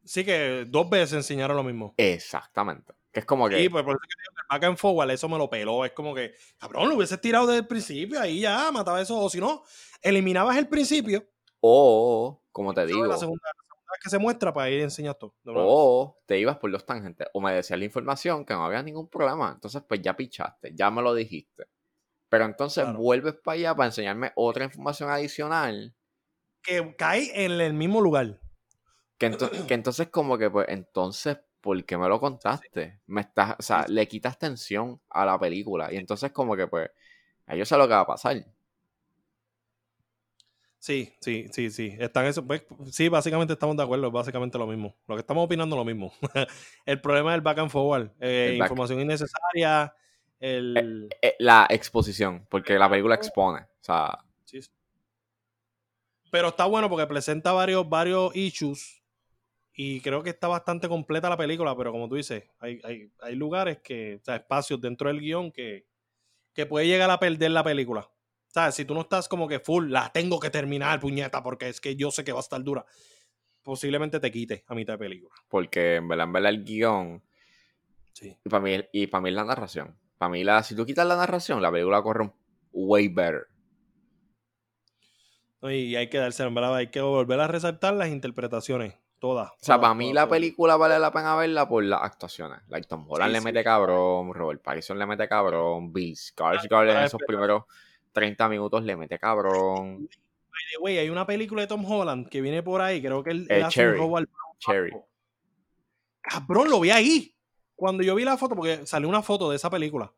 [0.03, 1.93] Sí, que dos veces enseñaron lo mismo.
[1.95, 2.93] Exactamente.
[3.15, 3.57] Que es como que...
[3.57, 5.85] Sí, pues por eso que digo el back and forward, eso me lo peló.
[5.85, 9.17] Es como que, cabrón, lo hubieses tirado desde el principio, ahí ya, mataba eso.
[9.17, 9.63] O si no,
[10.01, 11.25] eliminabas el principio.
[11.61, 13.05] O, como te digo...
[13.05, 15.33] La segunda, la segunda vez que se muestra para ir a enseñar todo.
[15.45, 17.29] O te ibas por los tangentes.
[17.33, 19.53] O me decías la información que no había ningún problema.
[19.55, 21.67] Entonces, pues ya pichaste, ya me lo dijiste.
[22.27, 22.99] Pero entonces Claro.
[22.99, 25.95] vuelves para allá para enseñarme otra información adicional.
[26.61, 28.41] Que cae en el mismo lugar.
[29.17, 33.01] Que, ento- que entonces, como que, pues, entonces, ¿por qué me lo contaste?
[33.07, 35.91] Me estás, o sea, le quitas tensión a la película.
[35.93, 36.89] Y entonces, como que, pues,
[37.47, 38.37] a yo sé lo que va a pasar.
[40.79, 41.95] Sí, sí, sí, sí.
[41.99, 42.45] Están eso.
[42.45, 44.95] pues, sí, básicamente estamos de acuerdo, básicamente lo mismo.
[45.07, 46.13] Lo que estamos opinando es lo mismo.
[46.85, 48.11] el problema es el back and forward.
[48.19, 49.95] eh, back- información innecesaria.
[50.39, 51.09] El.
[51.21, 53.61] Eh, la exposición, porque la película expone.
[53.61, 54.69] O sea, Sí, sí.
[56.31, 59.01] Pero está bueno porque presenta varios, varios issues.
[59.75, 63.35] Y creo que está bastante completa la película, pero como tú dices, hay, hay, hay
[63.35, 65.85] lugares que, o sea, espacios dentro del guion que,
[66.53, 68.01] que puede llegar a perder la película.
[68.01, 71.67] O sea, si tú no estás como que full, la tengo que terminar, puñeta, porque
[71.67, 72.85] es que yo sé que va a estar dura,
[73.63, 75.35] posiblemente te quite a mitad de película.
[75.49, 77.21] porque en verdad, en verdad, el guion
[78.15, 78.37] Sí.
[78.45, 79.99] Y para mí, y para mí es la narración.
[80.17, 82.33] Para mí, la, si tú quitas la narración, la película corre un
[82.71, 83.47] way better.
[85.63, 89.49] Y hay que darse, en verdad, hay que volver a resaltar las interpretaciones, todas.
[89.49, 90.35] O sea, todas, para mí todas, la todas.
[90.39, 92.59] película vale la pena verla por las actuaciones.
[92.67, 93.45] Like Tom Holland Sí, le sí.
[93.45, 97.63] mete cabrón, Robert Pattinson le mete cabrón, Bill Skarsgård en esos primeros
[98.11, 99.99] 30 minutos le mete cabrón.
[99.99, 103.31] By the way, hay una película de Tom Holland que viene por ahí, creo que
[103.31, 103.93] él, él Eh, hace Cherry.
[103.93, 104.29] un robo al
[104.59, 104.91] Cherry.
[106.21, 107.35] Cabrón, lo vi ahí.
[107.75, 110.13] Cuando yo vi la foto, porque salió una foto de esa película.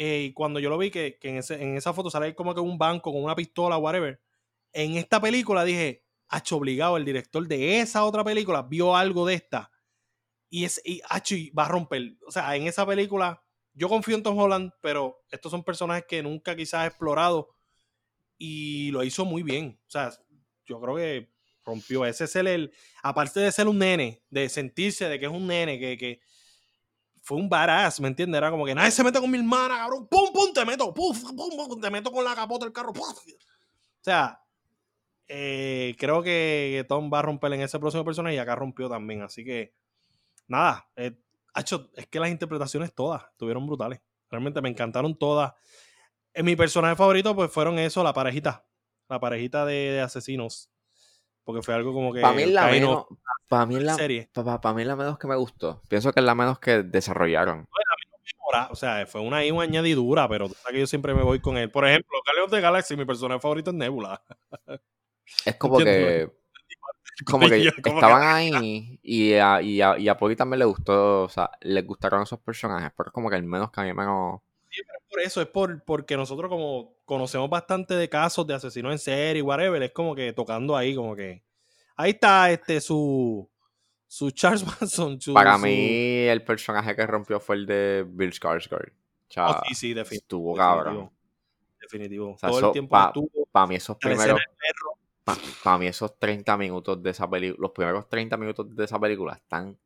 [0.00, 2.54] eh, y cuando yo lo vi, que, que en, ese- en esa foto sale como
[2.54, 4.20] que un banco con una pistola, whatever.
[4.72, 9.34] En esta película dije, hacho obligado, el director de esa otra película vio algo de
[9.34, 9.70] esta.
[10.50, 12.16] Y, es, y, hacho, va a romper.
[12.26, 13.42] O sea, en esa película,
[13.74, 17.50] yo confío en Tom Holland, pero estos son personajes que nunca quizás he explorado.
[18.36, 19.80] Y lo hizo muy bien.
[19.86, 20.10] O sea,
[20.64, 21.32] yo creo que
[21.64, 22.04] rompió.
[22.06, 22.72] Ese es el, el-
[23.02, 26.20] aparte de ser un nene, de sentirse de que es un nene, que, que
[27.22, 28.38] fue un badass, ¿me entiendes?
[28.38, 30.08] Era como que nadie se mete con mi hermana, cabrón.
[30.08, 30.52] ¡Pum, pum!
[30.52, 31.80] Te meto, ¡pum, pum, pum!
[31.80, 32.92] Te meto con la capota del carro.
[32.92, 33.04] ¡pum!
[33.04, 34.40] O sea,
[35.28, 39.22] eh, creo que Tom va a romper en ese próximo personaje y acá rompió también.
[39.22, 39.74] Así que,
[40.46, 41.12] nada, eh,
[41.54, 44.00] hacho, es que las interpretaciones todas estuvieron brutales.
[44.30, 45.52] Realmente me encantaron todas.
[46.34, 48.66] En mi personaje favorito, pues fueron eso, la parejita.
[49.08, 50.70] la parejita de, de asesinos.
[51.44, 52.20] Porque fue algo como que.
[52.20, 53.06] Para mí es la menos.
[53.48, 54.28] Para mí la, serie.
[54.34, 55.80] pa- pa mí la menos que me gustó.
[55.88, 57.66] Pienso que es la menos que desarrollaron.
[58.44, 61.40] Ahora, O sea, fue una, una añadidura, pero tú sabes que yo siempre me voy
[61.40, 61.70] con él.
[61.70, 64.22] Por ejemplo, of the Galaxy, mi personaje favorito es Nebula.
[65.44, 66.30] Es como que.
[67.26, 71.28] Como que estaban ahí y a, y, a, y a Poli también le gustó, o
[71.28, 74.40] sea, le gustaron esos personajes, pero es como que el menos que a mí menos.
[75.10, 79.42] Por eso, es por, porque nosotros como conocemos bastante de casos de asesinos en serie,
[79.42, 81.42] whatever, es como que tocando ahí, como que
[81.96, 83.50] ahí está este su
[84.06, 85.20] su Charles Manson.
[85.20, 88.90] su- Para su- mí, el personaje que rompió fue el de Bill Skarsgård.
[88.92, 90.56] O Ah, sí, sí, defini- estuvo definitivo.
[90.84, 91.10] cabrón.
[91.80, 92.36] Definitivo.
[92.38, 93.28] sea, Todo eso el tiempo pa- estuvo.
[93.50, 94.38] Para mí, esos primeros.
[94.38, 94.92] perro.
[95.64, 97.60] Para mí, esos 30 minutos de esa película.
[97.62, 99.76] Los primeros 30 minutos de esa película están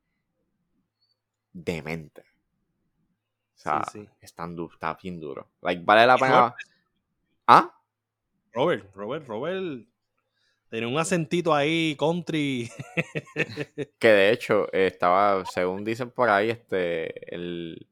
[1.52, 2.24] dementes.
[3.56, 4.08] O sea, Sí, sí.
[4.20, 5.48] están du- está bien duro.
[5.62, 6.40] Like, vale la pena.
[6.40, 6.56] Robert-
[7.46, 7.78] ¿Ah?
[8.52, 9.86] Robert, Robert, Robert
[10.68, 12.70] tenía un acentito ahí country.
[13.98, 17.86] Que de hecho, estaba, según dicen por ahí, este, el,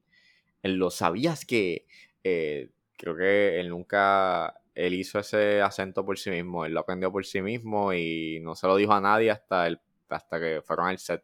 [0.63, 1.85] el lo sabías que
[2.23, 7.11] eh, creo que él nunca, él hizo ese acento por sí mismo, él lo aprendió
[7.11, 9.79] por sí mismo y no se lo dijo a nadie hasta el,
[10.09, 11.23] hasta que fueron al set.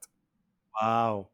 [0.82, 1.30] Wow.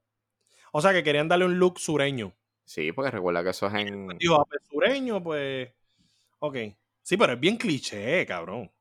[0.72, 2.34] O sea que querían darle un look sureño.
[2.65, 5.69] Sí, porque recuerda que eso es en, Dijo, ah, pues, sureño, pues.
[6.40, 6.57] Ok.
[7.02, 8.72] Sí, pero es bien cliché, cabrón.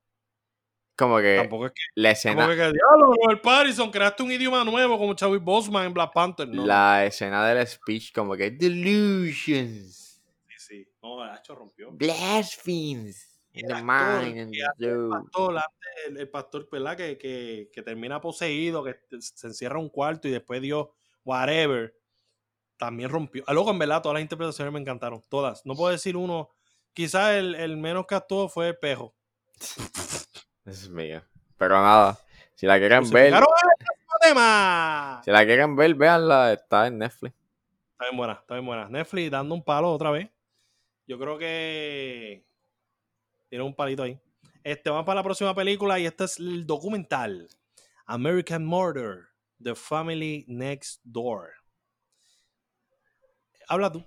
[0.97, 1.83] como que Tampoco es que.
[1.97, 5.95] la escena, es que, diablo, Robert Pattinson, creaste un idioma nuevo como Chadwick Boseman en
[5.95, 6.49] Black Panther.
[6.49, 6.65] No.
[6.65, 10.12] la escena del speech como que delusions.
[11.03, 11.91] No, el hacho rompió.
[11.93, 14.25] blasphemies, in El the actor
[14.79, 16.97] El pastor, el, el ¿verdad?
[16.97, 20.93] Que, que, que termina poseído, que se encierra en un cuarto y después dio
[21.25, 21.95] whatever.
[22.77, 23.45] También rompió.
[23.47, 25.23] Ah, Luego, en verdad, todas las interpretaciones me encantaron.
[25.29, 25.65] Todas.
[25.67, 26.51] No puedo decir uno.
[26.95, 29.15] Quizás el, el menos que actuó fue el pejo.
[30.65, 31.23] Dios mío.
[31.57, 32.19] Pero nada,
[32.55, 33.41] si la quieren Se ver, el
[34.21, 35.21] tema.
[35.25, 37.35] si la quieren ver, véanla, está en Netflix.
[37.93, 38.89] Está bien buena, está bien buena.
[38.89, 40.29] Netflix dando un palo otra vez.
[41.13, 42.43] Yo creo que
[43.51, 44.19] tiene un palito ahí.
[44.65, 47.49] Este, vamos para la próxima película y este es el documental
[48.07, 49.27] American Murder,
[49.63, 51.51] The Family Next Door.
[53.69, 54.07] Habla tú.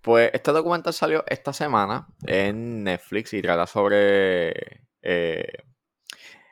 [0.00, 4.48] Pues este documental salió esta semana en Netflix y trata sobre
[5.00, 5.62] eh,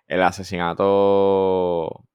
[0.07, 2.07] el asesinato.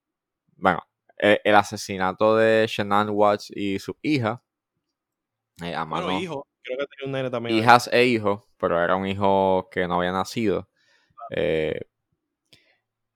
[0.55, 0.81] Bueno,
[1.17, 4.41] el, el asesinato de Shannon Watts y su hija.
[5.61, 7.57] eh, a Bueno, hijo, creo que tenía un nene también.
[7.57, 10.67] hijas e hijos, pero era un hijo que no había nacido.
[11.33, 11.81] eh,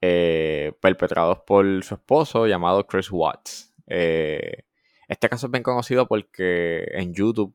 [0.02, 3.74] eh, perpetrados por su esposo llamado Chris Watts.
[3.88, 4.64] Eh,
[5.08, 7.54] este caso es bien conocido porque en YouTube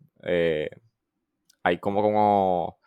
[1.63, 2.79] hay como como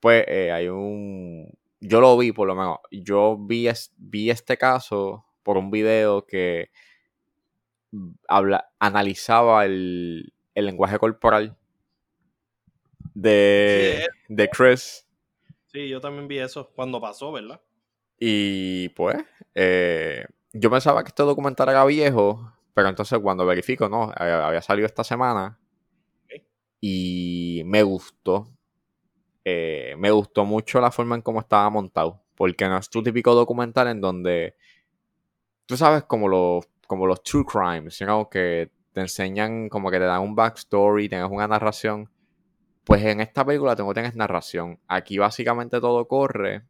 [0.00, 1.48] pues hay un
[1.80, 6.26] yo lo vi por lo menos yo vi es- vi este caso por un video
[6.26, 6.70] que
[8.28, 11.56] habla analizaba el, el lenguaje corporal
[13.20, 15.06] de, Sí, de Chris
[15.66, 17.60] Sí, yo también vi eso cuando pasó, ¿verdad?
[18.20, 19.16] y pues
[19.54, 24.86] eh, yo pensaba que este documental era viejo pero entonces cuando verifico no había salido
[24.86, 25.58] esta semana
[26.80, 28.48] y me gustó
[29.50, 32.22] eh, me gustó mucho la forma en cómo estaba montado.
[32.34, 34.56] Porque no es tu típico documental en donde.
[35.64, 39.98] Tú sabes, como los, como los true crimes, you know, que te enseñan, como que
[39.98, 42.10] te dan un backstory, tienes una narración.
[42.88, 44.80] Pues en esta película tú no tienes narración.
[44.88, 46.64] Aquí básicamente todo corre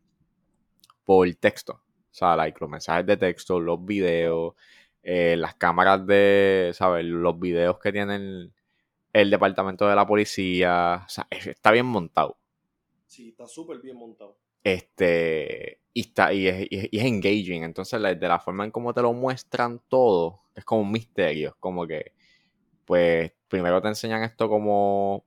[1.05, 1.75] por texto.
[1.75, 4.55] O sea, like, los mensajes de texto, los videos,
[5.03, 7.05] eh, las cámaras de, ¿sabes?
[7.05, 8.53] Los videos que tienen
[9.13, 11.05] el departamento de la policía.
[11.07, 12.39] O sea, es- está bien montado.
[13.07, 14.39] Sí, está súper bien montado.
[14.65, 17.65] Este, y, está, y, es, y es- y es engaging.
[17.65, 21.51] Entonces, la- de la forma en cómo te lo muestran todo, es como un misterio.
[21.51, 22.13] Es como que,
[22.87, 25.25] pues, primero te enseñan esto como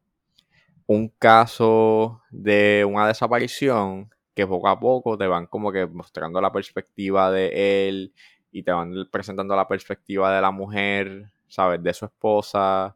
[0.91, 6.51] un caso de una desaparición que poco a poco te van como que mostrando la
[6.51, 8.13] perspectiva de él
[8.51, 11.81] y te van presentando la perspectiva de la mujer, ¿sabes?
[11.83, 12.95] De su esposa.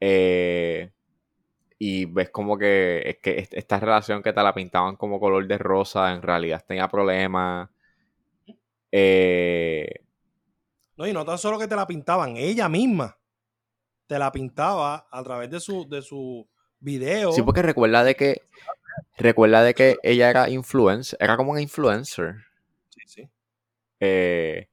[0.00, 0.92] Eh,
[1.78, 5.46] y ves como que, es que est- esta relación que te la pintaban como color
[5.48, 7.70] de rosa, en realidad tenía problemas.
[8.92, 10.00] Eh,
[10.96, 13.18] No, y no tan solo que te la pintaban, ella misma
[14.06, 16.48] te la pintaba a través de su, de su
[16.80, 17.32] video.
[17.32, 18.42] sí, porque recuerda de que
[19.18, 22.36] recuerda de que ella era influencer, era como una influencer.
[22.90, 23.28] Sí, sí.
[24.00, 24.68] eh,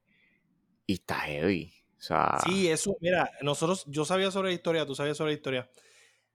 [0.86, 1.72] y está heavy.
[1.98, 5.36] O sea, Sí, eso, mira, nosotros, yo sabía sobre la historia, tú sabías sobre la
[5.36, 5.70] historia.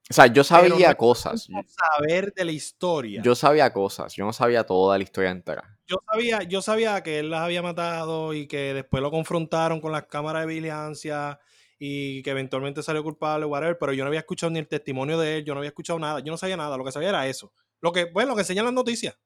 [0.09, 1.47] O sea, yo no sabía es cosas.
[1.67, 3.21] saber de la historia.
[3.21, 4.15] Yo sabía cosas.
[4.15, 5.77] Yo no sabía toda la historia entera.
[5.85, 9.91] yo sabía, yo sabía que él las había matado y que después lo confrontaron con
[9.91, 11.39] las cámaras de vigilancia
[11.79, 15.37] y que eventualmente salió culpable, whatever, pero yo no había escuchado ni el testimonio de
[15.37, 17.53] él, yo no había escuchado nada, yo no sabía nada, lo que sabía era eso.
[17.79, 19.17] Lo que, bueno, lo que enseñan las noticias.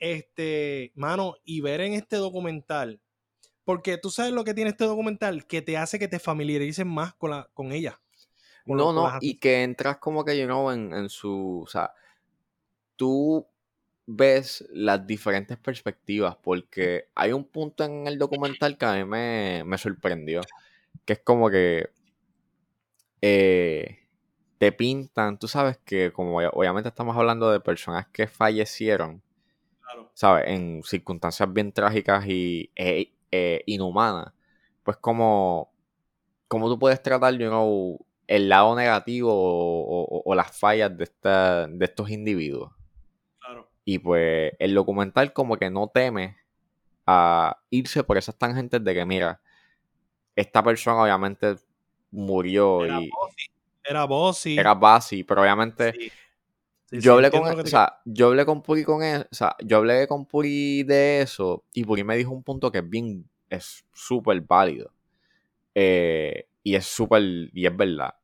[0.00, 3.00] Este, mano, y ver en este documental,
[3.64, 7.14] porque tú sabes lo que tiene este documental, que te hace que te familiarices más
[7.14, 8.00] con, la, con ella.
[8.66, 11.92] con No, no, y que entras como que, you know, en, en su, o sea,
[12.96, 13.46] tú
[14.06, 19.62] ves las diferentes perspectivas, porque hay un punto en el documental que a mí me,
[19.64, 20.40] me sorprendió,
[21.04, 21.90] que es como que
[23.20, 23.98] eh,
[24.58, 29.22] te pintan, tú sabes que como obvia- obviamente estamos hablando de personas que fallecieron,
[29.82, 30.10] Claro.
[30.14, 30.44] ¿sabes?
[30.48, 34.32] En circunstancias bien trágicas y e- e inhumanas,
[34.84, 35.72] pues como,
[36.48, 37.98] como tú puedes tratar, you know,
[38.28, 42.72] el lado negativo o, o- o las fallas de, esta, de estos individuos.
[43.40, 43.68] Claro.
[43.84, 46.36] Y pues el documental como que no teme
[47.06, 49.40] a irse por esas tangentes de que, mira,
[50.36, 51.56] esta persona obviamente
[52.10, 53.50] murió Era y Bossy.
[53.84, 54.58] Era Bossy.
[54.58, 56.10] era Basi, pero obviamente Sí.
[56.92, 59.34] Sí, sí, yo hablé con que o sea, yo hablé con Puri con él, o
[59.34, 62.88] sea, yo hablé con Puri de eso y Puri me dijo un punto que es
[62.88, 64.92] bien, es súper válido.
[65.74, 68.14] Eh, y es súper, y es verdad.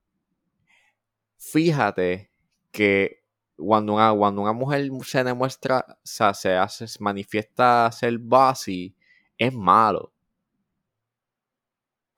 [1.39, 2.31] Fíjate
[2.71, 3.23] que
[3.57, 8.95] cuando una, cuando una mujer se demuestra, o sea, se hace, se manifiesta ser basi,
[9.39, 10.13] es malo.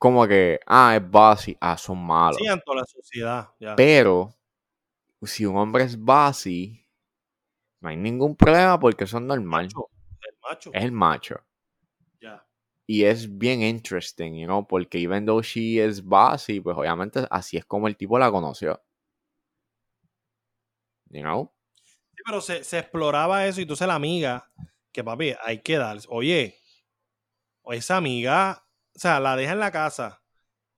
[0.00, 2.38] Como que, ah, es basi, ah, son malos.
[2.38, 3.50] Sí, ante la sociedad.
[3.60, 3.76] Ya.
[3.76, 4.34] Pero
[5.20, 6.88] si un hombre es basi,
[7.82, 9.66] no hay ningún problema porque eso es normal.
[9.66, 9.90] Macho,
[10.22, 10.70] el macho.
[10.72, 11.44] Es el macho.
[12.18, 12.42] Ya.
[12.86, 17.58] Y es bien interesting, you know, porque even though she is basi, pues obviamente así
[17.58, 18.82] es como el tipo la conoció.
[21.10, 21.52] You know?
[21.84, 24.50] Sí, pero se, se exploraba eso y entonces la amiga,
[24.92, 26.56] que papi, hay que dar, oye,
[27.64, 30.20] esa amiga, o sea, la deja en la casa,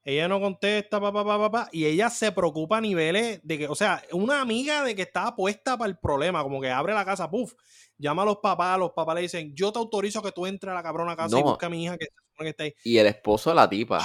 [0.04, 3.74] ella no contesta, papá, papá, papá, y ella se preocupa a niveles de que, o
[3.74, 7.30] sea, una amiga de que estaba puesta para el problema, como que abre la casa,
[7.30, 7.52] puff,
[7.98, 10.74] llama a los papás, los papás le dicen, yo te autorizo que tú entres a
[10.74, 12.08] la cabrona casa y busca a mi hija que,
[12.48, 12.74] está ahí.
[12.82, 14.04] Y el esposo de la tipa,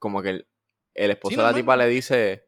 [0.00, 0.48] como que el,
[0.94, 2.46] el esposo Sí, de la tipa le dice,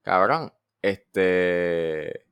[0.00, 2.24] cabrón, este...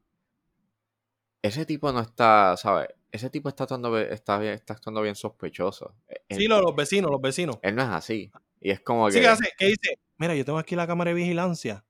[1.42, 2.88] Ese tipo no está, ¿sabes?
[3.12, 5.94] Ese tipo está actuando, está, bien- está actuando bien sospechoso.
[6.08, 7.58] E- Él, Sí, los, los vecinos, los vecinos.
[7.62, 8.30] él no es así.
[8.60, 9.22] Y es como Sí, que...
[9.22, 9.48] ¿qué hace?
[9.58, 9.98] ¿Qué dice?
[10.16, 11.84] Mira, yo tengo aquí la cámara de vigilancia.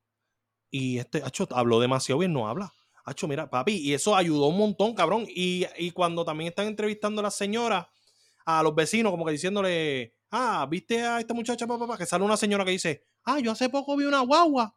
[0.71, 2.73] Y este, Hacho, habló demasiado bien, no habla.
[3.05, 5.25] Hacho, mira, papi, y eso ayudó un montón, cabrón.
[5.29, 7.87] Y, y cuando también están entrevistando a las señoras,
[8.45, 11.81] a los vecinos, como que diciéndole, ah, ¿viste a esta muchacha, papá?
[11.87, 11.99] papá?
[11.99, 14.75] Que sale una señora que dice, ah, yo hace poco vi una guagua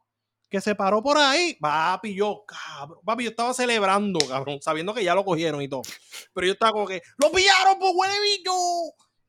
[0.55, 1.57] que se paró por ahí.
[1.59, 5.81] Papi, yo, cabrón, papi, yo estaba celebrando, cabrón, sabiendo que ya lo cogieron y todo.
[6.33, 8.51] Pero yo estaba como que, ¡lo pillaron, pues huele bicho!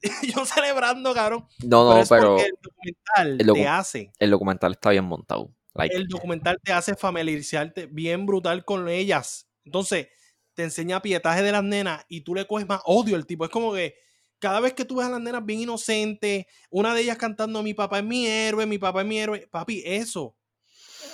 [0.36, 1.46] yo celebrando, cabrón.
[1.64, 5.50] No, no, pero el documental el docu- te hace, el documental está bien montado.
[5.74, 9.48] Like, el documental te hace familiarizarte bien brutal con ellas.
[9.64, 10.08] Entonces,
[10.54, 13.44] te enseña pietaje de las nenas y tú le coges más odio al tipo.
[13.44, 13.96] Es como que
[14.38, 17.74] cada vez que tú ves a las nenas bien inocentes, una de ellas cantando mi
[17.74, 20.36] papá es mi héroe, mi papá es mi héroe, papi, eso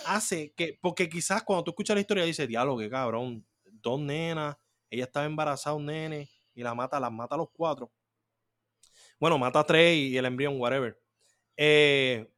[0.07, 4.57] hace que, porque quizás cuando tú escuchas la historia dices, diálogo, qué cabrón, dos nenas,
[4.91, 7.91] ella estaba embarazada, un nene, y la mata, las mata a los cuatro.
[9.19, 11.01] Bueno, mata a tres y el embrión, whatever.
[11.57, 12.29] Eh,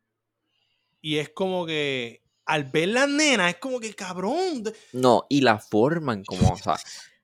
[1.01, 4.65] y es como que al ver las nenas, es como que cabrón.
[4.93, 6.77] No, y la forma en como, o sea,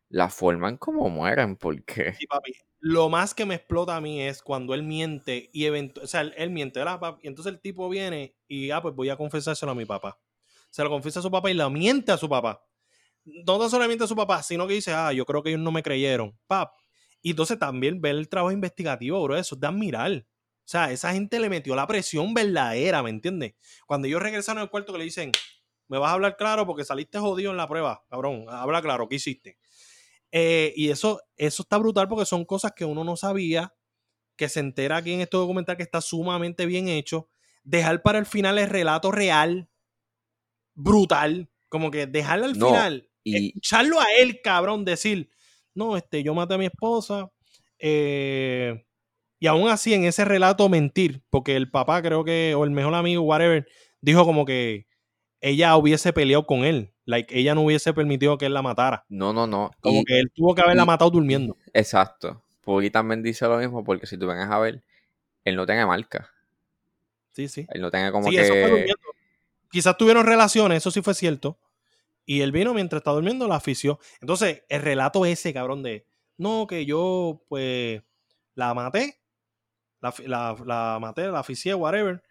[0.08, 2.52] la forma en cómo mueren, porque Sí, papi.
[2.82, 6.22] Lo más que me explota a mí es cuando él miente y eventu- o sea,
[6.22, 7.20] él, él miente, ¿verdad, papi?
[7.24, 10.18] Y entonces el tipo viene y, ah, pues voy a confesárselo a mi papá.
[10.70, 12.64] Se lo confiesa a su papá y lo miente a su papá.
[13.24, 15.60] No tan solo miente a su papá, sino que dice, ah, yo creo que ellos
[15.60, 16.38] no me creyeron.
[16.46, 16.72] Pap.
[17.22, 20.12] Y entonces también ver el trabajo investigativo, bro, eso es de admirar.
[20.12, 23.54] O sea, esa gente le metió la presión verdadera, ¿me entiendes?
[23.86, 25.32] Cuando ellos regresaron al cuarto que le dicen,
[25.88, 29.16] me vas a hablar claro porque saliste jodido en la prueba, cabrón, habla claro, ¿qué
[29.16, 29.58] hiciste?
[30.30, 33.74] Eh, y eso, eso está brutal porque son cosas que uno no sabía,
[34.36, 37.28] que se entera aquí en este documental que está sumamente bien hecho.
[37.64, 39.68] Dejar para el final el relato real,
[40.82, 45.30] brutal, como que dejarle al No, final, y- escucharlo a él, cabrón, decir,
[45.74, 47.30] no, este, yo maté a mi esposa,
[47.78, 48.84] eh,
[49.38, 52.94] y aún así en ese relato mentir, porque el papá creo que, o el mejor
[52.94, 53.66] amigo, whatever,
[54.00, 54.86] dijo como que
[55.40, 59.04] ella hubiese peleado con él, like, ella no hubiese permitido que él la matara.
[59.08, 59.70] no, no, no.
[59.80, 61.56] Como y- que él tuvo que haberla y- matado durmiendo.
[61.72, 62.42] Exacto.
[62.62, 64.82] Puggy también dice lo mismo porque si tú vienes a ver,
[65.44, 66.28] él no tiene marca.
[67.32, 67.66] Sí, sí.
[67.70, 68.42] Él no tiene como Sí, que...
[68.42, 69.09] eso fue durmiendo.
[69.70, 71.58] Quizás tuvieron relaciones, eso sí fue cierto.
[72.26, 73.98] Y él vino mientras estaba durmiendo, la afició.
[74.20, 76.06] Entonces, el relato ese, cabrón, de
[76.38, 78.02] no, que yo, pues,
[78.54, 79.20] la maté,
[80.00, 82.22] la, la, la maté, la aficié, whatever.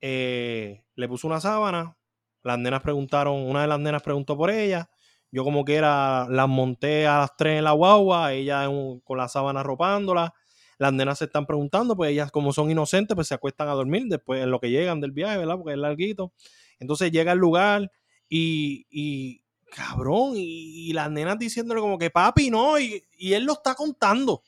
[0.00, 1.96] Eh, le puso una sábana.
[2.42, 4.90] Las nenas preguntaron, una de las nenas preguntó por ella.
[5.32, 9.18] Yo, como que era, las monté a las tres en la guagua, ella un- con
[9.18, 10.34] la sábana arropándola.
[10.78, 14.04] Las nenas se están preguntando, pues ellas, como son inocentes, pues se acuestan a dormir
[14.08, 15.56] después en lo que llegan del viaje, ¿verdad?
[15.56, 16.32] Porque es larguito.
[16.78, 17.90] Entonces llega al lugar
[18.28, 19.42] y, y
[19.74, 23.74] cabrón, y, y las nenas diciéndole como que papi, no, y, y él lo está
[23.74, 24.42] contando.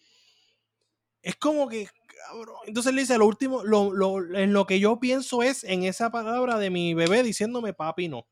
[1.23, 1.89] Es como que,
[2.29, 2.57] cabrón.
[2.67, 6.11] Entonces él dice, lo último, lo, lo- en lo que yo pienso es en esa
[6.11, 8.27] palabra de mi bebé diciéndome papi, no.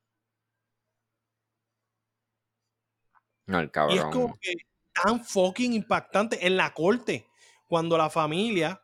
[3.46, 4.06] No, el Y es cabrón.
[4.06, 4.54] como que
[4.92, 7.26] tan fucking impactante en la corte,
[7.66, 8.80] cuando la familia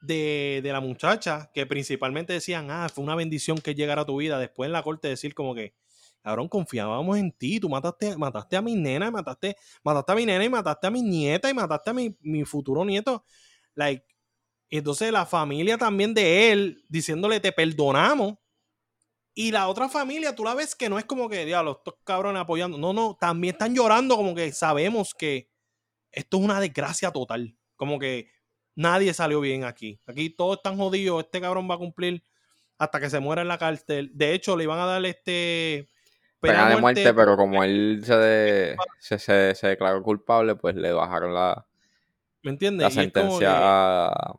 [0.00, 4.16] de, de la muchacha, que principalmente decían, ah, fue una bendición que llegara a tu
[4.16, 5.74] vida, después en la corte decir como que,
[6.22, 10.44] cabrón, confiábamos en ti, tú mataste, mataste a mi nena, mataste, mataste a mi nena
[10.44, 13.24] y mataste a mi nieta y mataste a mi, mi futuro nieto.
[13.74, 14.04] Like,
[14.70, 18.34] entonces la familia también de él diciéndole te perdonamos.
[19.34, 22.42] Y la otra familia, tú la ves que no es como que, diablo, estos cabrones
[22.42, 22.78] apoyando.
[22.78, 25.48] No, no, también están llorando como que sabemos que
[26.10, 27.56] esto es una desgracia total.
[27.76, 28.28] Como que
[28.80, 29.98] nadie salió bien aquí.
[30.06, 31.24] Aquí todos están jodidos.
[31.24, 32.22] Este cabrón va a cumplir
[32.78, 34.10] hasta que se muera en la cárcel.
[34.14, 35.86] De hecho, le iban a dar este...
[36.40, 40.90] Pena de muerte, pero como él se, de- se, se- se declaró culpable, pues le
[40.90, 41.66] bajaron la,
[42.42, 42.84] ¿Me entiendes?
[42.84, 44.32] la sentencia que- a...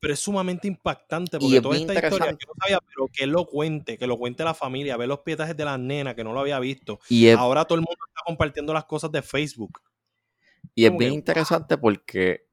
[0.00, 3.44] pero es sumamente impactante porque toda esta historia yo no sabía, pero que él lo
[3.44, 6.40] cuente, que lo cuente la familia, ver los pietajes de las nenas que no lo
[6.40, 7.00] había visto.
[7.10, 9.82] Y es, Ahora todo el mundo está compartiendo las cosas de Facebook.
[10.74, 12.45] y es bien que, interesante porque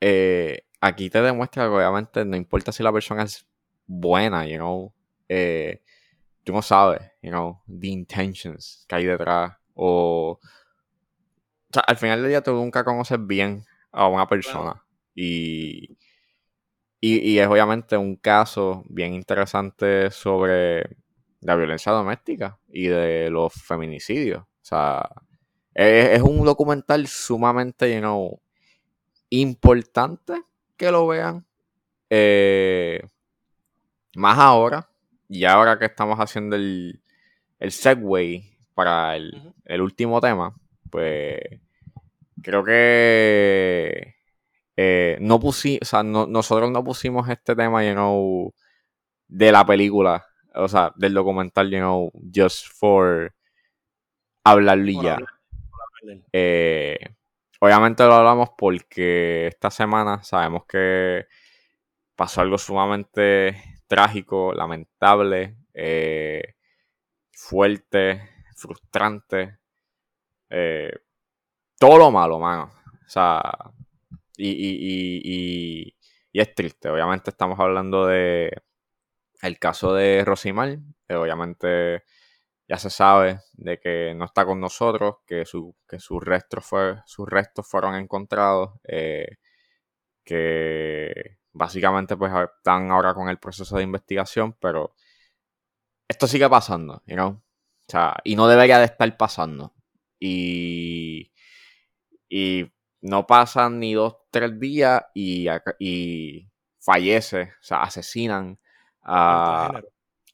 [0.00, 3.46] eh, aquí te demuestra que obviamente no importa si la persona es
[3.86, 4.94] buena, you know,
[5.28, 5.82] eh,
[6.44, 10.38] tú no sabes, you know, the intentions que hay detrás o...
[11.70, 13.62] O sea, al final del día tú nunca conoces bien
[13.92, 14.82] a una persona
[15.14, 15.98] y,
[16.98, 20.96] y, y es obviamente un caso bien interesante sobre
[21.40, 24.44] la violencia doméstica y de los feminicidios.
[24.44, 25.10] O sea,
[25.74, 28.40] es, es un documental sumamente, you know,
[29.30, 30.42] importante
[30.76, 31.44] que lo vean.
[32.10, 33.02] Eh,
[34.16, 34.88] más ahora,
[35.28, 37.02] y ahora que estamos haciendo el,
[37.58, 38.44] el segue
[38.74, 40.54] para el, el último tema,
[40.90, 41.40] pues
[42.42, 44.14] creo que
[44.76, 48.54] eh, no pusimos, o sea, no- nosotros no pusimos este tema, you know,
[49.28, 50.24] de la película,
[50.54, 53.34] o sea, del documental, you know, just for
[54.44, 55.16] hablarlo y ya.
[56.32, 56.98] Eh,
[57.60, 61.26] obviamente lo hablamos porque esta semana sabemos que
[62.16, 66.54] pasó algo sumamente trágico, lamentable, eh,
[67.32, 68.22] fuerte,
[68.56, 69.58] frustrante.
[70.50, 70.92] eh,
[71.78, 72.72] todo lo malo, mano.
[73.06, 73.40] O sea,
[74.36, 75.94] y,
[76.32, 76.88] es triste.
[76.90, 78.52] Obviamente estamos hablando de
[79.42, 80.78] el caso de Rosimar.
[81.08, 82.04] eh, obviamente
[82.68, 86.96] ya se sabe de que no está con nosotros, que, su, que sus, restos fue,
[87.06, 89.38] sus restos fueron encontrados, eh,
[90.24, 94.94] que básicamente pues están ahora con el proceso de investigación, pero
[96.08, 97.30] esto sigue pasando, you know?
[97.30, 99.74] O sea, y no debería de estar pasando.
[100.20, 101.32] Y,
[102.28, 102.70] y
[103.00, 105.46] no pasan ni dos, tres días y,
[105.78, 106.50] y
[106.80, 108.58] fallece, o sea, asesinan
[109.02, 109.80] a,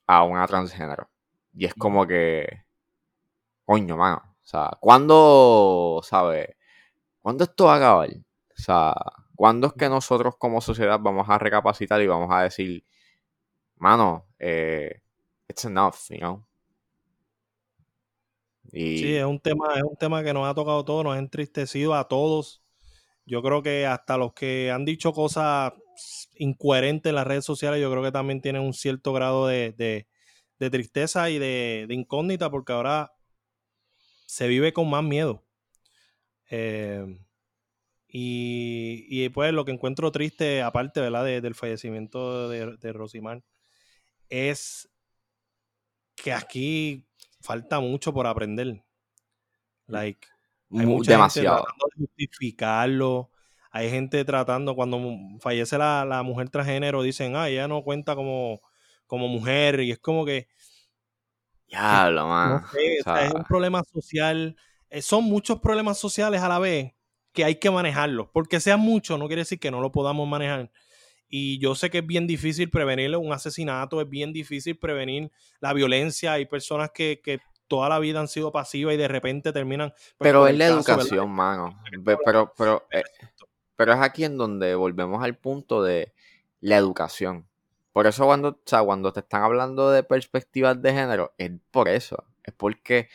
[0.06, 1.14] a una transgénero.
[1.55, 2.47] Y es como que.
[3.64, 4.16] Coño, mano.
[4.43, 6.48] O sea, ¿cuándo, ¿sabes?
[7.22, 8.10] ¿Cuándo esto va a acabar?
[8.10, 8.94] O sea,
[9.36, 12.85] ¿cuándo es que nosotros como sociedad vamos a recapacitar y vamos a decir,
[13.78, 15.01] mano, eh,
[15.48, 16.44] it's enough, you know?
[18.72, 21.18] Y Sí, es un tema, es un tema que nos ha tocado todo, nos ha
[21.18, 22.62] entristecido a todos.
[23.26, 25.72] Yo creo que hasta los que han dicho cosas
[26.36, 29.74] incoherentes en las redes sociales, yo creo que también tienen un cierto grado de-
[30.59, 33.12] de tristeza y de, de incógnita, porque ahora
[34.26, 35.43] se vive con más miedo.
[36.51, 37.18] Eh,
[38.09, 41.24] y, y, pues lo que encuentro triste, aparte ¿verdad?
[41.24, 43.43] de- del fallecimiento de, de Rosimar,
[44.31, 44.90] es
[46.16, 47.06] que aquí
[47.40, 48.82] falta mucho por aprender.
[49.86, 50.26] Like,
[50.74, 51.56] hay mu- mucha demasiado.
[51.56, 53.31] gente tratando de justificarlo.
[53.70, 55.01] Hay gente tratando, cuando
[55.40, 58.60] fallece la, la mujer transgénero, dicen, ah, ella no cuenta como,
[59.15, 59.81] como mujer.
[59.81, 60.49] Y es como que,
[61.69, 62.61] Diablo, no mano.
[62.70, 64.57] sé, O o sea, es un problema social.
[64.91, 66.93] eh, son muchos problemas sociales a la vez
[67.32, 68.28] que hay que manejarlos.
[68.32, 70.70] Porque sean muchos, no quiere decir que no lo podamos manejar.
[71.28, 75.31] Y yo sé que es bien difícil prevenir un asesinato, es bien difícil prevenir
[75.61, 76.35] la violencia.
[76.35, 79.93] Hay personas que, que toda la vida han sido pasivas y de repente terminan.
[80.19, 81.19] pues, Pero es la caso, ¿verdad?
[81.19, 81.81] educación, mano.
[82.24, 83.03] Pero, pero, eh,
[83.77, 86.15] pero es aquí en donde volvemos al punto de
[86.61, 87.49] la educación.
[87.94, 91.88] Por eso cuando, o sea, cuando te están hablando de perspectivas de género, es por
[91.88, 92.24] eso.
[92.42, 93.08] Es porque,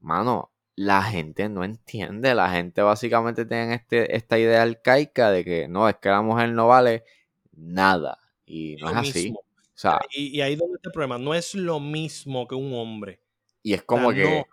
[0.00, 2.34] mano, la gente no entiende.
[2.34, 6.48] La gente básicamente tiene este, esta idea arcaica de que no, es que la mujer
[6.52, 7.04] no vale
[7.52, 8.18] nada.
[8.46, 9.34] Y no Lo es así.
[9.36, 9.42] O
[9.74, 11.18] sea, Y, y ahí donde está el problema.
[11.18, 13.20] No es lo mismo que un hombre.
[13.62, 14.46] y es O sea, como no, que...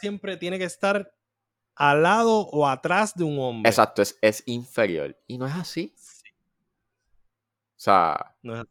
[0.00, 1.12] siempre tiene que estar
[1.74, 3.68] al lado o atrás de un hombre.
[3.68, 5.18] Exacto, es, es inferior.
[5.26, 5.96] Y no es así.
[7.78, 8.64] O sea, no.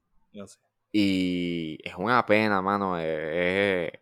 [0.92, 2.98] Y es una pena, mano.
[3.00, 3.06] Es,
[3.94, 4.00] es-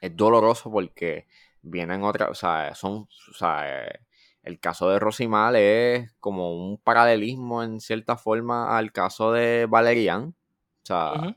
[0.00, 1.26] es doloroso porque
[1.62, 4.00] vienen otras, o sea, son, o sea, eh,
[4.42, 10.34] el caso de Rosimal es como un paralelismo en cierta forma al caso de Valerian.
[10.82, 11.36] O sea.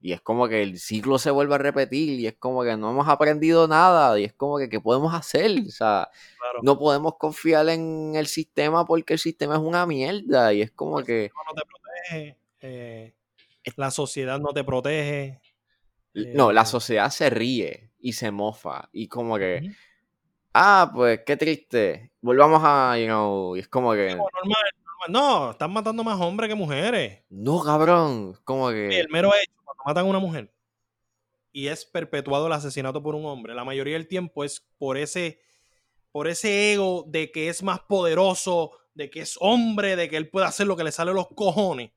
[0.00, 2.90] Y es como que el ciclo se vuelve a repetir y es como que no
[2.90, 5.50] hemos aprendido nada y es como que ¿qué podemos hacer?
[5.66, 6.08] O sea,
[6.38, 6.60] Claro.
[6.62, 11.02] no podemos confiar en el sistema porque el sistema es una mierda y es como
[11.02, 11.30] que...
[11.46, 12.38] No te protege.
[12.62, 13.14] eh,
[13.76, 15.40] la sociedad no te protege.
[16.14, 19.70] No, la Eh, sociedad se ríe y se mofa y como que,
[20.54, 24.79] ah, pues qué triste, volvamos a, you know, y es como que, Como normal, normal.
[25.08, 27.22] No, están matando más hombres que mujeres.
[27.30, 30.52] no, cabrón, como que, el mero hecho, cuando matan a una mujer
[31.52, 35.40] y es perpetuado el asesinato por un hombre, la mayoría del tiempo es por ese,
[36.12, 40.28] por ese ego de que es más poderoso, de que es hombre, de que él
[40.28, 41.92] puede hacer lo que le sale a los cojones.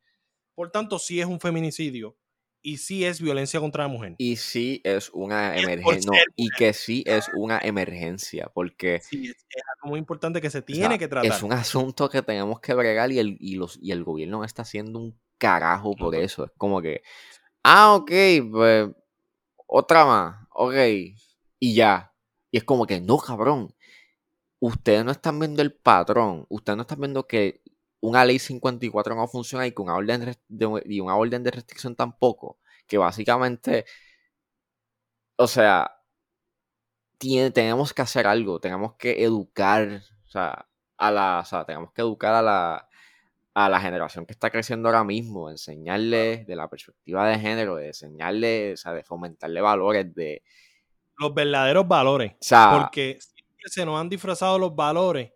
[0.55, 2.15] Por tanto, sí es un feminicidio
[2.63, 4.15] y sí es violencia contra la mujer.
[4.17, 9.35] y sí es una emergencia, no, y que sí es una emergencia, porque Sí, es,
[9.49, 11.31] es algo muy importante que se tiene o sea, que tratar.
[11.31, 14.43] es un asunto que tenemos que bregar y el, y los, y el gobierno no
[14.45, 17.01] está haciendo un carajo por eso, es como que,
[17.63, 18.11] ah, ok,
[18.51, 18.89] pues,
[19.67, 20.73] otra más, ok,
[21.59, 22.13] y ya,
[22.51, 23.75] y es como que, no, cabrón,
[24.59, 27.61] ustedes no están viendo el patrón, ustedes no están viendo que
[28.03, 32.59] una ley 54 no funciona y una orden de, y una orden de restricción tampoco,
[32.85, 33.85] que básicamente,
[35.37, 35.89] o sea,
[37.17, 40.67] tiene, tenemos que hacer algo, tenemos que educar, o sea,
[40.97, 42.89] a la, o sea, tenemos que educar a la,
[43.53, 47.87] a la generación que está creciendo ahora mismo, enseñarles de la perspectiva de género, de
[47.87, 50.43] enseñarles, o sea, de fomentarle valores, de,
[51.19, 52.33] Los verdaderos valores.
[52.33, 55.31] o sea, Porque siempre se nos han disfrazado los valores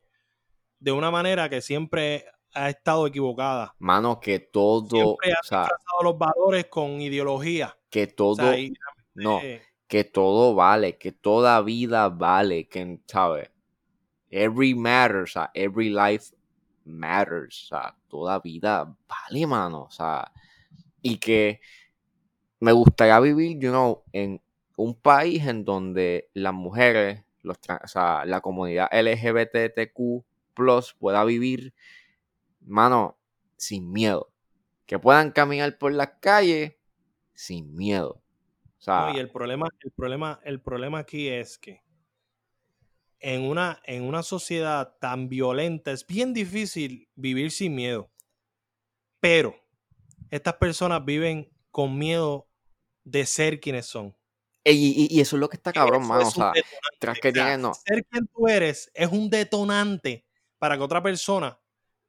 [0.80, 2.26] de una manera que siempre
[2.58, 3.76] ha estado equivocada.
[3.80, 5.68] mano, que todo, Siempre han o sea,
[6.02, 7.78] los valores con ideología.
[7.90, 8.74] que O todo, sea, y
[9.16, 9.40] no,
[9.88, 13.52] que todo vale, que toda vida vale, que, ¿sabes?
[14.30, 16.36] Every matters, o sea, every life
[16.84, 20.32] matters, o sea, toda vida vale, mano, o sea,
[21.02, 21.62] y que
[22.60, 24.42] me gustaría vivir, you know, en
[24.76, 30.24] un país en donde las mujeres, los, o sea, la comunidad LGBTQ
[30.54, 31.74] plus pueda vivir,
[32.68, 33.18] mano,
[33.58, 34.32] sin miedo,
[34.86, 36.76] que puedan caminar por las calles
[37.34, 38.22] sin miedo.
[38.80, 41.82] O sea, No, y el problema, el problema, el problema aquí es que
[43.20, 48.12] en una, en una sociedad tan violenta es bien difícil vivir sin miedo.
[49.20, 49.56] Pero
[50.32, 52.50] estas personas viven con miedo
[53.04, 54.16] de ser quienes son.
[54.66, 56.28] y, y- y eso es lo que está cabrón, Eso mano.
[56.28, 56.54] O es sea,
[57.00, 57.74] tras que O sea, tienen, no.
[57.74, 60.26] Ser quien tú eres es un detonante
[60.60, 61.60] para que otra persona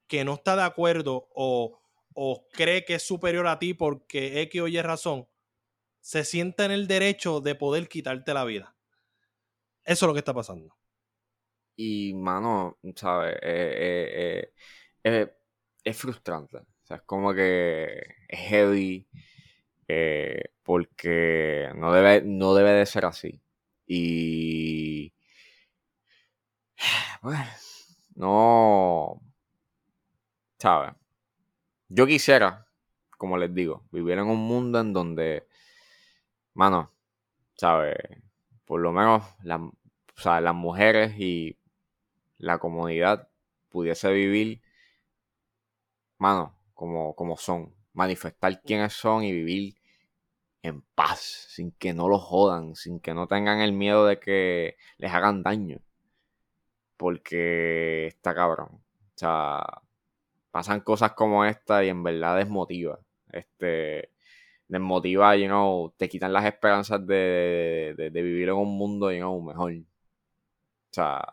[0.08, 1.78] que no está de acuerdo o,
[2.14, 5.28] o cree que es superior a ti porque X o Y razón,
[6.00, 8.74] se sienta en el derecho de poder quitarte la vida.
[9.84, 10.76] Eso es lo que está pasando.
[11.76, 13.36] Y, mano, ¿sabes?
[13.36, 14.52] Eh, eh,
[15.04, 15.32] eh,
[15.84, 16.56] es frustrante.
[16.58, 19.06] O sea, es como que es heavy.
[20.62, 23.40] porque no debe, no debe de ser así.
[23.86, 25.12] Y.
[27.22, 27.44] Bueno,
[28.14, 29.27] no.
[30.58, 30.94] ¿Sabes?
[31.88, 32.66] Yo quisiera,
[33.18, 35.46] como les digo, vivir en un mundo en donde,
[36.54, 36.90] mano,
[37.56, 37.96] ¿sabes?
[38.66, 39.72] Por lo menos la- o
[40.20, 41.58] sea, las mujeres y
[42.38, 43.28] la comunidad
[43.70, 44.62] pudiese vivir,
[46.18, 49.74] mano, como, como son, manifestar quiénes son y vivir
[50.62, 51.20] en paz,
[51.50, 55.42] sin que no los jodan, sin que no tengan el miedo de que les hagan
[55.42, 55.80] daño.
[56.96, 58.68] Porque está cabrón.
[58.72, 58.82] O
[59.14, 59.62] sea,
[60.58, 62.98] pasan cosas como esta y en verdad desmotiva.
[63.30, 64.10] Este,
[64.66, 69.40] desmotiva, you know, te quitan las esperanzas de, de, vivir en un mundo, you know,
[69.40, 69.72] mejor.
[69.72, 69.84] O
[70.90, 71.24] sea,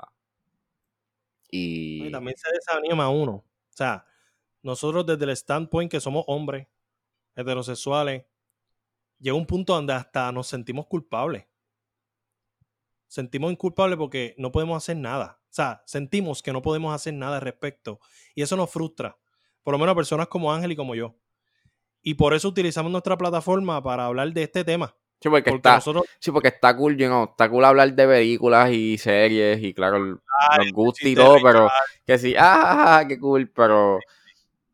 [1.49, 2.05] y...
[2.05, 3.31] Y también se desanima uno.
[3.31, 4.05] O sea,
[4.61, 6.67] nosotros desde el standpoint que somos hombres,
[7.35, 8.25] heterosexuales,
[9.17, 11.45] llega un punto donde hasta nos sentimos culpables.
[13.15, 15.39] Sentimos inculpables porque no podemos hacer nada.
[15.43, 18.01] O sea, sentimos que no podemos hacer nada al respecto.
[18.35, 19.17] Y eso nos frustra.
[19.63, 21.15] Por lo menos a personas como Ángel y como yo.
[22.01, 24.93] Y por eso utilizamos nuestra plataforma para hablar de este tema.
[25.21, 28.05] Sí, porque, Porque está, nosotros, sí, porque está cool, you know, está cool hablar de
[28.05, 30.19] películas y series y claro,
[30.49, 31.69] Ay, nos gusta y todo, pero
[32.05, 33.97] que sí, ah, qué cool, pero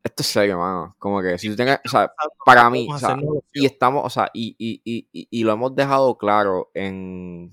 [0.03, 0.95] esto es serio, mano.
[0.97, 2.11] Como que si tú tienes, o sea,
[2.43, 3.15] para mí, o sea,
[3.53, 7.51] y estamos, o sea, y, y, y- y lo hemos dejado claro en,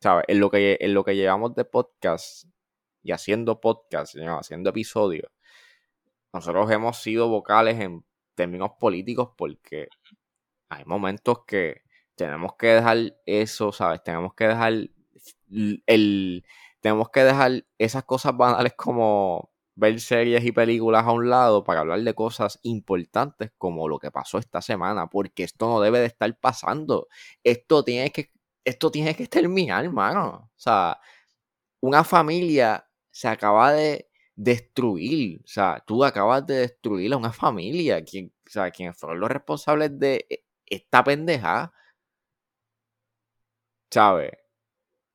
[0.00, 0.24] ¿sabes?
[0.28, 2.46] En lo que, en lo que llevamos de podcast
[3.02, 5.30] y haciendo podcast, haciendo episodios,
[6.32, 8.04] nosotros hemos sido vocales en
[8.34, 9.88] términos políticos porque
[10.68, 11.82] hay momentos que
[12.14, 14.02] tenemos que dejar eso, ¿sabes?
[14.04, 14.72] Tenemos que dejar
[15.86, 16.44] el-
[16.80, 21.80] tenemos que dejar esas cosas banales como ver series y películas a un lado para
[21.80, 26.06] hablar de cosas importantes como lo que pasó esta semana, porque esto no debe de
[26.06, 27.08] estar pasando.
[27.44, 28.30] Esto tiene que,
[28.70, 30.50] esto tiene que terminar, hermano.
[30.54, 30.98] O sea,
[31.80, 35.40] una familia se acaba de destruir.
[35.44, 38.04] O sea, tú acabas de destruir a una familia.
[38.04, 41.72] Quien, o sea, quienes fueron los responsables de e- esta pendeja.
[43.90, 44.32] ¿Sabes?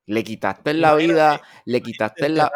[0.08, 2.52] Le quitaste la vida, le quitaste la,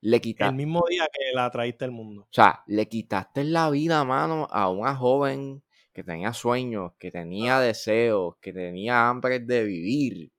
[0.00, 2.22] le quitaste, el mismo día que la traíste al mundo.
[2.22, 5.62] o sea, le quitaste la vida, mano, a una joven
[5.94, 10.32] que tenía sueños, que tenía deseos, que tenía hambre de vivir.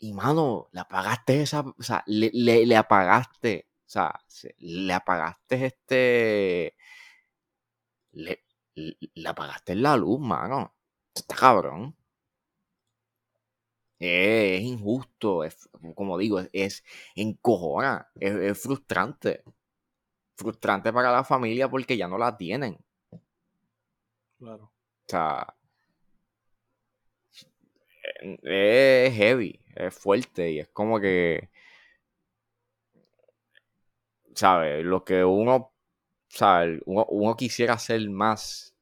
[0.00, 4.92] Y, mano, le apagaste esa, o sea, le, le- le apagaste, o sea, se- le
[4.94, 6.74] apagaste este,
[8.12, 8.34] le,
[8.74, 10.74] le- apagaste la luz, mano.
[11.14, 11.96] Está cabrón.
[14.00, 16.84] Es, injusto, es, como digo, es, es
[17.16, 19.42] encojona, es, es frustrante.
[20.36, 22.78] Frustrante para la familia porque ya no la tienen.
[24.38, 24.64] Claro.
[24.64, 24.72] O
[25.08, 25.54] sea,
[28.42, 31.48] es heavy, es fuerte y es como que,
[34.34, 34.84] ¿sabes?
[34.84, 35.72] Lo que uno,
[36.28, 36.80] ¿sabes?
[36.86, 38.74] Uno, uno quisiera hacer más,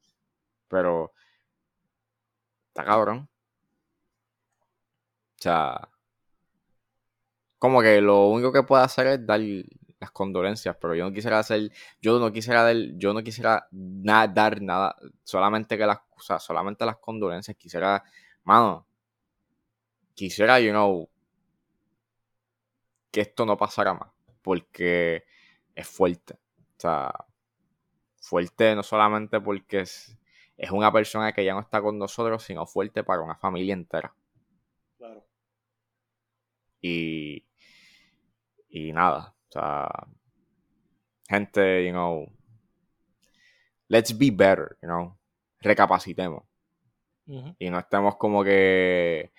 [0.68, 1.12] pero
[2.68, 3.28] está cabrón.
[5.38, 5.88] O sea,
[7.58, 9.40] como que lo único que puedo hacer es dar
[10.00, 11.70] las condolencias, pero yo no quisiera hacer,
[12.00, 16.38] yo no quisiera dar, yo no quisiera na- dar nada, solamente que las, o sea,
[16.38, 18.02] solamente las condolencias, quisiera,
[18.44, 18.86] mano,
[20.14, 21.08] quisiera, you know,
[23.10, 24.10] que esto no pasara más,
[24.42, 25.24] porque
[25.74, 27.12] es fuerte, o sea,
[28.20, 30.18] fuerte no solamente porque es,
[30.56, 34.14] es una persona que ya no está con nosotros, sino fuerte para una familia entera.
[34.98, 35.26] Claro.
[36.82, 37.44] Y,
[38.68, 39.88] y nada, sea,
[41.28, 42.26] gente, you know,
[43.88, 45.16] let's be better, you know,
[45.60, 46.44] recapacitemos
[47.58, 49.32] y no estemos como que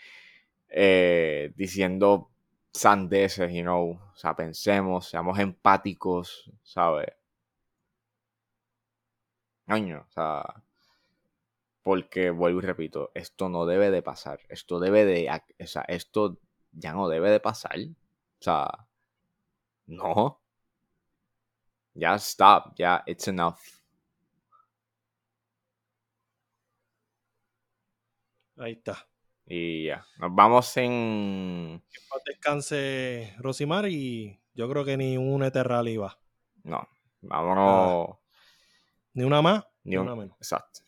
[0.68, 2.31] eh, diciendo
[2.73, 7.07] sandeces, you know, o sea, pensemos, seamos empáticos, ¿sabes?
[9.65, 10.64] Coño, o sea,
[11.81, 15.30] porque vuelvo y repito, esto no debe de pasar, esto debe de,
[15.60, 16.39] o sea, esto
[16.72, 18.86] ya no debe de pasar, o sea,
[19.88, 20.41] no,
[21.95, 23.59] ya stop, ya it's enough.
[28.57, 29.07] Ahí está.
[29.45, 31.81] Y ya, nos vamos en...
[31.91, 31.99] Que
[32.31, 36.19] descanse Rosimar y yo creo que ni un Eterral iba.
[36.64, 36.88] No,
[37.22, 38.18] vámonos...
[39.14, 40.38] Ni una más, Ni ni un- una menos.
[40.38, 40.81] Exacto.